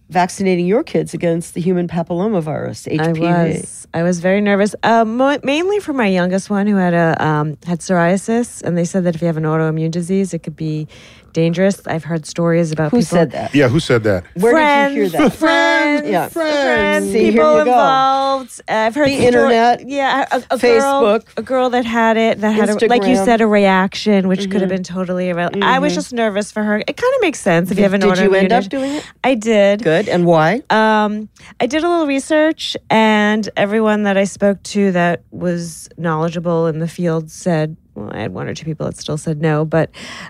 vaccinating 0.10 0.66
your 0.68 0.84
kids 0.84 1.14
against 1.14 1.54
the 1.54 1.62
human 1.62 1.88
papillomavirus, 1.88 2.92
HPV. 2.94 3.26
I 3.26 3.48
was 3.48 3.88
I 3.94 4.04
was 4.04 4.20
very 4.20 4.42
nervous, 4.42 4.76
uh, 4.84 5.06
mo- 5.06 5.40
mainly 5.44 5.80
for 5.80 5.94
my 5.94 6.08
youngest 6.08 6.50
one 6.50 6.68
who 6.68 6.76
had 6.76 6.94
a 6.94 7.16
um, 7.24 7.58
had 7.66 7.80
psoriasis, 7.80 8.62
and 8.64 8.78
they 8.78 8.84
said 8.86 9.06
that 9.06 9.16
if 9.16 9.22
you 9.22 9.28
have 9.28 9.38
an 9.38 9.44
autoimmune 9.44 9.92
disease, 9.92 10.34
it 10.34 10.40
could 10.40 10.58
be 10.58 10.88
dangerous. 11.34 11.86
I've 11.88 12.04
heard 12.04 12.26
stories 12.26 12.72
about 12.72 12.92
Who 12.92 12.98
people. 12.98 13.18
said 13.18 13.32
that? 13.32 13.54
Yeah, 13.56 13.68
who 13.68 13.80
said 13.80 14.04
that? 14.04 14.24
Where 14.36 14.54
friends, 14.54 14.94
did 14.96 14.98
you 15.04 15.10
hear 15.10 15.30
that? 15.30 15.34
Friends, 15.34 16.08
Yeah. 16.10 16.28
friends, 16.30 17.06
See, 17.12 17.32
people 17.32 17.32
you 17.32 17.36
go. 17.42 17.60
involved. 17.60 18.62
I've 18.68 18.96
heard 18.96 19.08
The 19.10 19.18
sto- 19.18 19.26
internet, 19.28 19.88
yeah, 19.90 20.26
a, 20.32 20.38
a 20.38 20.58
Facebook. 20.58 21.24
girl, 21.26 21.34
a 21.38 21.42
girl 21.42 21.70
that 21.72 21.86
had 21.86 22.18
it, 22.18 22.40
that 22.42 22.52
had, 22.52 22.70
a, 22.70 22.88
like 22.88 23.04
you 23.06 23.16
said, 23.16 23.42
a 23.42 23.48
reaction, 23.48 24.28
which 24.28 24.50
could 24.50 24.62
have 24.62 24.70
been 24.70 24.84
totally 24.84 25.30
irrelevant. 25.30 25.64
I 25.64 25.80
was 25.80 25.94
just 25.94 26.14
nervous 26.14 26.52
for 26.52 26.64
her. 26.64 26.78
It 26.80 26.98
kind 26.98 27.14
of 27.16 27.22
makes 27.22 27.40
sense 27.40 27.72
if 27.72 27.78
you 27.78 27.84
have 27.84 27.94
an 27.94 28.02
Did 28.02 28.18
you 28.18 28.34
end 28.36 28.52
up 28.52 28.66
doing 28.66 28.92
it? 28.94 29.06
I 29.24 29.36
did. 29.36 29.84
Good. 29.84 30.10
And 30.10 30.26
why? 30.26 30.62
Um, 30.70 31.30
I 31.60 31.68
did 31.68 31.84
a 31.84 31.90
little 31.90 32.08
research, 32.08 32.76
and 32.90 33.50
everyone 33.58 34.04
that 34.04 34.18
I 34.18 34.24
spoke 34.26 34.62
to 34.64 34.92
that 34.94 35.24
was 35.32 35.88
knowledgeable 35.98 36.68
in 36.68 36.80
the 36.80 36.88
field 36.88 37.30
said, 37.32 37.78
well, 37.96 38.10
I 38.14 38.20
had 38.20 38.34
one 38.34 38.48
or 38.48 38.54
two 38.54 38.66
people 38.66 38.86
that 38.86 38.98
still 38.98 39.18
said 39.18 39.42
no, 39.42 39.66
but 39.66 39.90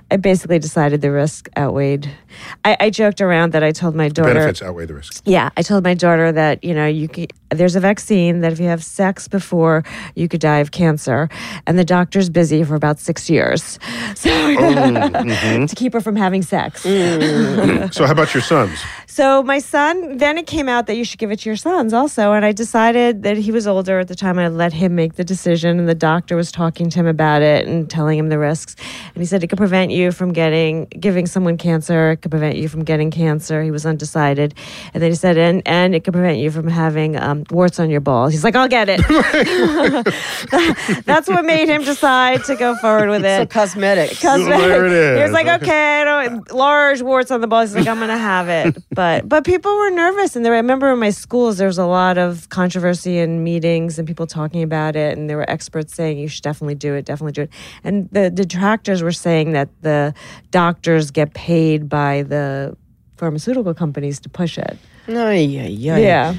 I 0.10 0.18
basically 0.18 0.60
decided 0.60 1.02
the 1.02 1.12
risk 1.12 1.50
outweighed. 1.58 2.10
I, 2.66 2.78
I 2.80 2.90
joked 2.90 3.22
around 3.22 3.54
that 3.54 3.64
I 3.64 3.72
told 3.72 3.96
my 3.96 4.10
daughter. 4.10 4.34
Benefits 4.34 4.62
outweigh 4.62 4.86
the 4.88 4.96
risks. 4.96 5.22
Yeah, 5.26 5.50
I 5.56 5.62
told 5.62 5.84
my 5.84 5.94
daughter 5.94 6.32
that 6.32 6.64
you 6.64 6.74
know 6.74 6.88
you 6.88 7.08
could, 7.08 7.34
there's 7.52 7.76
a 7.76 7.80
vaccine 7.80 8.42
that 8.42 8.52
if 8.52 8.60
you 8.60 8.68
have 8.68 8.84
sex 8.84 9.28
before 9.28 9.84
you 10.16 10.28
could 10.28 10.42
die 10.42 10.60
of 10.60 10.72
cancer, 10.72 11.30
and 11.68 11.78
the 11.78 11.86
doctor's 11.86 12.30
busy 12.30 12.64
for 12.64 12.76
about 12.76 13.00
six 13.00 13.30
years, 13.30 13.78
so 14.16 14.30
to 14.30 15.74
keep 15.76 15.94
her 15.94 16.02
from 16.02 16.16
having 16.16 16.42
sex. 16.42 16.82
So 16.82 18.06
how 18.06 18.12
about 18.12 18.34
your 18.34 18.42
sons? 18.42 18.80
So 19.08 19.44
my 19.44 19.60
son, 19.60 20.18
then 20.18 20.38
it 20.38 20.48
came 20.48 20.70
out 20.70 20.88
that 20.88 20.96
you 20.96 21.04
should 21.04 21.20
give 21.20 21.32
it 21.32 21.40
to 21.40 21.50
your 21.50 21.58
sons 21.58 21.94
also, 21.94 22.32
and 22.32 22.46
I 22.46 22.54
decided 22.54 23.24
that 23.24 23.38
he 23.38 23.52
was 23.52 23.68
older 23.68 24.00
at 24.00 24.08
the 24.08 24.16
time. 24.16 24.40
I 24.40 24.48
let 24.48 24.72
him 24.72 24.96
make 24.96 25.16
the 25.16 25.26
decision, 25.26 25.80
and 25.80 25.90
the 25.90 25.96
doctor 25.96 26.38
was 26.38 26.50
talking 26.52 26.90
to 26.90 27.00
him 27.00 27.08
about 27.08 27.42
it 27.42 27.68
and 27.68 27.90
telling 27.90 28.18
him 28.18 28.30
the 28.30 28.40
risks. 28.40 28.76
And 29.14 29.22
he 29.22 29.26
said 29.26 29.44
it 29.44 29.48
could 29.48 29.58
prevent 29.58 29.92
you 29.92 30.14
from 30.14 30.32
getting 30.32 30.86
giving 30.86 31.26
someone 31.28 31.58
cancer. 31.58 32.12
It 32.12 32.22
could 32.22 32.32
prevent 32.32 32.56
you 32.56 32.70
from 32.70 32.86
getting 32.86 33.12
cancer. 33.12 33.62
He 33.62 33.72
was 33.72 33.86
undecided, 33.86 34.54
and 34.94 35.04
then 35.04 35.12
he 35.12 35.16
said, 35.16 35.38
and 35.38 35.62
and 35.66 35.94
it 35.94 36.06
could 36.06 36.14
prevent 36.14 36.38
you 36.38 36.50
from 36.50 36.70
having 36.70 37.18
um, 37.18 37.41
warts 37.50 37.80
on 37.80 37.90
your 37.90 38.02
balls. 38.02 38.32
He's 38.32 38.44
like, 38.44 38.56
I'll 38.56 38.68
get 38.68 38.88
it. 38.90 39.02
That's 41.06 41.28
what 41.28 41.46
made 41.46 41.68
him 41.70 41.84
decide 41.84 42.44
to 42.46 42.56
go 42.56 42.76
forward 42.76 43.10
with 43.10 43.22
So 43.32 43.42
it. 43.42 43.50
cosmetic. 43.50 44.20
Cosmetic. 44.20 44.60
There 44.60 44.86
it 44.86 44.92
is. 44.92 45.18
He 45.18 45.24
was 45.24 45.32
like, 45.32 45.48
okay, 45.62 46.02
I 46.02 46.04
don't, 46.04 46.52
large 46.52 47.02
warts 47.02 47.32
on 47.32 47.42
the 47.42 47.48
balls. 47.48 47.70
He's 47.70 47.78
like, 47.78 47.88
I'm 47.88 48.00
gonna 48.00 48.18
have 48.18 48.50
it. 48.50 48.78
But 48.92 49.28
but 49.30 49.46
people 49.46 49.76
were 49.78 49.90
nervous, 49.92 50.36
and 50.36 50.46
there. 50.46 50.54
I 50.54 50.58
remember 50.58 50.92
in 50.92 51.00
my 51.00 51.10
schools 51.12 51.58
there 51.58 51.68
was 51.68 51.78
a 51.78 51.86
lot 51.86 52.18
of 52.18 52.50
controversy 52.50 53.18
in 53.20 53.44
meetings 53.44 53.98
and 53.98 54.08
people 54.08 54.28
talking 54.28 54.64
about 54.64 54.96
it, 54.96 55.18
and 55.18 55.30
there 55.30 55.38
were 55.38 55.50
experts 55.50 55.94
saying 55.94 56.18
you 56.18 56.28
should 56.28 56.44
definitely 56.44 56.76
do 56.76 56.94
it, 56.94 57.06
definitely 57.06 57.32
do 57.34 57.42
it. 57.44 57.50
And 57.84 58.10
the 58.12 58.30
detractors 58.30 59.02
were 59.02 59.12
saying 59.12 59.54
that 59.54 59.70
the 59.82 60.14
doctors 60.52 61.12
get 61.12 61.34
paid 61.34 61.88
by 61.90 62.24
the 62.24 62.76
pharmaceutical 63.18 63.74
companies 63.74 64.20
to 64.20 64.30
push 64.30 64.58
it. 64.58 64.78
Ay, 65.08 65.14
ay, 65.14 65.92
ay. 65.92 66.00
Yeah. 66.02 66.36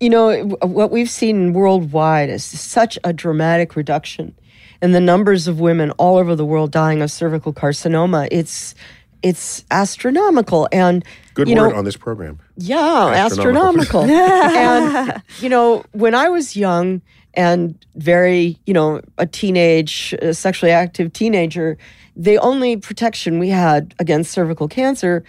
You 0.00 0.10
know, 0.10 0.42
what 0.62 0.90
we've 0.90 1.10
seen 1.10 1.52
worldwide 1.52 2.28
is 2.28 2.44
such 2.44 2.98
a 3.02 3.12
dramatic 3.12 3.76
reduction 3.76 4.34
in 4.82 4.92
the 4.92 5.00
numbers 5.00 5.48
of 5.48 5.60
women 5.60 5.90
all 5.92 6.16
over 6.16 6.34
the 6.34 6.44
world 6.44 6.70
dying 6.70 7.02
of 7.02 7.10
cervical 7.10 7.52
carcinoma, 7.52 8.28
it's 8.30 8.74
it's 9.22 9.64
astronomical. 9.70 10.68
And 10.70 11.04
Good 11.34 11.48
you 11.48 11.56
word 11.56 11.70
know, 11.70 11.78
on 11.78 11.84
this 11.84 11.96
program. 11.96 12.38
yeah, 12.56 13.08
Astronomical. 13.08 14.02
astronomical. 14.02 14.02
and 14.58 15.22
you 15.40 15.48
know, 15.48 15.84
when 15.92 16.14
I 16.14 16.28
was 16.28 16.56
young 16.56 17.00
and 17.34 17.74
very, 17.96 18.58
you 18.66 18.74
know, 18.74 19.00
a 19.18 19.26
teenage, 19.26 20.14
a 20.20 20.32
sexually 20.34 20.72
active 20.72 21.12
teenager, 21.12 21.76
the 22.14 22.38
only 22.38 22.76
protection 22.76 23.38
we 23.38 23.48
had 23.48 23.94
against 23.98 24.30
cervical 24.30 24.68
cancer, 24.68 25.24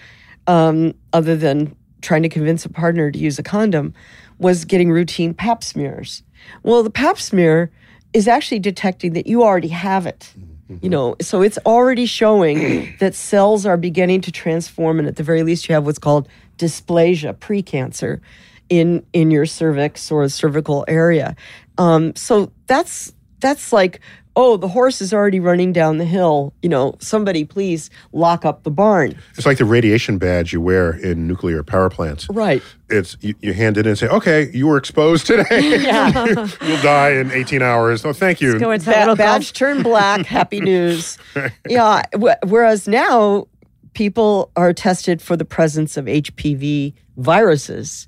um, 0.47 0.93
other 1.11 1.35
than 1.35 1.75
trying 2.01 2.23
to 2.23 2.29
convince 2.29 2.65
a 2.65 2.69
partner 2.69 3.11
to 3.11 3.19
use 3.19 3.39
a 3.39 3.43
condom, 3.43 3.93
was 4.39 4.65
getting 4.65 4.91
routine 4.91 5.33
Pap 5.33 5.63
smears. 5.63 6.23
Well, 6.63 6.83
the 6.83 6.89
Pap 6.89 7.17
smear 7.17 7.71
is 8.13 8.27
actually 8.27 8.59
detecting 8.59 9.13
that 9.13 9.27
you 9.27 9.43
already 9.43 9.67
have 9.69 10.05
it. 10.05 10.33
You 10.81 10.89
know, 10.89 11.15
so 11.21 11.41
it's 11.41 11.57
already 11.65 12.05
showing 12.05 12.93
that 12.99 13.15
cells 13.15 13.65
are 13.65 13.77
beginning 13.77 14.19
to 14.21 14.33
transform, 14.33 14.99
and 14.99 15.07
at 15.07 15.15
the 15.15 15.23
very 15.23 15.43
least, 15.43 15.69
you 15.69 15.75
have 15.75 15.85
what's 15.85 15.97
called 15.97 16.27
dysplasia, 16.57 17.33
precancer, 17.35 18.19
in 18.67 19.05
in 19.13 19.31
your 19.31 19.45
cervix 19.45 20.11
or 20.11 20.27
cervical 20.27 20.83
area. 20.89 21.37
Um, 21.77 22.13
so 22.17 22.51
that's 22.65 23.13
that's 23.39 23.71
like, 23.71 24.01
oh, 24.39 24.55
the 24.55 24.67
horse 24.67 25.01
is 25.01 25.13
already 25.13 25.39
running 25.39 25.73
down 25.73 25.97
the 25.97 26.05
hill. 26.05 26.53
You 26.61 26.69
know, 26.69 26.95
somebody 26.99 27.43
please 27.43 27.89
lock 28.13 28.45
up 28.45 28.61
the 28.63 28.69
barn. 28.71 29.17
It's 29.35 29.45
like 29.47 29.57
the 29.57 29.65
radiation 29.65 30.19
badge 30.19 30.53
you 30.53 30.61
wear 30.61 30.91
in 30.91 31.27
nuclear 31.27 31.63
power 31.63 31.89
plants. 31.89 32.29
Right. 32.29 32.61
It's 32.89 33.17
you, 33.19 33.33
you 33.41 33.53
hand 33.53 33.77
it 33.77 33.81
in 33.87 33.89
and 33.89 33.97
say, 33.97 34.07
"Okay, 34.07 34.49
you 34.53 34.67
were 34.67 34.77
exposed 34.77 35.25
today. 35.25 35.43
You'll 36.61 36.81
die 36.81 37.09
in 37.13 37.31
18 37.31 37.61
hours." 37.61 38.05
Oh, 38.05 38.13
thank 38.13 38.39
you. 38.39 38.57
Go 38.59 38.71
into 38.71 38.85
that 38.85 38.93
Ba- 38.93 38.99
little 38.99 39.15
badge 39.15 39.47
golf- 39.47 39.53
turned 39.53 39.83
black. 39.83 40.25
Happy 40.25 40.61
news. 40.61 41.17
Yeah. 41.67 42.03
W- 42.13 42.35
whereas 42.45 42.87
now 42.87 43.47
people 43.93 44.51
are 44.55 44.71
tested 44.73 45.21
for 45.21 45.35
the 45.35 45.45
presence 45.45 45.97
of 45.97 46.05
HPV 46.05 46.93
viruses. 47.17 48.07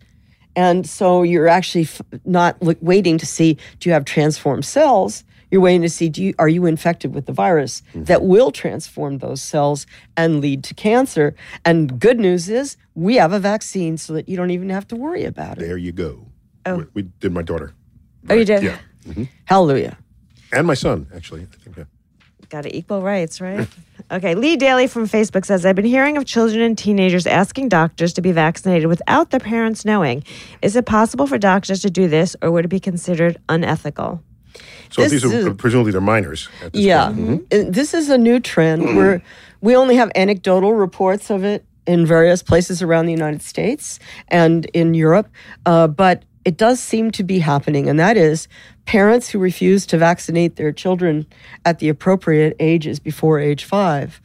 And 0.56 0.88
so 0.88 1.24
you're 1.24 1.48
actually 1.48 1.84
f- 1.86 2.02
not 2.26 2.58
waiting 2.82 3.18
to 3.18 3.26
see 3.26 3.58
do 3.80 3.90
you 3.90 3.94
have 3.94 4.06
transformed 4.06 4.66
cells. 4.66 5.24
You're 5.52 5.62
waiting 5.62 5.82
to 5.82 5.90
see 5.90 6.10
do 6.10 6.24
you, 6.24 6.34
are 6.38 6.50
you 6.50 6.66
infected 6.66 7.14
with 7.14 7.26
the 7.26 7.34
virus 7.34 7.82
mm-hmm. 7.90 8.04
that 8.04 8.24
will 8.24 8.52
transform 8.52 9.18
those 9.18 9.42
cells 9.42 9.86
and 10.16 10.42
lead 10.42 10.64
to 10.66 10.74
cancer. 10.74 11.36
And 11.66 12.00
good 12.00 12.20
news 12.20 12.50
is 12.50 12.78
we 12.96 13.16
have 13.16 13.34
a 13.34 13.40
vaccine 13.40 13.98
so 13.98 14.14
that 14.14 14.30
you 14.30 14.38
don't 14.38 14.52
even 14.52 14.70
have 14.70 14.88
to 14.90 14.96
worry 14.96 15.26
about 15.26 15.58
it. 15.58 15.62
There 15.62 15.78
you 15.78 15.92
go. 15.92 16.28
Oh. 16.66 16.78
We, 16.78 16.86
we 16.94 17.02
did 17.20 17.32
my 17.32 17.42
daughter 17.42 17.74
Oh, 18.30 18.34
you 18.34 18.46
did? 18.46 18.64
Yeah. 18.64 18.78
Mm-hmm. 19.08 19.24
Hallelujah. 19.46 19.98
and 20.52 20.68
my 20.68 20.74
son 20.74 21.08
actually. 21.16 21.42
I 21.42 21.64
think. 21.64 21.78
Yeah. 21.78 21.84
Got 22.50 22.64
to 22.64 22.76
equal 22.76 23.02
rights, 23.04 23.40
right? 23.40 23.68
okay. 24.12 24.34
Lee 24.34 24.58
Daly 24.58 24.88
from 24.88 25.08
Facebook 25.08 25.46
says 25.46 25.66
I've 25.66 25.76
been 25.76 25.86
hearing 25.86 26.18
of 26.18 26.26
children 26.26 26.62
and 26.62 26.78
teenagers 26.78 27.28
asking 27.28 27.70
doctors 27.70 28.14
to 28.14 28.22
be 28.22 28.32
vaccinated 28.32 28.88
without 28.88 29.30
their 29.30 29.40
parents 29.40 29.86
knowing. 29.86 30.24
Is 30.62 30.76
it 30.76 30.86
possible 30.86 31.28
for 31.28 31.38
doctors 31.38 31.82
to 31.82 31.90
do 31.90 32.08
this, 32.08 32.36
or 32.42 32.52
would 32.52 32.66
it 32.66 32.70
be 32.70 32.80
considered 32.80 33.38
unethical? 33.48 34.24
So 34.90 35.08
these 35.08 35.24
are 35.24 35.32
is- 35.32 35.50
presumably 35.58 35.92
they're 35.92 36.02
minors. 36.02 36.50
At 36.64 36.74
this 36.74 36.82
Yeah. 36.82 37.10
And 37.10 37.46
This 37.50 37.94
is 37.94 38.10
a 38.10 38.18
new 38.18 38.40
trend 38.40 38.84
where 38.98 39.22
we 39.62 39.76
only 39.76 39.96
have 39.96 40.12
anecdotal 40.16 40.74
reports 40.74 41.30
of 41.30 41.44
it 41.44 41.66
in 41.86 42.06
various 42.06 42.44
places 42.44 42.82
around 42.82 43.06
the 43.08 43.12
United 43.12 43.42
States 43.42 44.00
and 44.28 44.66
in 44.68 44.94
Europe, 44.94 45.28
uh, 45.66 45.88
but 45.88 46.24
it 46.46 46.56
does 46.56 46.80
seem 46.80 47.12
to 47.12 47.24
be 47.24 47.40
happening, 47.40 47.90
and 47.90 48.00
that 48.00 48.16
is 48.16 48.48
parents 48.86 49.30
who 49.30 49.40
refuse 49.40 49.86
to 49.88 49.98
vaccinate 49.98 50.56
their 50.56 50.72
children 50.72 51.26
at 51.66 51.80
the 51.80 51.90
appropriate 51.90 52.56
ages 52.60 53.00
before 53.00 53.40
age 53.40 53.64
five. 53.64 54.22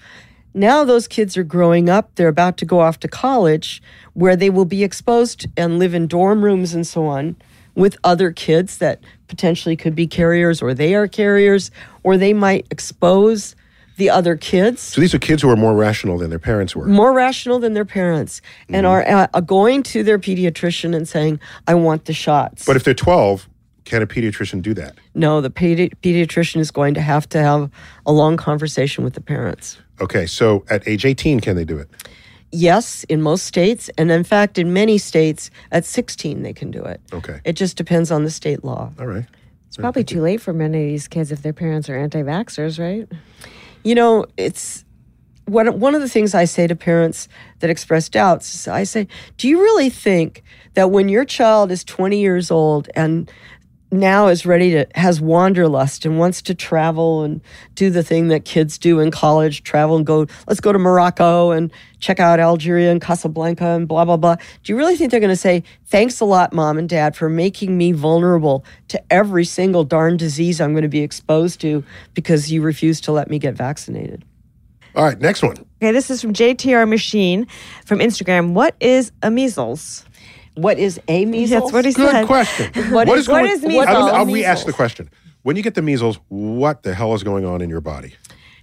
Now 0.54 0.84
those 0.84 1.08
kids 1.08 1.36
are 1.36 1.42
growing 1.42 1.88
up, 1.88 2.14
they're 2.14 2.28
about 2.28 2.56
to 2.58 2.64
go 2.64 2.80
off 2.80 3.00
to 3.00 3.08
college 3.08 3.82
where 4.12 4.36
they 4.36 4.50
will 4.50 4.64
be 4.64 4.84
exposed 4.84 5.46
and 5.56 5.78
live 5.78 5.94
in 5.94 6.06
dorm 6.06 6.44
rooms 6.44 6.74
and 6.74 6.86
so 6.86 7.06
on 7.06 7.36
with 7.74 7.96
other 8.04 8.32
kids 8.32 8.78
that 8.78 9.00
potentially 9.28 9.76
could 9.76 9.94
be 9.94 10.06
carriers 10.06 10.62
or 10.62 10.74
they 10.74 10.94
are 10.94 11.08
carriers 11.08 11.70
or 12.02 12.16
they 12.16 12.32
might 12.32 12.66
expose 12.70 13.56
the 13.96 14.10
other 14.10 14.36
kids 14.36 14.80
So 14.80 15.00
these 15.00 15.14
are 15.14 15.18
kids 15.20 15.42
who 15.42 15.50
are 15.50 15.56
more 15.56 15.74
rational 15.74 16.18
than 16.18 16.28
their 16.30 16.38
parents 16.40 16.74
were. 16.74 16.86
more 16.86 17.12
rational 17.12 17.58
than 17.60 17.74
their 17.74 17.84
parents 17.84 18.42
and 18.68 18.86
are 18.86 19.04
uh, 19.08 19.40
going 19.40 19.82
to 19.84 20.02
their 20.02 20.18
pediatrician 20.18 20.94
and 20.96 21.08
saying 21.08 21.38
i 21.68 21.74
want 21.74 22.06
the 22.06 22.12
shots 22.12 22.64
But 22.64 22.74
if 22.76 22.82
they're 22.84 22.92
12, 22.94 23.48
can 23.84 24.02
a 24.02 24.06
pediatrician 24.06 24.62
do 24.62 24.74
that? 24.74 24.96
no 25.14 25.40
the 25.40 25.50
pedi- 25.50 25.92
pediatrician 26.02 26.58
is 26.60 26.70
going 26.72 26.94
to 26.94 27.00
have 27.00 27.28
to 27.30 27.38
have 27.40 27.70
a 28.04 28.12
long 28.12 28.36
conversation 28.36 29.04
with 29.04 29.14
the 29.14 29.20
parents 29.20 29.78
Okay, 30.00 30.26
so 30.26 30.64
at 30.68 30.86
age 30.88 31.04
18, 31.06 31.38
can 31.38 31.54
they 31.54 31.64
do 31.64 31.78
it? 31.78 31.88
Yes 32.54 33.04
in 33.04 33.20
most 33.20 33.44
states 33.44 33.90
and 33.98 34.10
in 34.10 34.24
fact 34.24 34.58
in 34.58 34.72
many 34.72 34.96
states 34.98 35.50
at 35.72 35.84
16 35.84 36.42
they 36.42 36.52
can 36.52 36.70
do 36.70 36.82
it 36.84 37.00
Okay. 37.12 37.40
it 37.44 37.54
just 37.54 37.76
depends 37.76 38.10
on 38.10 38.24
the 38.24 38.30
state 38.30 38.64
law 38.64 38.92
All 38.98 39.06
right. 39.06 39.26
It's 39.68 39.76
probably 39.76 40.04
too 40.04 40.20
late 40.22 40.40
for 40.40 40.52
many 40.52 40.84
of 40.84 40.88
these 40.88 41.08
kids 41.08 41.32
if 41.32 41.42
their 41.42 41.52
parents 41.52 41.88
are 41.88 41.96
anti 41.96 42.22
vaxxers, 42.22 42.78
right? 42.78 43.08
You 43.82 43.96
know, 43.96 44.26
it's 44.36 44.84
what 45.46 45.76
one 45.76 45.96
of 45.96 46.00
the 46.00 46.08
things 46.08 46.32
I 46.32 46.44
say 46.44 46.68
to 46.68 46.76
parents 46.76 47.26
that 47.58 47.70
express 47.70 48.08
doubts 48.08 48.54
is 48.54 48.68
I 48.68 48.84
say, 48.84 49.08
"Do 49.36 49.48
you 49.48 49.60
really 49.60 49.90
think 49.90 50.44
that 50.74 50.92
when 50.92 51.08
your 51.08 51.24
child 51.24 51.72
is 51.72 51.82
20 51.82 52.20
years 52.20 52.52
old 52.52 52.88
and 52.94 53.28
now 53.98 54.28
is 54.28 54.46
ready 54.46 54.70
to 54.72 54.86
has 54.94 55.20
wanderlust 55.20 56.04
and 56.04 56.18
wants 56.18 56.42
to 56.42 56.54
travel 56.54 57.22
and 57.22 57.40
do 57.74 57.90
the 57.90 58.02
thing 58.02 58.28
that 58.28 58.44
kids 58.44 58.78
do 58.78 59.00
in 59.00 59.10
college, 59.10 59.62
travel 59.62 59.96
and 59.96 60.06
go, 60.06 60.26
let's 60.46 60.60
go 60.60 60.72
to 60.72 60.78
Morocco 60.78 61.50
and 61.50 61.72
check 62.00 62.20
out 62.20 62.40
Algeria 62.40 62.90
and 62.90 63.00
Casablanca 63.00 63.66
and 63.66 63.88
blah 63.88 64.04
blah 64.04 64.16
blah. 64.16 64.36
Do 64.62 64.72
you 64.72 64.76
really 64.76 64.96
think 64.96 65.10
they're 65.10 65.20
going 65.20 65.30
to 65.30 65.36
say, 65.36 65.62
"Thanks 65.86 66.20
a 66.20 66.24
lot, 66.24 66.52
mom 66.52 66.78
and 66.78 66.88
dad, 66.88 67.16
for 67.16 67.28
making 67.28 67.76
me 67.76 67.92
vulnerable 67.92 68.64
to 68.88 69.02
every 69.12 69.44
single 69.44 69.84
darn 69.84 70.16
disease 70.16 70.60
I'm 70.60 70.72
going 70.72 70.82
to 70.82 70.88
be 70.88 71.02
exposed 71.02 71.60
to 71.62 71.84
because 72.14 72.52
you 72.52 72.62
refuse 72.62 73.00
to 73.02 73.12
let 73.12 73.30
me 73.30 73.38
get 73.38 73.54
vaccinated?" 73.54 74.24
All 74.96 75.04
right, 75.04 75.18
next 75.20 75.42
one. 75.42 75.56
Okay, 75.82 75.90
this 75.90 76.08
is 76.08 76.20
from 76.20 76.32
JTR 76.32 76.88
Machine 76.88 77.48
from 77.84 77.98
Instagram. 77.98 78.52
What 78.52 78.76
is 78.78 79.10
a 79.22 79.30
measles? 79.30 80.04
What 80.54 80.78
is 80.78 81.00
a 81.08 81.24
measles? 81.26 81.62
That's 81.62 81.72
what 81.72 81.84
he 81.84 81.92
Good 81.92 82.10
said. 82.10 82.26
question. 82.26 82.92
What 82.92 83.08
is- 83.08 83.28
what 83.28 83.40
going- 83.42 83.52
is 83.52 83.62
I'll- 83.64 83.68
measles? 83.68 83.86
I'll, 83.88 84.26
re-ask 84.26 84.60
Measles. 84.60 84.66
the 84.66 84.72
question. 84.72 85.10
When 85.42 85.56
you 85.56 85.62
get 85.62 85.74
the 85.74 85.82
measles, 85.82 86.18
what 86.28 86.82
the 86.84 86.94
hell 86.94 87.12
is 87.14 87.22
going 87.22 87.44
on 87.44 87.60
in 87.60 87.68
your 87.68 87.80
body? 87.80 88.14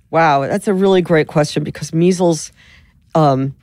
Wow, 0.09 0.41
that's 0.47 0.67
a 0.67 0.73
really 0.73 1.01
great 1.01 1.27
question 1.27 1.63
because 1.63 1.93
measles 1.93 2.51
um, 3.15 3.55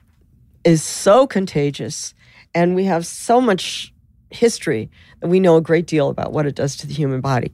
is 0.64 0.82
so 0.82 1.26
contagious, 1.26 2.14
and 2.54 2.74
we 2.74 2.84
have 2.84 3.04
so 3.06 3.40
much 3.40 3.92
history 4.30 4.90
that 5.20 5.28
we 5.28 5.40
know 5.40 5.56
a 5.56 5.60
great 5.60 5.86
deal 5.86 6.08
about 6.10 6.32
what 6.32 6.46
it 6.46 6.54
does 6.54 6.76
to 6.76 6.86
the 6.86 6.94
human 6.94 7.20
body. 7.20 7.50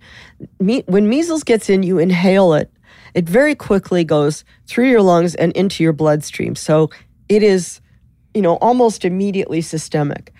Me- 0.60 0.82
when 0.86 1.08
measles 1.08 1.44
gets 1.44 1.70
in, 1.70 1.82
you 1.82 1.98
inhale 1.98 2.52
it. 2.52 2.70
It 3.14 3.28
very 3.28 3.54
quickly 3.54 4.04
goes 4.04 4.44
through 4.66 4.90
your 4.90 5.02
lungs 5.02 5.34
and 5.36 5.52
into 5.52 5.82
your 5.84 5.92
bloodstream. 5.92 6.56
So 6.56 6.90
it 7.28 7.42
is, 7.44 7.80
you 8.34 8.42
know, 8.42 8.56
almost 8.56 9.04
immediately 9.04 9.60
systemic. 9.60 10.32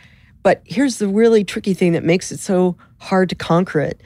But 0.44 0.62
here's 0.66 0.98
the 0.98 1.08
really 1.08 1.42
tricky 1.42 1.74
thing 1.74 1.92
that 1.92 2.04
makes 2.04 2.30
it 2.30 2.38
so 2.38 2.76
hard 2.98 3.30
to 3.30 3.34
conquer 3.34 3.80
it. 3.80 4.00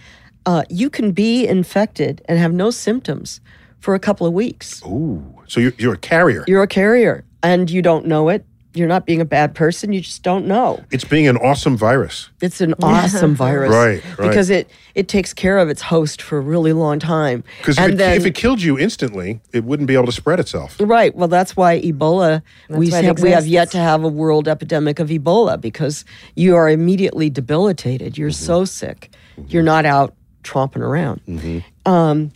Uh, 0.47 0.63
you 0.71 0.89
can 0.89 1.11
be 1.11 1.47
infected 1.47 2.23
and 2.27 2.39
have 2.39 2.55
no 2.55 2.71
symptoms 2.71 3.41
for 3.81 3.95
a 3.95 3.99
couple 3.99 4.27
of 4.27 4.33
weeks. 4.33 4.81
Ooh, 4.87 5.23
so 5.49 5.61
you're, 5.61 5.75
you're 5.79 5.95
a 5.95 5.99
carrier. 5.99 6.45
You're 6.47 6.63
a 6.63 6.69
carrier 6.69 7.25
and 7.43 7.69
you 7.69 7.83
don't 7.83 8.07
know 8.07 8.29
it. 8.29 8.47
You're 8.75 8.89
not 8.89 9.07
being 9.07 9.21
a 9.21 9.25
bad 9.25 9.55
person. 9.55 9.93
You 9.93 10.01
just 10.01 10.23
don't 10.23 10.47
know. 10.47 10.85
it's 10.91 11.05
being 11.05 11.27
an 11.27 11.37
awesome 11.39 11.77
virus. 11.77 12.29
It's 12.41 12.61
an 12.61 12.75
awesome 12.83 13.35
virus, 13.47 13.71
Right, 13.71 14.19
right. 14.19 14.29
Because 14.29 14.51
it 14.51 14.71
it 14.95 15.09
takes 15.09 15.33
care 15.33 15.59
of 15.59 15.69
its 15.69 15.81
host 15.81 16.21
for 16.21 16.39
a 16.39 16.41
really 16.41 16.73
long 16.73 16.99
time. 16.99 17.45
Because 17.59 17.79
if, 17.79 17.85
And 17.85 18.01
it- 18.01 18.17
if 18.17 18.27
it 18.27 18.35
killed 18.35 18.61
you 18.61 18.79
instantly, 18.79 19.41
it 19.53 19.65
wouldn't 19.65 19.87
be 19.87 19.95
able 19.95 20.07
to 20.07 20.13
spread 20.13 20.39
itself. 20.39 20.77
Right. 20.79 21.15
Well, 21.15 21.29
that's 21.29 21.57
why 21.57 21.81
Ebola. 21.81 22.43
we 22.69 22.91
why 22.91 23.03
have, 23.03 23.21
we 23.21 23.31
have 23.31 23.47
yet 23.47 23.71
to 23.73 23.79
have 23.79 24.05
a 24.05 24.09
world 24.09 24.49
epidemic 24.49 24.99
of 24.99 25.09
Ebola 25.09 25.61
because 25.61 26.05
you 26.37 26.55
are 26.55 26.69
immediately 26.69 27.31
debilitated. 27.31 28.19
You're 28.19 28.31
mm-hmm. 28.31 28.45
so 28.45 28.65
sick. 28.65 29.11
Mm-hmm. 29.39 29.51
You're 29.51 29.63
not 29.63 29.87
out 29.87 30.15
tromping 30.45 30.83
around. 30.83 31.21
Mm-hmm. 31.27 31.91
Um, 31.91 32.33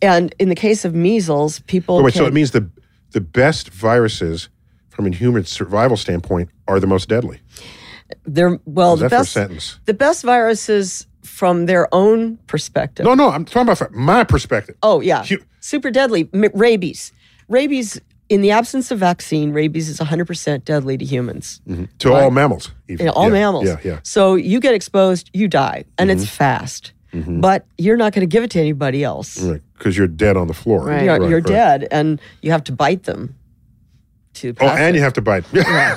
and 0.00 0.34
in 0.38 0.48
the 0.48 0.54
case 0.54 0.84
of 0.84 0.94
measles, 0.94 1.60
people. 1.60 1.98
Oh, 1.98 2.02
wait, 2.02 2.14
so 2.14 2.26
it 2.26 2.32
means 2.32 2.50
the 2.50 2.68
the 3.12 3.20
best 3.20 3.68
viruses 3.70 4.48
from 4.92 5.06
a 5.06 5.10
human 5.10 5.44
survival 5.44 5.96
standpoint 5.96 6.50
are 6.68 6.78
the 6.78 6.86
most 6.86 7.08
deadly. 7.08 7.40
they're 8.24 8.58
well 8.66 8.96
the 8.96 9.04
that 9.04 9.10
for 9.10 9.16
a 9.16 9.18
best 9.20 9.32
sentence? 9.32 9.78
the 9.86 9.94
best 9.94 10.22
viruses 10.22 11.06
from 11.22 11.66
their 11.66 11.92
own 11.94 12.36
perspective. 12.46 13.04
No, 13.06 13.14
no, 13.14 13.30
I'm 13.30 13.44
talking 13.44 13.62
about 13.62 13.78
from 13.78 13.96
my 13.98 14.22
perspective. 14.24 14.76
Oh 14.82 15.00
yeah, 15.00 15.24
Hu- 15.24 15.42
super 15.60 15.90
deadly. 15.90 16.28
M- 16.34 16.50
rabies. 16.54 17.12
Rabies. 17.48 18.00
In 18.28 18.40
the 18.40 18.50
absence 18.50 18.90
of 18.90 18.98
vaccine, 18.98 19.52
rabies 19.52 19.90
is 19.90 19.98
100% 19.98 20.64
deadly 20.64 20.96
to 20.96 21.04
humans. 21.04 21.60
Mm-hmm. 21.68 21.84
to 21.98 22.14
all 22.14 22.30
mammals. 22.30 22.70
Even. 22.88 23.04
Yeah, 23.06 23.12
all 23.12 23.24
Yeah, 23.26 23.32
mammals. 23.32 23.66
Yeah, 23.66 23.76
yeah. 23.84 23.98
So 24.04 24.36
you 24.36 24.58
get 24.58 24.72
exposed, 24.74 25.28
you 25.34 25.48
die, 25.48 25.84
and 25.98 26.10
it's 26.10 26.22
mm-hmm. 26.24 26.36
fast. 26.36 26.92
Mm-hmm. 27.12 27.40
but 27.40 27.66
you're 27.76 27.98
not 27.98 28.14
going 28.14 28.22
to 28.26 28.32
give 28.32 28.42
it 28.42 28.50
to 28.52 28.58
anybody 28.58 29.04
else. 29.04 29.38
Right, 29.42 29.60
because 29.76 29.98
you're 29.98 30.06
dead 30.06 30.38
on 30.38 30.46
the 30.48 30.54
floor. 30.54 30.86
Right. 30.86 31.04
You're, 31.04 31.18
Right, 31.18 31.28
you're 31.28 31.40
right. 31.40 31.46
dead, 31.46 31.88
and 31.90 32.18
you 32.40 32.50
have 32.52 32.64
to 32.64 32.72
bite 32.72 33.02
them. 33.02 33.34
To 34.34 34.54
Oh, 34.60 34.66
and 34.68 34.94
it. 34.96 34.98
you 34.98 35.02
have 35.04 35.12
to 35.14 35.20
bite. 35.22 35.44
Yeah. 35.52 35.94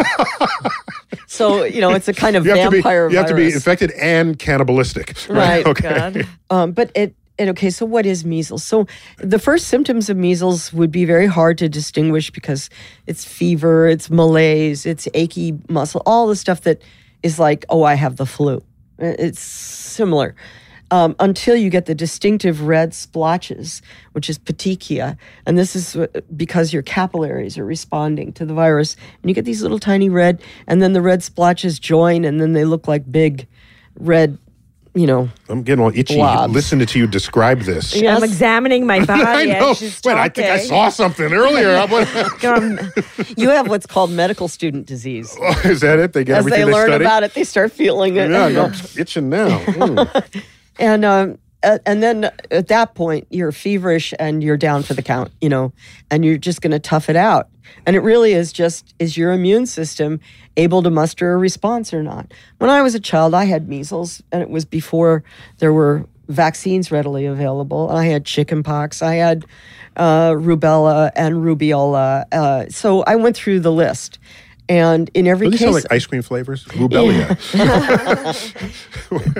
so 1.28 1.64
you 1.64 1.82
know 1.82 1.92
it's 1.92 2.08
a 2.08 2.14
kind 2.14 2.36
of 2.36 2.46
you 2.46 2.52
have 2.56 2.66
to 2.66 2.70
be 2.72 2.78
vampire 2.78 3.10
you 3.10 3.18
have 3.18 3.28
to 3.28 3.36
be 3.36 3.52
infected 3.52 3.92
and 3.92 4.38
cannibalistic. 4.38 5.16
Right. 5.30 5.66
Okay. 5.72 5.90
God. 5.90 6.28
Um, 6.50 6.72
but 6.74 6.92
it, 6.96 7.16
and 7.40 7.50
okay, 7.52 7.70
so 7.70 7.86
what 7.86 8.06
is 8.06 8.24
measles? 8.24 8.64
So 8.64 8.88
the 9.18 9.40
first 9.40 9.68
symptoms 9.68 10.10
of 10.10 10.16
measles 10.18 10.72
would 10.74 10.92
be 10.92 11.06
very 11.06 11.26
hard 11.28 11.58
to 11.58 11.68
distinguish 11.70 12.30
because 12.32 12.70
it's 13.08 13.26
fever, 13.26 13.88
it's 13.88 14.10
malaise, 14.10 14.86
it's 14.86 15.08
achy 15.14 15.58
muscle, 15.70 16.02
all 16.06 16.28
the 16.28 16.36
stuff 16.36 16.62
that 16.62 16.82
is 17.24 17.38
like, 17.40 17.66
oh, 17.70 17.84
I 17.84 17.96
have 17.96 18.16
the 18.18 18.26
flu. 18.26 18.58
Uh, 19.02 19.16
It's 19.20 19.42
similar. 19.42 20.36
Um, 20.92 21.16
until 21.20 21.56
you 21.56 21.72
get 21.72 21.88
the 21.88 21.96
distinctive 21.96 22.62
red 22.62 22.94
splotches, 22.94 23.82
which 24.12 24.30
is 24.30 24.38
petechia. 24.38 25.18
And 25.48 25.58
this 25.58 25.76
is 25.76 25.96
uh, 25.96 26.06
because 26.38 26.72
your 26.74 26.84
capillaries 26.84 27.58
are 27.58 27.66
responding 27.66 28.32
to 28.34 28.46
the 28.46 28.54
virus. 28.54 28.96
And 29.22 29.30
you 29.30 29.34
get 29.34 29.46
these 29.46 29.64
little 29.64 29.80
tiny 29.80 30.10
red, 30.10 30.42
and 30.68 30.84
then 30.84 30.94
the 30.94 31.02
red 31.02 31.24
splotches 31.24 31.80
join, 31.80 32.24
and 32.24 32.40
then 32.40 32.54
they 32.54 32.66
look 32.66 32.88
like 32.88 33.12
big 33.12 33.48
red, 33.98 34.38
you 34.94 35.08
know, 35.08 35.28
I'm 35.50 35.64
getting 35.64 35.84
all 35.84 35.92
itchy 35.94 36.16
Blobs. 36.18 36.54
listening 36.54 36.86
to 36.86 37.00
you 37.00 37.08
describe 37.08 37.62
this. 37.62 37.96
Yes. 37.96 38.16
I'm 38.18 38.24
examining 38.24 38.86
my 38.86 39.04
body 39.06 39.24
I 39.24 39.46
know. 39.60 39.72
as 39.72 39.78
she's 39.80 40.00
Wait, 40.06 40.14
talking. 40.14 40.18
I 40.20 40.30
think 40.30 40.48
I 40.50 40.60
saw 40.60 40.90
something 40.90 41.34
earlier. 41.34 41.76
I 41.76 41.86
went- 41.86 42.40
Going, 42.42 42.80
you 43.38 43.50
have 43.50 43.68
what's 43.70 43.88
called 43.88 44.12
medical 44.12 44.48
student 44.48 44.86
disease. 44.86 45.36
Is 45.66 45.82
that 45.82 45.98
it? 45.98 46.14
They 46.14 46.24
get 46.24 46.38
As 46.38 46.46
they 46.46 46.52
everything 46.52 46.74
learn 46.74 46.88
study? 46.90 47.04
about 47.04 47.24
it, 47.24 47.34
they 47.34 47.44
start 47.44 47.72
feeling 47.72 48.16
it. 48.18 48.30
Yeah. 48.30 48.66
I'm 48.66 48.74
itching 48.98 49.30
now. 49.30 49.58
Mm. 49.66 50.44
And 50.80 51.06
um, 51.06 51.38
and 51.86 52.04
then 52.04 52.32
at 52.52 52.68
that 52.68 52.94
point, 52.96 53.28
you're 53.30 53.52
feverish 53.52 54.14
and 54.20 54.44
you're 54.44 54.58
down 54.58 54.84
for 54.84 54.94
the 54.94 55.02
count, 55.02 55.32
you 55.42 55.50
know, 55.50 55.74
and 56.12 56.24
you're 56.24 56.38
just 56.38 56.62
going 56.62 56.72
to 56.72 56.80
tough 56.80 57.10
it 57.10 57.16
out. 57.16 57.50
And 57.86 57.96
it 57.96 58.00
really 58.00 58.34
is 58.34 58.54
just 58.54 58.94
is 59.00 59.18
your 59.18 59.32
immune 59.32 59.66
system 59.66 60.20
able 60.58 60.84
to 60.84 60.92
muster 60.92 61.34
a 61.34 61.38
response 61.38 61.94
or 61.94 62.04
not? 62.04 62.32
When 62.60 62.70
I 62.70 62.82
was 62.82 62.94
a 62.96 63.00
child, 63.00 63.34
I 63.34 63.46
had 63.46 63.68
measles, 63.68 64.22
and 64.32 64.42
it 64.42 64.50
was 64.50 64.66
before 64.66 65.24
there 65.58 65.74
were 65.74 66.06
vaccines 66.28 66.92
readily 66.92 67.26
available. 67.26 67.90
I 67.90 68.06
had 68.06 68.26
chickenpox, 68.26 69.02
I 69.02 69.16
had 69.16 69.46
uh, 69.96 70.32
rubella 70.32 71.12
and 71.16 71.36
rubeola. 71.36 72.26
Uh, 72.32 72.70
so 72.70 73.04
I 73.04 73.16
went 73.16 73.36
through 73.36 73.62
the 73.62 73.72
list. 73.72 74.20
And 74.68 75.10
in 75.14 75.28
every 75.28 75.48
Those 75.50 75.60
case, 75.60 75.66
sound 75.66 75.74
like 75.76 75.92
ice 75.92 76.06
cream 76.06 76.22
flavors. 76.22 76.66
Rubelia. 76.66 77.38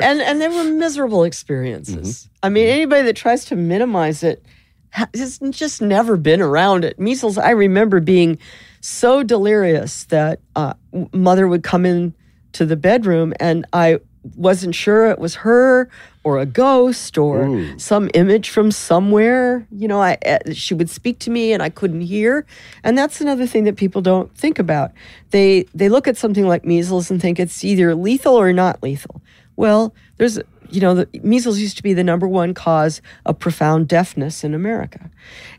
and 0.02 0.22
and 0.22 0.42
they 0.42 0.48
were 0.48 0.64
miserable 0.64 1.24
experiences. 1.24 2.30
I 2.44 2.50
mean, 2.50 2.68
anybody 2.68 3.04
that 3.04 3.16
tries 3.16 3.46
to 3.46 3.56
minimize 3.56 4.22
it 4.24 4.46
has 4.92 5.40
just 5.52 5.82
never 5.82 6.16
been 6.16 6.42
around 6.42 6.86
it. 6.86 7.00
Measles. 7.00 7.38
I 7.38 7.50
remember 7.52 8.00
being 8.00 8.38
so 8.82 9.24
delirious 9.24 10.06
that 10.06 10.40
uh, 10.56 10.74
mother 11.12 11.48
would 11.48 11.64
come 11.64 11.86
in 11.86 12.14
to 12.54 12.66
the 12.66 12.78
bedroom, 12.78 13.34
and 13.40 13.66
I 13.74 14.00
wasn't 14.36 14.76
sure 14.76 15.10
it 15.10 15.20
was 15.20 15.36
her 15.36 15.90
or 16.26 16.40
a 16.40 16.46
ghost 16.46 17.20
or 17.20 17.46
some 17.78 18.10
image 18.16 18.50
from 18.50 18.72
somewhere. 18.72 19.66
You 19.72 19.88
know, 19.88 20.02
I 20.02 20.18
uh, 20.26 20.40
she 20.54 20.74
would 20.74 20.90
speak 20.90 21.20
to 21.20 21.30
me 21.30 21.54
and 21.54 21.62
I 21.62 21.70
couldn't 21.70 22.02
hear, 22.02 22.46
and 22.84 22.98
that's 22.98 23.22
another 23.22 23.46
thing 23.46 23.64
that 23.66 23.78
people 23.78 24.02
don't 24.02 24.36
think 24.36 24.58
about. 24.60 24.92
They 25.30 25.68
they 25.76 25.88
look 25.88 26.08
at 26.08 26.18
something 26.18 26.48
like 26.48 26.66
measles 26.66 27.12
and 27.12 27.22
think 27.22 27.40
it's 27.40 27.64
either 27.64 27.94
lethal 27.94 28.36
or 28.36 28.52
not 28.52 28.82
lethal. 28.82 29.22
Well, 29.56 29.94
there's 30.18 30.40
you 30.72 30.82
know 30.82 30.96
the 30.96 31.08
measles 31.22 31.60
used 31.60 31.78
to 31.78 31.84
be 31.84 31.94
the 31.94 32.04
number 32.04 32.28
one 32.28 32.56
cause 32.56 33.04
of 33.28 33.38
profound 33.38 33.88
deafness 33.88 34.44
in 34.44 34.56
America, 34.56 35.12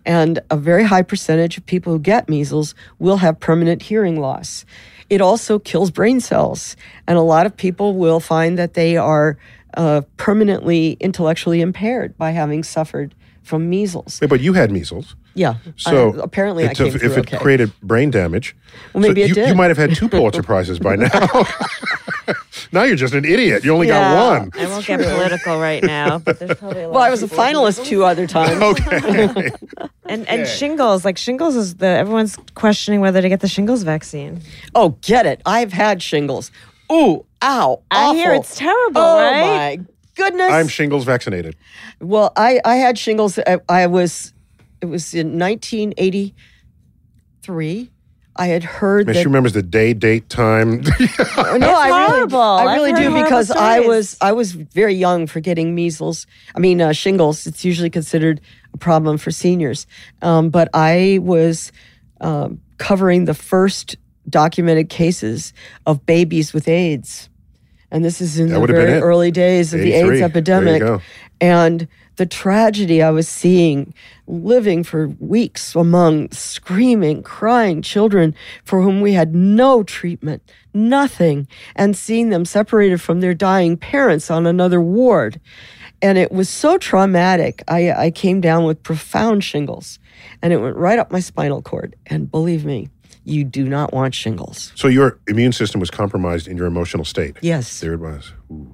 and 0.05 0.41
a 0.51 0.57
very 0.57 0.83
high 0.83 1.03
percentage 1.03 1.57
of 1.57 1.65
people 1.67 1.93
who 1.93 2.01
get 2.01 2.29
measles 2.29 2.75
will 2.99 3.19
have 3.19 3.39
permanent 3.39 3.83
hearing 3.83 4.21
loss. 4.21 4.65
It 5.09 5.21
also 5.21 5.61
kills 5.61 5.93
brain 5.93 6.21
cells, 6.21 6.77
and 7.07 7.17
a 7.17 7.23
lot 7.23 7.47
of 7.47 7.57
people 7.57 7.95
will 7.95 8.19
find 8.19 8.59
that 8.59 8.75
they 8.75 8.97
are 8.97 9.39
uh, 9.77 10.03
permanently 10.17 10.97
intellectually 11.01 11.61
impaired 11.61 12.17
by 12.19 12.31
having 12.33 12.63
suffered 12.63 13.15
from 13.43 13.71
measles. 13.71 14.19
Wait, 14.21 14.29
but 14.29 14.41
you 14.41 14.55
had 14.55 14.73
measles. 14.73 15.15
Yeah. 15.35 15.55
So 15.77 16.15
I- 16.19 16.25
apparently, 16.25 16.67
I 16.69 16.75
came 16.75 16.89
if, 16.89 16.97
if 16.97 17.13
it 17.17 17.21
okay. 17.21 17.39
created 17.39 17.73
brain 17.81 18.11
damage, 18.11 18.57
Well, 18.93 19.03
maybe 19.03 19.21
so 19.21 19.25
it 19.25 19.29
you, 19.29 19.35
did. 19.35 19.49
you 19.51 19.55
might 19.55 19.69
have 19.69 19.77
had 19.77 19.95
two 19.95 20.09
Pulitzer 20.09 20.43
prizes 20.51 20.79
by 20.81 20.97
now. 20.97 21.09
now 22.73 22.83
you're 22.83 22.97
just 22.97 23.15
an 23.15 23.25
idiot. 23.25 23.65
You 23.65 23.73
only 23.73 23.87
Yeah. 23.89 24.13
got 24.15 24.41
one. 24.41 24.51
I 24.59 24.67
won't 24.67 24.85
get 24.87 25.01
political 25.01 25.61
right 25.61 25.83
now, 25.83 26.19
but 26.19 26.39
there's 26.41 26.57
probably 26.59 26.83
a 26.83 26.89
lot 26.89 26.95
well, 26.95 27.03
I 27.05 27.09
of 27.09 27.13
was 27.13 27.23
a 27.23 27.29
finalist 27.29 27.85
two 27.85 28.03
other 28.05 28.27
times. 28.39 28.61
Okay. 28.61 29.51
And 30.07 30.27
and 30.29 30.47
shingles, 30.49 31.05
like 31.05 31.19
shingles 31.19 31.55
is 31.57 31.77
the 31.77 31.87
everyone's 31.87 32.37
questioning 32.55 33.01
whether 33.01 33.21
to 33.23 33.29
get 33.29 33.41
the 33.41 33.49
shingles 33.49 33.83
vaccine. 33.85 34.41
Oh, 34.75 34.91
get 35.03 35.27
it. 35.27 35.41
I've 35.47 35.73
had 35.73 36.03
shingles. 36.03 36.51
Ooh, 36.93 37.25
ow. 37.43 37.83
I 37.91 38.15
hear 38.15 38.33
it's 38.35 38.57
terrible, 38.57 39.01
Oh, 39.01 39.17
right? 39.21 39.79
my 39.79 39.85
goodness. 40.17 40.53
I'm 40.53 40.69
shingles 40.69 41.05
vaccinated. 41.05 41.57
well, 42.01 42.33
I, 42.37 42.61
I 42.65 42.77
had 42.77 42.99
shingles. 42.99 43.39
I, 43.47 43.59
I 43.69 43.87
was, 43.87 44.33
it 44.81 44.87
was 44.87 45.13
in 45.15 45.39
1983. 45.39 47.91
I 48.39 48.49
had 48.49 48.65
heard 48.65 49.07
Man, 49.07 49.15
that. 49.15 49.21
she 49.23 49.27
remembers 49.27 49.55
the 49.55 49.63
day, 49.63 49.95
date, 49.95 50.29
time. 50.29 50.83
no, 50.83 51.75
I 51.75 52.07
horrible. 52.07 52.39
really, 52.39 52.61
I 52.61 52.65
I've 52.67 52.77
really 52.77 52.93
do 52.93 53.09
horrible 53.09 53.23
because 53.23 53.51
I 53.51 53.81
was 53.81 54.15
I 54.21 54.33
was 54.33 54.53
very 54.53 54.93
young 54.93 55.27
for 55.27 55.41
getting 55.41 55.75
measles. 55.75 56.27
I 56.55 56.59
mean 56.61 56.83
uh, 56.83 56.93
shingles. 56.93 57.47
It's 57.47 57.65
usually 57.65 57.89
considered 57.89 58.43
a 58.75 58.77
problem 58.77 59.17
for 59.17 59.31
seniors, 59.31 59.87
um, 60.21 60.51
but 60.51 60.69
I 60.75 61.19
was 61.23 61.73
um, 62.21 62.61
covering 62.77 63.25
the 63.25 63.33
first 63.33 63.97
documented 64.29 64.89
cases 64.89 65.53
of 65.87 66.05
babies 66.07 66.53
with 66.53 66.69
AIDS, 66.69 67.29
and 67.91 68.05
this 68.05 68.21
is 68.21 68.39
in 68.39 68.49
That 68.49 68.55
the 68.55 68.61
would 68.61 68.71
have 68.71 68.79
been 68.79 68.87
very 68.87 69.01
early 69.01 69.31
days 69.31 69.73
of 69.73 69.81
the 69.81 69.93
AIDS 69.93 70.21
epidemic, 70.21 70.83
and 71.41 71.89
the 72.17 72.27
tragedy 72.27 73.03
I 73.03 73.11
was 73.11 73.29
seeing 73.29 73.95
living 74.27 74.83
for 74.83 75.09
weeks 75.21 75.75
among 75.75 76.31
screaming, 76.33 77.23
crying 77.23 77.83
children 77.83 78.35
for 78.65 78.83
whom 78.83 79.01
we 79.01 79.13
had 79.13 79.35
no 79.35 79.83
treatment, 79.83 80.43
nothing, 80.73 81.47
and 81.75 81.97
seeing 81.97 82.31
them 82.31 82.45
separated 82.45 83.01
from 83.01 83.21
their 83.21 83.35
dying 83.35 83.77
parents 83.77 84.31
on 84.31 84.47
another 84.47 84.81
ward. 84.81 85.41
And 86.03 86.19
it 86.19 86.33
was 86.33 86.49
so 86.49 86.79
traumatic. 86.79 87.63
I, 87.69 87.93
I 87.93 88.11
came 88.11 88.41
down 88.41 88.65
with 88.65 88.83
profound 88.83 89.45
shingles 89.45 89.99
and 90.43 90.53
it 90.53 90.59
went 90.59 90.77
right 90.77 90.99
up 90.99 91.11
my 91.11 91.21
spinal 91.21 91.63
cord. 91.63 91.97
And 92.07 92.31
believe 92.31 92.65
me, 92.65 92.89
you 93.27 93.45
do 93.45 93.65
not 93.69 93.93
want 93.93 94.15
shingles. 94.15 94.73
so 94.77 94.89
your 94.89 95.19
immune 95.27 95.53
system 95.53 95.81
was 95.81 95.91
compromised 95.91 96.47
in 96.49 96.57
your 96.57 96.67
emotional 96.67 97.05
state. 97.05 97.37
Yes. 97.43 97.81
There 97.81 97.93
it 97.93 98.01
was. 98.01 98.33
Ooh. 98.51 98.73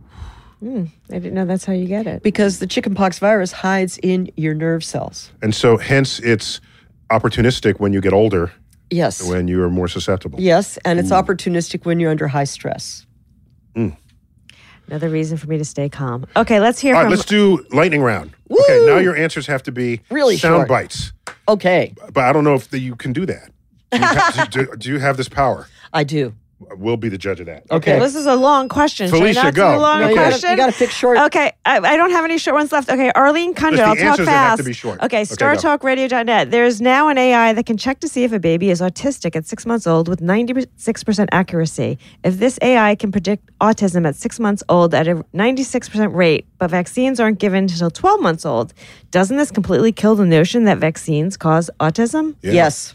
Hmm. 0.60 0.84
I 1.10 1.14
didn't 1.14 1.34
know 1.34 1.44
that's 1.44 1.64
how 1.64 1.72
you 1.72 1.86
get 1.86 2.06
it. 2.06 2.22
Because 2.22 2.58
the 2.60 2.66
chickenpox 2.68 3.18
virus 3.18 3.50
hides 3.50 3.98
in 4.02 4.30
your 4.36 4.54
nerve 4.54 4.84
cells. 4.84 5.32
And 5.42 5.52
so, 5.54 5.76
hence, 5.78 6.20
it's 6.20 6.60
opportunistic 7.10 7.80
when 7.80 7.92
you 7.92 8.00
get 8.00 8.12
older, 8.12 8.52
Yes. 8.90 9.26
when 9.28 9.48
you 9.48 9.60
are 9.62 9.70
more 9.70 9.88
susceptible. 9.88 10.38
Yes, 10.40 10.78
and 10.84 11.00
it's 11.00 11.10
opportunistic 11.10 11.84
when 11.84 11.98
you're 11.98 12.10
under 12.12 12.28
high 12.28 12.44
stress. 12.44 13.06
Hmm. 13.74 13.88
Another 14.86 15.08
reason 15.08 15.38
for 15.38 15.46
me 15.46 15.56
to 15.58 15.64
stay 15.64 15.88
calm. 15.88 16.26
Okay, 16.36 16.60
let's 16.60 16.78
hear 16.78 16.94
All 16.94 17.00
right, 17.02 17.06
from 17.08 17.16
let's 17.16 17.24
do 17.24 17.64
lightning 17.70 18.02
round. 18.02 18.32
Okay, 18.50 18.84
now 18.86 18.98
your 18.98 19.16
answers 19.16 19.46
have 19.46 19.62
to 19.64 19.72
be 19.72 20.00
Really 20.10 20.36
sound 20.36 20.58
short. 20.60 20.68
bites. 20.68 21.12
Okay, 21.48 21.94
But 22.12 22.24
I 22.24 22.32
don't 22.32 22.44
know 22.44 22.54
if 22.54 22.68
the, 22.70 22.78
you 22.78 22.94
can 22.94 23.12
do 23.12 23.24
that. 23.26 23.50
Do 23.92 23.98
you, 23.98 24.04
have, 24.04 24.50
do, 24.50 24.66
do 24.78 24.88
you 24.90 24.98
have 24.98 25.16
this 25.16 25.28
power? 25.28 25.66
I 25.92 26.04
do. 26.04 26.34
We'll 26.76 26.96
be 26.96 27.08
the 27.08 27.18
judge 27.18 27.40
of 27.40 27.46
that. 27.46 27.64
Okay. 27.72 27.98
This 27.98 28.14
is 28.14 28.24
a 28.24 28.36
long 28.36 28.68
question. 28.68 29.10
Felicia, 29.10 29.42
not 29.42 29.54
do 29.54 29.56
go. 29.62 29.76
a 29.76 29.80
long 29.80 30.00
No, 30.00 30.08
you, 30.10 30.14
question? 30.14 30.40
gotta, 30.42 30.50
you 30.52 30.56
gotta 30.56 30.72
pick 30.72 30.90
short. 30.90 31.18
Okay, 31.18 31.50
I, 31.64 31.78
I 31.78 31.96
don't 31.96 32.12
have 32.12 32.24
any 32.24 32.38
short 32.38 32.54
ones 32.54 32.70
left. 32.70 32.88
Okay, 32.88 33.10
Arlene 33.16 33.52
Kundra, 33.52 33.76
the 33.78 33.82
I'll 33.82 33.96
talk 33.96 34.04
answers 34.04 34.26
that 34.26 34.32
have 34.32 34.48
fast. 34.50 34.58
to 34.58 34.64
be 34.64 34.72
short. 34.72 35.00
Okay, 35.02 35.22
Okay, 35.22 35.34
go. 35.34 35.34
StarTalkRadio.net. 35.34 36.52
There's 36.52 36.80
now 36.80 37.08
an 37.08 37.18
AI 37.18 37.52
that 37.52 37.66
can 37.66 37.76
check 37.76 37.98
to 37.98 38.08
see 38.08 38.22
if 38.22 38.30
a 38.32 38.38
baby 38.38 38.70
is 38.70 38.80
autistic 38.80 39.34
at 39.34 39.44
six 39.44 39.66
months 39.66 39.88
old 39.88 40.06
with 40.06 40.20
96% 40.20 41.26
accuracy. 41.32 41.98
If 42.22 42.38
this 42.38 42.60
AI 42.62 42.94
can 42.94 43.10
predict 43.10 43.50
autism 43.60 44.06
at 44.06 44.14
six 44.14 44.38
months 44.38 44.62
old 44.68 44.94
at 44.94 45.08
a 45.08 45.16
96% 45.34 46.14
rate, 46.14 46.46
but 46.58 46.70
vaccines 46.70 47.18
aren't 47.18 47.40
given 47.40 47.64
until 47.64 47.90
12 47.90 48.20
months 48.20 48.46
old, 48.46 48.72
doesn't 49.10 49.36
this 49.36 49.50
completely 49.50 49.90
kill 49.90 50.14
the 50.14 50.24
notion 50.26 50.62
that 50.64 50.78
vaccines 50.78 51.36
cause 51.36 51.70
autism? 51.80 52.36
Yeah. 52.42 52.52
Yes. 52.52 52.94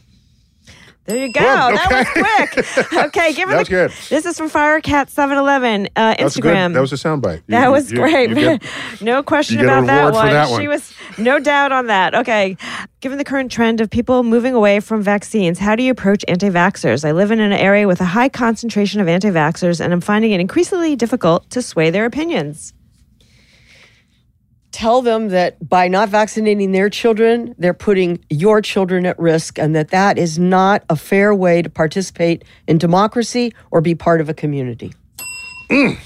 There 1.07 1.17
you 1.17 1.31
go. 1.31 1.39
Good, 1.39 1.77
That 1.77 2.05
was 2.15 2.85
quick. 2.85 2.93
Okay, 3.07 3.33
give 3.33 3.47
it 3.47 3.51
That 3.53 3.59
was 3.59 3.67
the, 3.69 3.73
good. 3.73 3.91
This 4.09 4.25
is 4.25 4.37
from 4.37 4.49
Firecat711 4.49 5.87
uh, 5.87 5.89
That 5.95 6.21
was 6.21 6.35
good. 6.35 6.43
Instagram. 6.53 6.73
That 6.73 6.81
was 6.81 6.91
a 6.91 6.95
soundbite. 6.97 7.37
You- 7.37 7.43
That 7.47 7.71
was 7.71 7.91
you- 7.91 7.97
great. 7.99 8.29
you 8.29 8.35
get- 8.35 8.63
no 9.01 9.23
question 9.23 9.61
about 9.61 9.85
that 9.87 10.13
one. 10.13 10.27
that 10.33 10.49
one. 10.49 10.59
She 10.61 10.67
was 10.67 10.93
no 11.17 11.39
doubt 11.39 11.71
on 11.71 11.87
that. 11.87 12.13
Okay. 12.13 12.57
Given 12.99 13.17
the 13.17 13.23
current 13.23 13.51
trend 13.51 13.79
of 13.79 13.89
people 13.89 14.23
moving 14.23 14.53
away 14.53 14.79
from 14.81 15.01
vaccines, 15.01 15.59
how 15.59 15.75
do 15.75 15.83
you 15.83 15.91
approach 15.91 16.25
anti 16.27 16.49
vaxxers? 16.49 17.05
I 17.05 17.11
live 17.13 17.31
in 17.31 17.39
an 17.39 17.53
area 17.53 17.87
with 17.87 18.01
a 18.01 18.05
high 18.05 18.29
concentration 18.29 18.99
of 18.99 19.07
anti 19.07 19.29
vaxxers, 19.29 19.79
and 19.79 19.93
I'm 19.93 20.01
finding 20.01 20.31
it 20.31 20.41
increasingly 20.41 20.95
difficult 20.95 21.49
to 21.51 21.61
sway 21.61 21.89
their 21.89 22.05
opinions. 22.05 22.73
Tell 24.71 25.01
them 25.01 25.29
that 25.29 25.67
by 25.67 25.87
not 25.87 26.09
vaccinating 26.09 26.71
their 26.71 26.89
children, 26.89 27.55
they're 27.57 27.73
putting 27.73 28.23
your 28.29 28.61
children 28.61 29.05
at 29.05 29.17
risk, 29.19 29.57
and 29.57 29.75
that 29.75 29.89
that 29.89 30.17
is 30.17 30.37
not 30.37 30.83
a 30.89 30.95
fair 30.95 31.33
way 31.33 31.61
to 31.61 31.69
participate 31.69 32.43
in 32.67 32.77
democracy 32.77 33.53
or 33.71 33.81
be 33.81 33.95
part 33.95 34.21
of 34.21 34.29
a 34.29 34.33
community. 34.33 34.93
Mm. 35.69 35.97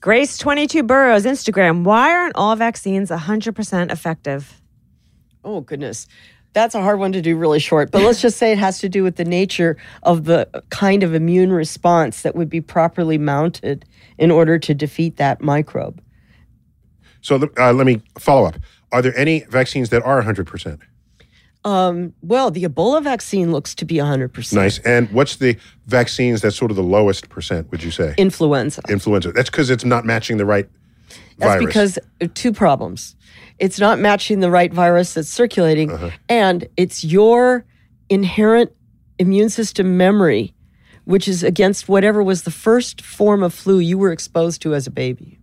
Grace 0.00 0.38
22 0.38 0.84
Burrows, 0.84 1.24
Instagram. 1.24 1.82
Why 1.82 2.12
aren't 2.12 2.36
all 2.36 2.54
vaccines 2.54 3.10
100% 3.10 3.90
effective? 3.90 4.60
Oh, 5.42 5.60
goodness. 5.60 6.06
That's 6.52 6.74
a 6.74 6.82
hard 6.82 6.98
one 6.98 7.12
to 7.12 7.20
do 7.20 7.36
really 7.36 7.58
short, 7.58 7.90
but 7.90 8.02
let's 8.02 8.22
just 8.22 8.38
say 8.38 8.52
it 8.52 8.58
has 8.58 8.78
to 8.80 8.88
do 8.88 9.02
with 9.02 9.16
the 9.16 9.24
nature 9.24 9.76
of 10.02 10.24
the 10.24 10.48
kind 10.70 11.02
of 11.02 11.14
immune 11.14 11.52
response 11.52 12.22
that 12.22 12.34
would 12.34 12.48
be 12.48 12.60
properly 12.60 13.18
mounted 13.18 13.84
in 14.18 14.30
order 14.30 14.58
to 14.58 14.74
defeat 14.74 15.16
that 15.16 15.40
microbe. 15.40 16.00
So 17.20 17.48
uh, 17.58 17.72
let 17.72 17.86
me 17.86 18.02
follow 18.18 18.46
up. 18.46 18.56
Are 18.92 19.02
there 19.02 19.16
any 19.18 19.40
vaccines 19.50 19.90
that 19.90 20.02
are 20.02 20.22
100%? 20.22 20.80
Um, 21.64 22.14
well, 22.22 22.50
the 22.50 22.62
Ebola 22.64 23.02
vaccine 23.02 23.50
looks 23.52 23.74
to 23.74 23.84
be 23.84 23.96
100%. 23.96 24.52
Nice. 24.54 24.78
And 24.80 25.10
what's 25.10 25.36
the 25.36 25.56
vaccines 25.86 26.40
that's 26.40 26.56
sort 26.56 26.70
of 26.70 26.76
the 26.76 26.82
lowest 26.82 27.28
percent, 27.28 27.70
would 27.70 27.82
you 27.82 27.90
say? 27.90 28.14
Influenza. 28.16 28.80
Influenza. 28.88 29.32
That's 29.32 29.50
because 29.50 29.68
it's 29.68 29.84
not 29.84 30.04
matching 30.04 30.36
the 30.36 30.46
right 30.46 30.68
That's 31.38 31.52
virus. 31.60 31.66
because 31.66 31.98
uh, 32.22 32.28
two 32.34 32.52
problems. 32.52 33.16
It's 33.58 33.78
not 33.80 33.98
matching 33.98 34.38
the 34.40 34.50
right 34.50 34.72
virus 34.72 35.14
that's 35.14 35.28
circulating, 35.28 35.90
Uh-huh. 35.90 36.10
and 36.28 36.66
it's 36.76 37.02
your 37.04 37.64
inherent 38.08 38.70
immune 39.18 39.50
system 39.50 39.96
memory, 39.96 40.54
which 41.04 41.26
is 41.26 41.42
against 41.42 41.88
whatever 41.88 42.22
was 42.22 42.42
the 42.42 42.52
first 42.52 43.02
form 43.02 43.42
of 43.42 43.52
flu 43.52 43.80
you 43.80 43.98
were 43.98 44.12
exposed 44.12 44.62
to 44.62 44.74
as 44.74 44.86
a 44.86 44.90
baby. 44.92 45.38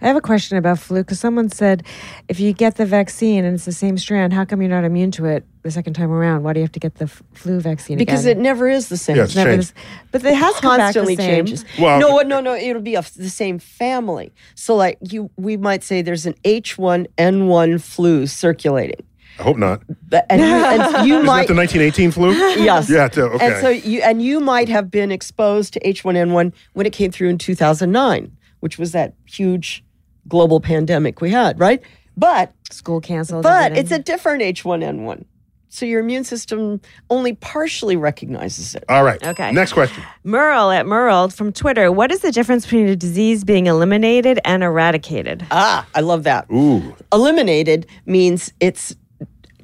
I 0.00 0.06
have 0.06 0.16
a 0.16 0.20
question 0.20 0.56
about 0.58 0.78
flu 0.78 1.00
because 1.02 1.20
someone 1.20 1.48
said 1.50 1.84
if 2.28 2.40
you 2.40 2.52
get 2.52 2.76
the 2.76 2.86
vaccine 2.86 3.44
and 3.44 3.54
it's 3.54 3.64
the 3.64 3.72
same 3.72 3.98
strand, 3.98 4.32
how 4.32 4.44
come 4.44 4.60
you're 4.62 4.70
not 4.70 4.84
immune 4.84 5.10
to 5.12 5.26
it 5.26 5.44
the 5.62 5.70
second 5.70 5.94
time 5.94 6.10
around? 6.10 6.42
Why 6.42 6.52
do 6.52 6.60
you 6.60 6.64
have 6.64 6.72
to 6.72 6.80
get 6.80 6.94
the 6.96 7.04
f- 7.04 7.22
flu 7.34 7.60
vaccine 7.60 7.98
Because 7.98 8.24
again? 8.24 8.38
it 8.38 8.42
never 8.42 8.68
is 8.68 8.88
the 8.88 8.96
same. 8.96 9.16
Yeah, 9.16 9.24
it's 9.24 9.36
Never 9.36 9.50
changed. 9.52 9.68
is- 9.68 9.74
but 10.10 10.24
it 10.24 10.34
has 10.34 10.54
come 10.56 10.76
back 10.76 10.94
the 10.94 11.00
constantly 11.00 11.16
same. 11.16 11.46
changes. 11.46 11.64
Well- 11.78 12.00
no, 12.00 12.18
no, 12.20 12.40
no. 12.40 12.54
It'll 12.54 12.82
be 12.82 12.96
of 12.96 13.12
the 13.14 13.28
same 13.30 13.58
family. 13.58 14.32
So, 14.54 14.74
like 14.76 14.98
you, 15.00 15.30
we 15.36 15.56
might 15.56 15.82
say 15.82 16.02
there's 16.02 16.26
an 16.26 16.34
H1N1 16.44 17.80
flu 17.82 18.26
circulating, 18.26 19.04
I 19.38 19.42
hope 19.42 19.56
not. 19.56 19.82
But- 20.08 20.26
and 20.28 20.40
you, 20.40 20.46
and 20.46 21.08
you 21.08 21.14
Isn't 21.16 21.26
might 21.26 21.46
that 21.48 21.54
the 21.54 21.58
1918 21.60 22.10
flu? 22.10 22.32
Yes. 22.62 22.88
Yeah, 22.90 23.08
okay. 23.16 23.46
And 23.46 23.56
so 23.60 23.68
you 23.68 24.00
and 24.02 24.22
you 24.22 24.40
might 24.40 24.68
have 24.68 24.90
been 24.90 25.10
exposed 25.12 25.72
to 25.74 25.80
H1N1 25.80 26.52
when 26.74 26.86
it 26.86 26.92
came 26.92 27.10
through 27.10 27.28
in 27.28 27.38
2009, 27.38 28.32
which 28.60 28.78
was 28.78 28.92
that 28.92 29.14
huge 29.26 29.84
global 30.28 30.60
pandemic 30.60 31.20
we 31.20 31.30
had, 31.30 31.58
right? 31.58 31.82
But 32.16 32.52
School 32.70 33.00
canceled. 33.00 33.42
but 33.42 33.72
everything. 33.72 33.84
it's 33.84 33.92
a 33.92 33.98
different 33.98 34.42
H1N1. 34.42 35.24
So 35.72 35.86
your 35.86 36.00
immune 36.00 36.24
system 36.24 36.80
only 37.10 37.34
partially 37.34 37.94
recognizes 37.96 38.74
it. 38.74 38.82
All 38.88 39.04
right. 39.04 39.24
Okay. 39.24 39.52
Next 39.52 39.72
question. 39.72 40.02
Merle 40.24 40.72
at 40.72 40.84
Merle 40.84 41.28
from 41.28 41.52
Twitter. 41.52 41.92
What 41.92 42.10
is 42.10 42.20
the 42.20 42.32
difference 42.32 42.64
between 42.64 42.88
a 42.88 42.96
disease 42.96 43.44
being 43.44 43.66
eliminated 43.66 44.40
and 44.44 44.64
eradicated? 44.64 45.46
Ah, 45.52 45.86
I 45.94 46.00
love 46.00 46.24
that. 46.24 46.50
Ooh. 46.52 46.96
Eliminated 47.12 47.86
means 48.04 48.52
it's 48.58 48.96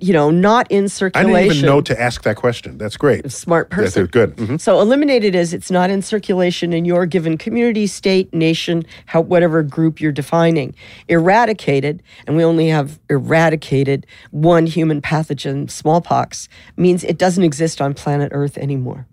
you 0.06 0.12
know 0.12 0.30
not 0.30 0.70
in 0.70 0.88
circulation. 0.88 1.34
I 1.34 1.40
didn't 1.42 1.56
even 1.56 1.66
know 1.66 1.80
to 1.80 2.00
ask 2.00 2.22
that 2.22 2.36
question. 2.36 2.78
That's 2.78 2.96
great. 2.96 3.30
smart 3.32 3.70
That's 3.70 3.94
person. 3.94 4.06
good. 4.06 4.36
Mhm. 4.36 4.60
So 4.60 4.80
eliminated 4.80 5.34
is 5.34 5.52
it's 5.52 5.70
not 5.70 5.90
in 5.90 6.00
circulation 6.02 6.72
in 6.72 6.84
your 6.84 7.06
given 7.06 7.36
community, 7.36 7.86
state, 7.86 8.32
nation, 8.32 8.84
how 9.06 9.20
whatever 9.20 9.62
group 9.62 10.00
you're 10.00 10.12
defining. 10.12 10.74
Eradicated, 11.08 12.02
and 12.26 12.36
we 12.36 12.44
only 12.44 12.68
have 12.68 13.00
eradicated 13.10 14.06
one 14.30 14.66
human 14.66 15.00
pathogen, 15.02 15.68
smallpox, 15.70 16.48
means 16.76 17.02
it 17.02 17.18
doesn't 17.18 17.42
exist 17.44 17.80
on 17.80 17.92
planet 17.94 18.30
Earth 18.32 18.56
anymore. 18.58 19.06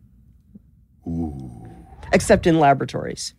Except 2.11 2.45
in 2.45 2.59
laboratories. 2.59 3.33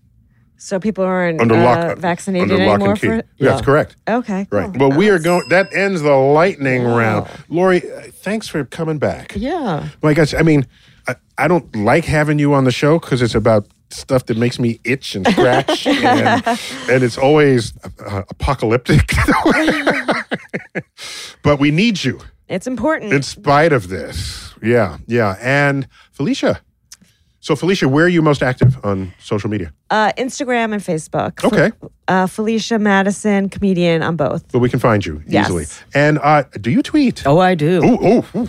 So 0.64 0.80
people 0.80 1.04
aren't 1.04 1.42
Under 1.42 1.56
uh, 1.56 1.94
vaccinated 1.94 2.50
under 2.50 2.64
lock 2.64 2.76
anymore 2.76 2.96
for 2.96 3.16
Yeah, 3.16 3.22
that's 3.38 3.60
correct. 3.60 3.96
Okay. 4.08 4.46
Right. 4.50 4.72
cool. 4.72 4.88
Well, 4.88 4.98
we 4.98 5.10
are 5.10 5.18
going. 5.18 5.46
That 5.50 5.70
ends 5.74 6.00
the 6.00 6.14
lightning 6.14 6.84
round. 6.84 7.28
Laurie, 7.50 7.82
uh, 7.82 8.04
thanks 8.10 8.48
for 8.48 8.64
coming 8.64 8.96
back. 8.96 9.34
Yeah. 9.36 9.90
My 10.02 10.14
gosh, 10.14 10.32
I 10.32 10.40
mean, 10.40 10.66
I, 11.06 11.16
I 11.36 11.48
don't 11.48 11.76
like 11.76 12.06
having 12.06 12.38
you 12.38 12.54
on 12.54 12.64
the 12.64 12.72
show 12.72 12.98
because 12.98 13.20
it's 13.20 13.34
about 13.34 13.66
stuff 13.90 14.24
that 14.24 14.38
makes 14.38 14.58
me 14.58 14.80
itch 14.84 15.14
and 15.14 15.26
scratch, 15.26 15.86
and, 15.86 16.42
and 16.88 17.04
it's 17.04 17.18
always 17.18 17.74
uh, 18.00 18.22
apocalyptic. 18.30 19.02
but 21.42 21.60
we 21.60 21.72
need 21.72 22.02
you 22.02 22.20
It's 22.48 22.66
important. 22.66 23.12
in 23.12 23.22
spite 23.22 23.74
of 23.74 23.88
this. 23.88 24.54
Yeah, 24.62 24.96
yeah. 25.06 25.36
And 25.42 25.88
Felicia. 26.12 26.62
So, 27.44 27.54
Felicia, 27.54 27.86
where 27.86 28.06
are 28.06 28.08
you 28.08 28.22
most 28.22 28.42
active 28.42 28.82
on 28.86 29.12
social 29.18 29.50
media? 29.50 29.70
uh, 29.90 30.12
Instagram 30.16 30.72
and 30.72 30.82
Facebook. 30.82 31.44
Okay. 31.44 31.72
Uh, 32.08 32.26
Felicia 32.26 32.78
Madison, 32.78 33.50
comedian 33.50 34.02
on 34.02 34.16
both. 34.16 34.50
But 34.50 34.60
we 34.60 34.70
can 34.70 34.78
find 34.80 35.04
you 35.04 35.22
Yes. 35.26 35.44
easily. 35.44 35.66
And 35.94 36.18
uh, 36.22 36.44
do 36.58 36.70
you 36.70 36.82
tweet? 36.82 37.26
Oh, 37.26 37.40
I 37.40 37.54
do. 37.54 37.84
Ooh, 37.84 38.06
ooh, 38.06 38.24
ooh. 38.34 38.48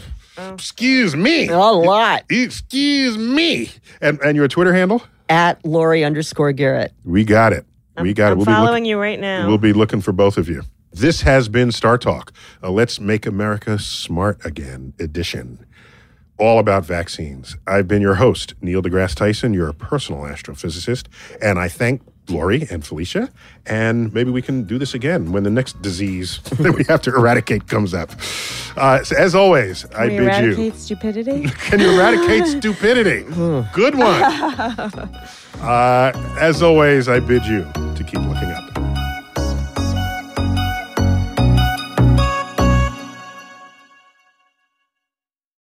Excuse 0.53 1.13
me. 1.13 1.49
A 1.49 1.57
lot. 1.57 2.23
Excuse 2.29 3.17
me. 3.17 3.69
And 3.99 4.17
and 4.21 4.37
your 4.37 4.47
Twitter 4.47 4.73
handle? 4.73 5.03
At 5.27 5.63
Laurie 5.65 6.05
underscore 6.05 6.53
Garrett. 6.53 6.93
We 7.03 7.25
got 7.25 7.51
it. 7.51 7.65
We 8.01 8.13
got 8.13 8.29
it. 8.29 8.31
I'm 8.31 8.37
We'll 8.37 8.45
be 8.45 8.51
following 8.53 8.71
looking, 8.71 8.85
you 8.85 8.97
right 8.97 9.19
now. 9.19 9.45
We'll 9.45 9.57
be 9.57 9.73
looking 9.73 9.99
for 9.99 10.13
both 10.13 10.37
of 10.37 10.47
you. 10.47 10.63
This 10.93 11.19
has 11.23 11.49
been 11.49 11.73
Star 11.73 11.97
Talk, 11.97 12.31
a 12.63 12.71
Let's 12.71 13.01
Make 13.01 13.25
America 13.25 13.77
Smart 13.77 14.45
Again 14.45 14.93
edition, 14.99 15.65
all 16.37 16.59
about 16.59 16.85
vaccines. 16.85 17.55
I've 17.67 17.87
been 17.87 18.01
your 18.01 18.15
host, 18.15 18.53
Neil 18.61 18.81
deGrasse 18.81 19.15
Tyson, 19.15 19.53
your 19.53 19.71
personal 19.73 20.21
astrophysicist, 20.21 21.07
and 21.41 21.57
I 21.59 21.67
thank 21.69 22.01
Laurie 22.27 22.67
and 22.71 22.83
Felicia. 22.85 23.29
And 23.67 24.11
maybe 24.13 24.31
we 24.31 24.41
can 24.41 24.63
do 24.63 24.77
this 24.79 24.93
again 24.95 25.31
when 25.31 25.43
the 25.43 25.49
next 25.51 25.79
disease 25.81 26.39
that 26.59 26.73
we 26.73 26.83
have 26.85 27.01
to 27.03 27.15
eradicate 27.15 27.67
comes 27.67 27.93
up. 27.93 28.11
Uh, 28.75 29.03
so 29.03 29.15
as 29.15 29.35
always, 29.35 29.85
I 29.85 29.89
Can 29.89 30.01
we 30.07 30.17
bid 30.17 30.23
eradicate 30.23 30.73
you. 30.73 30.79
stupidity? 30.79 31.43
Can 31.69 31.79
you 31.79 31.91
eradicate 31.91 32.47
stupidity? 32.63 33.23
Good 33.73 33.95
one. 33.95 34.23
Uh, 35.61 36.35
as 36.39 36.61
always, 36.61 37.07
I 37.07 37.19
bid 37.19 37.45
you 37.45 37.61
to 37.73 38.03
keep 38.05 38.19
looking 38.19 38.51
up. 38.51 38.94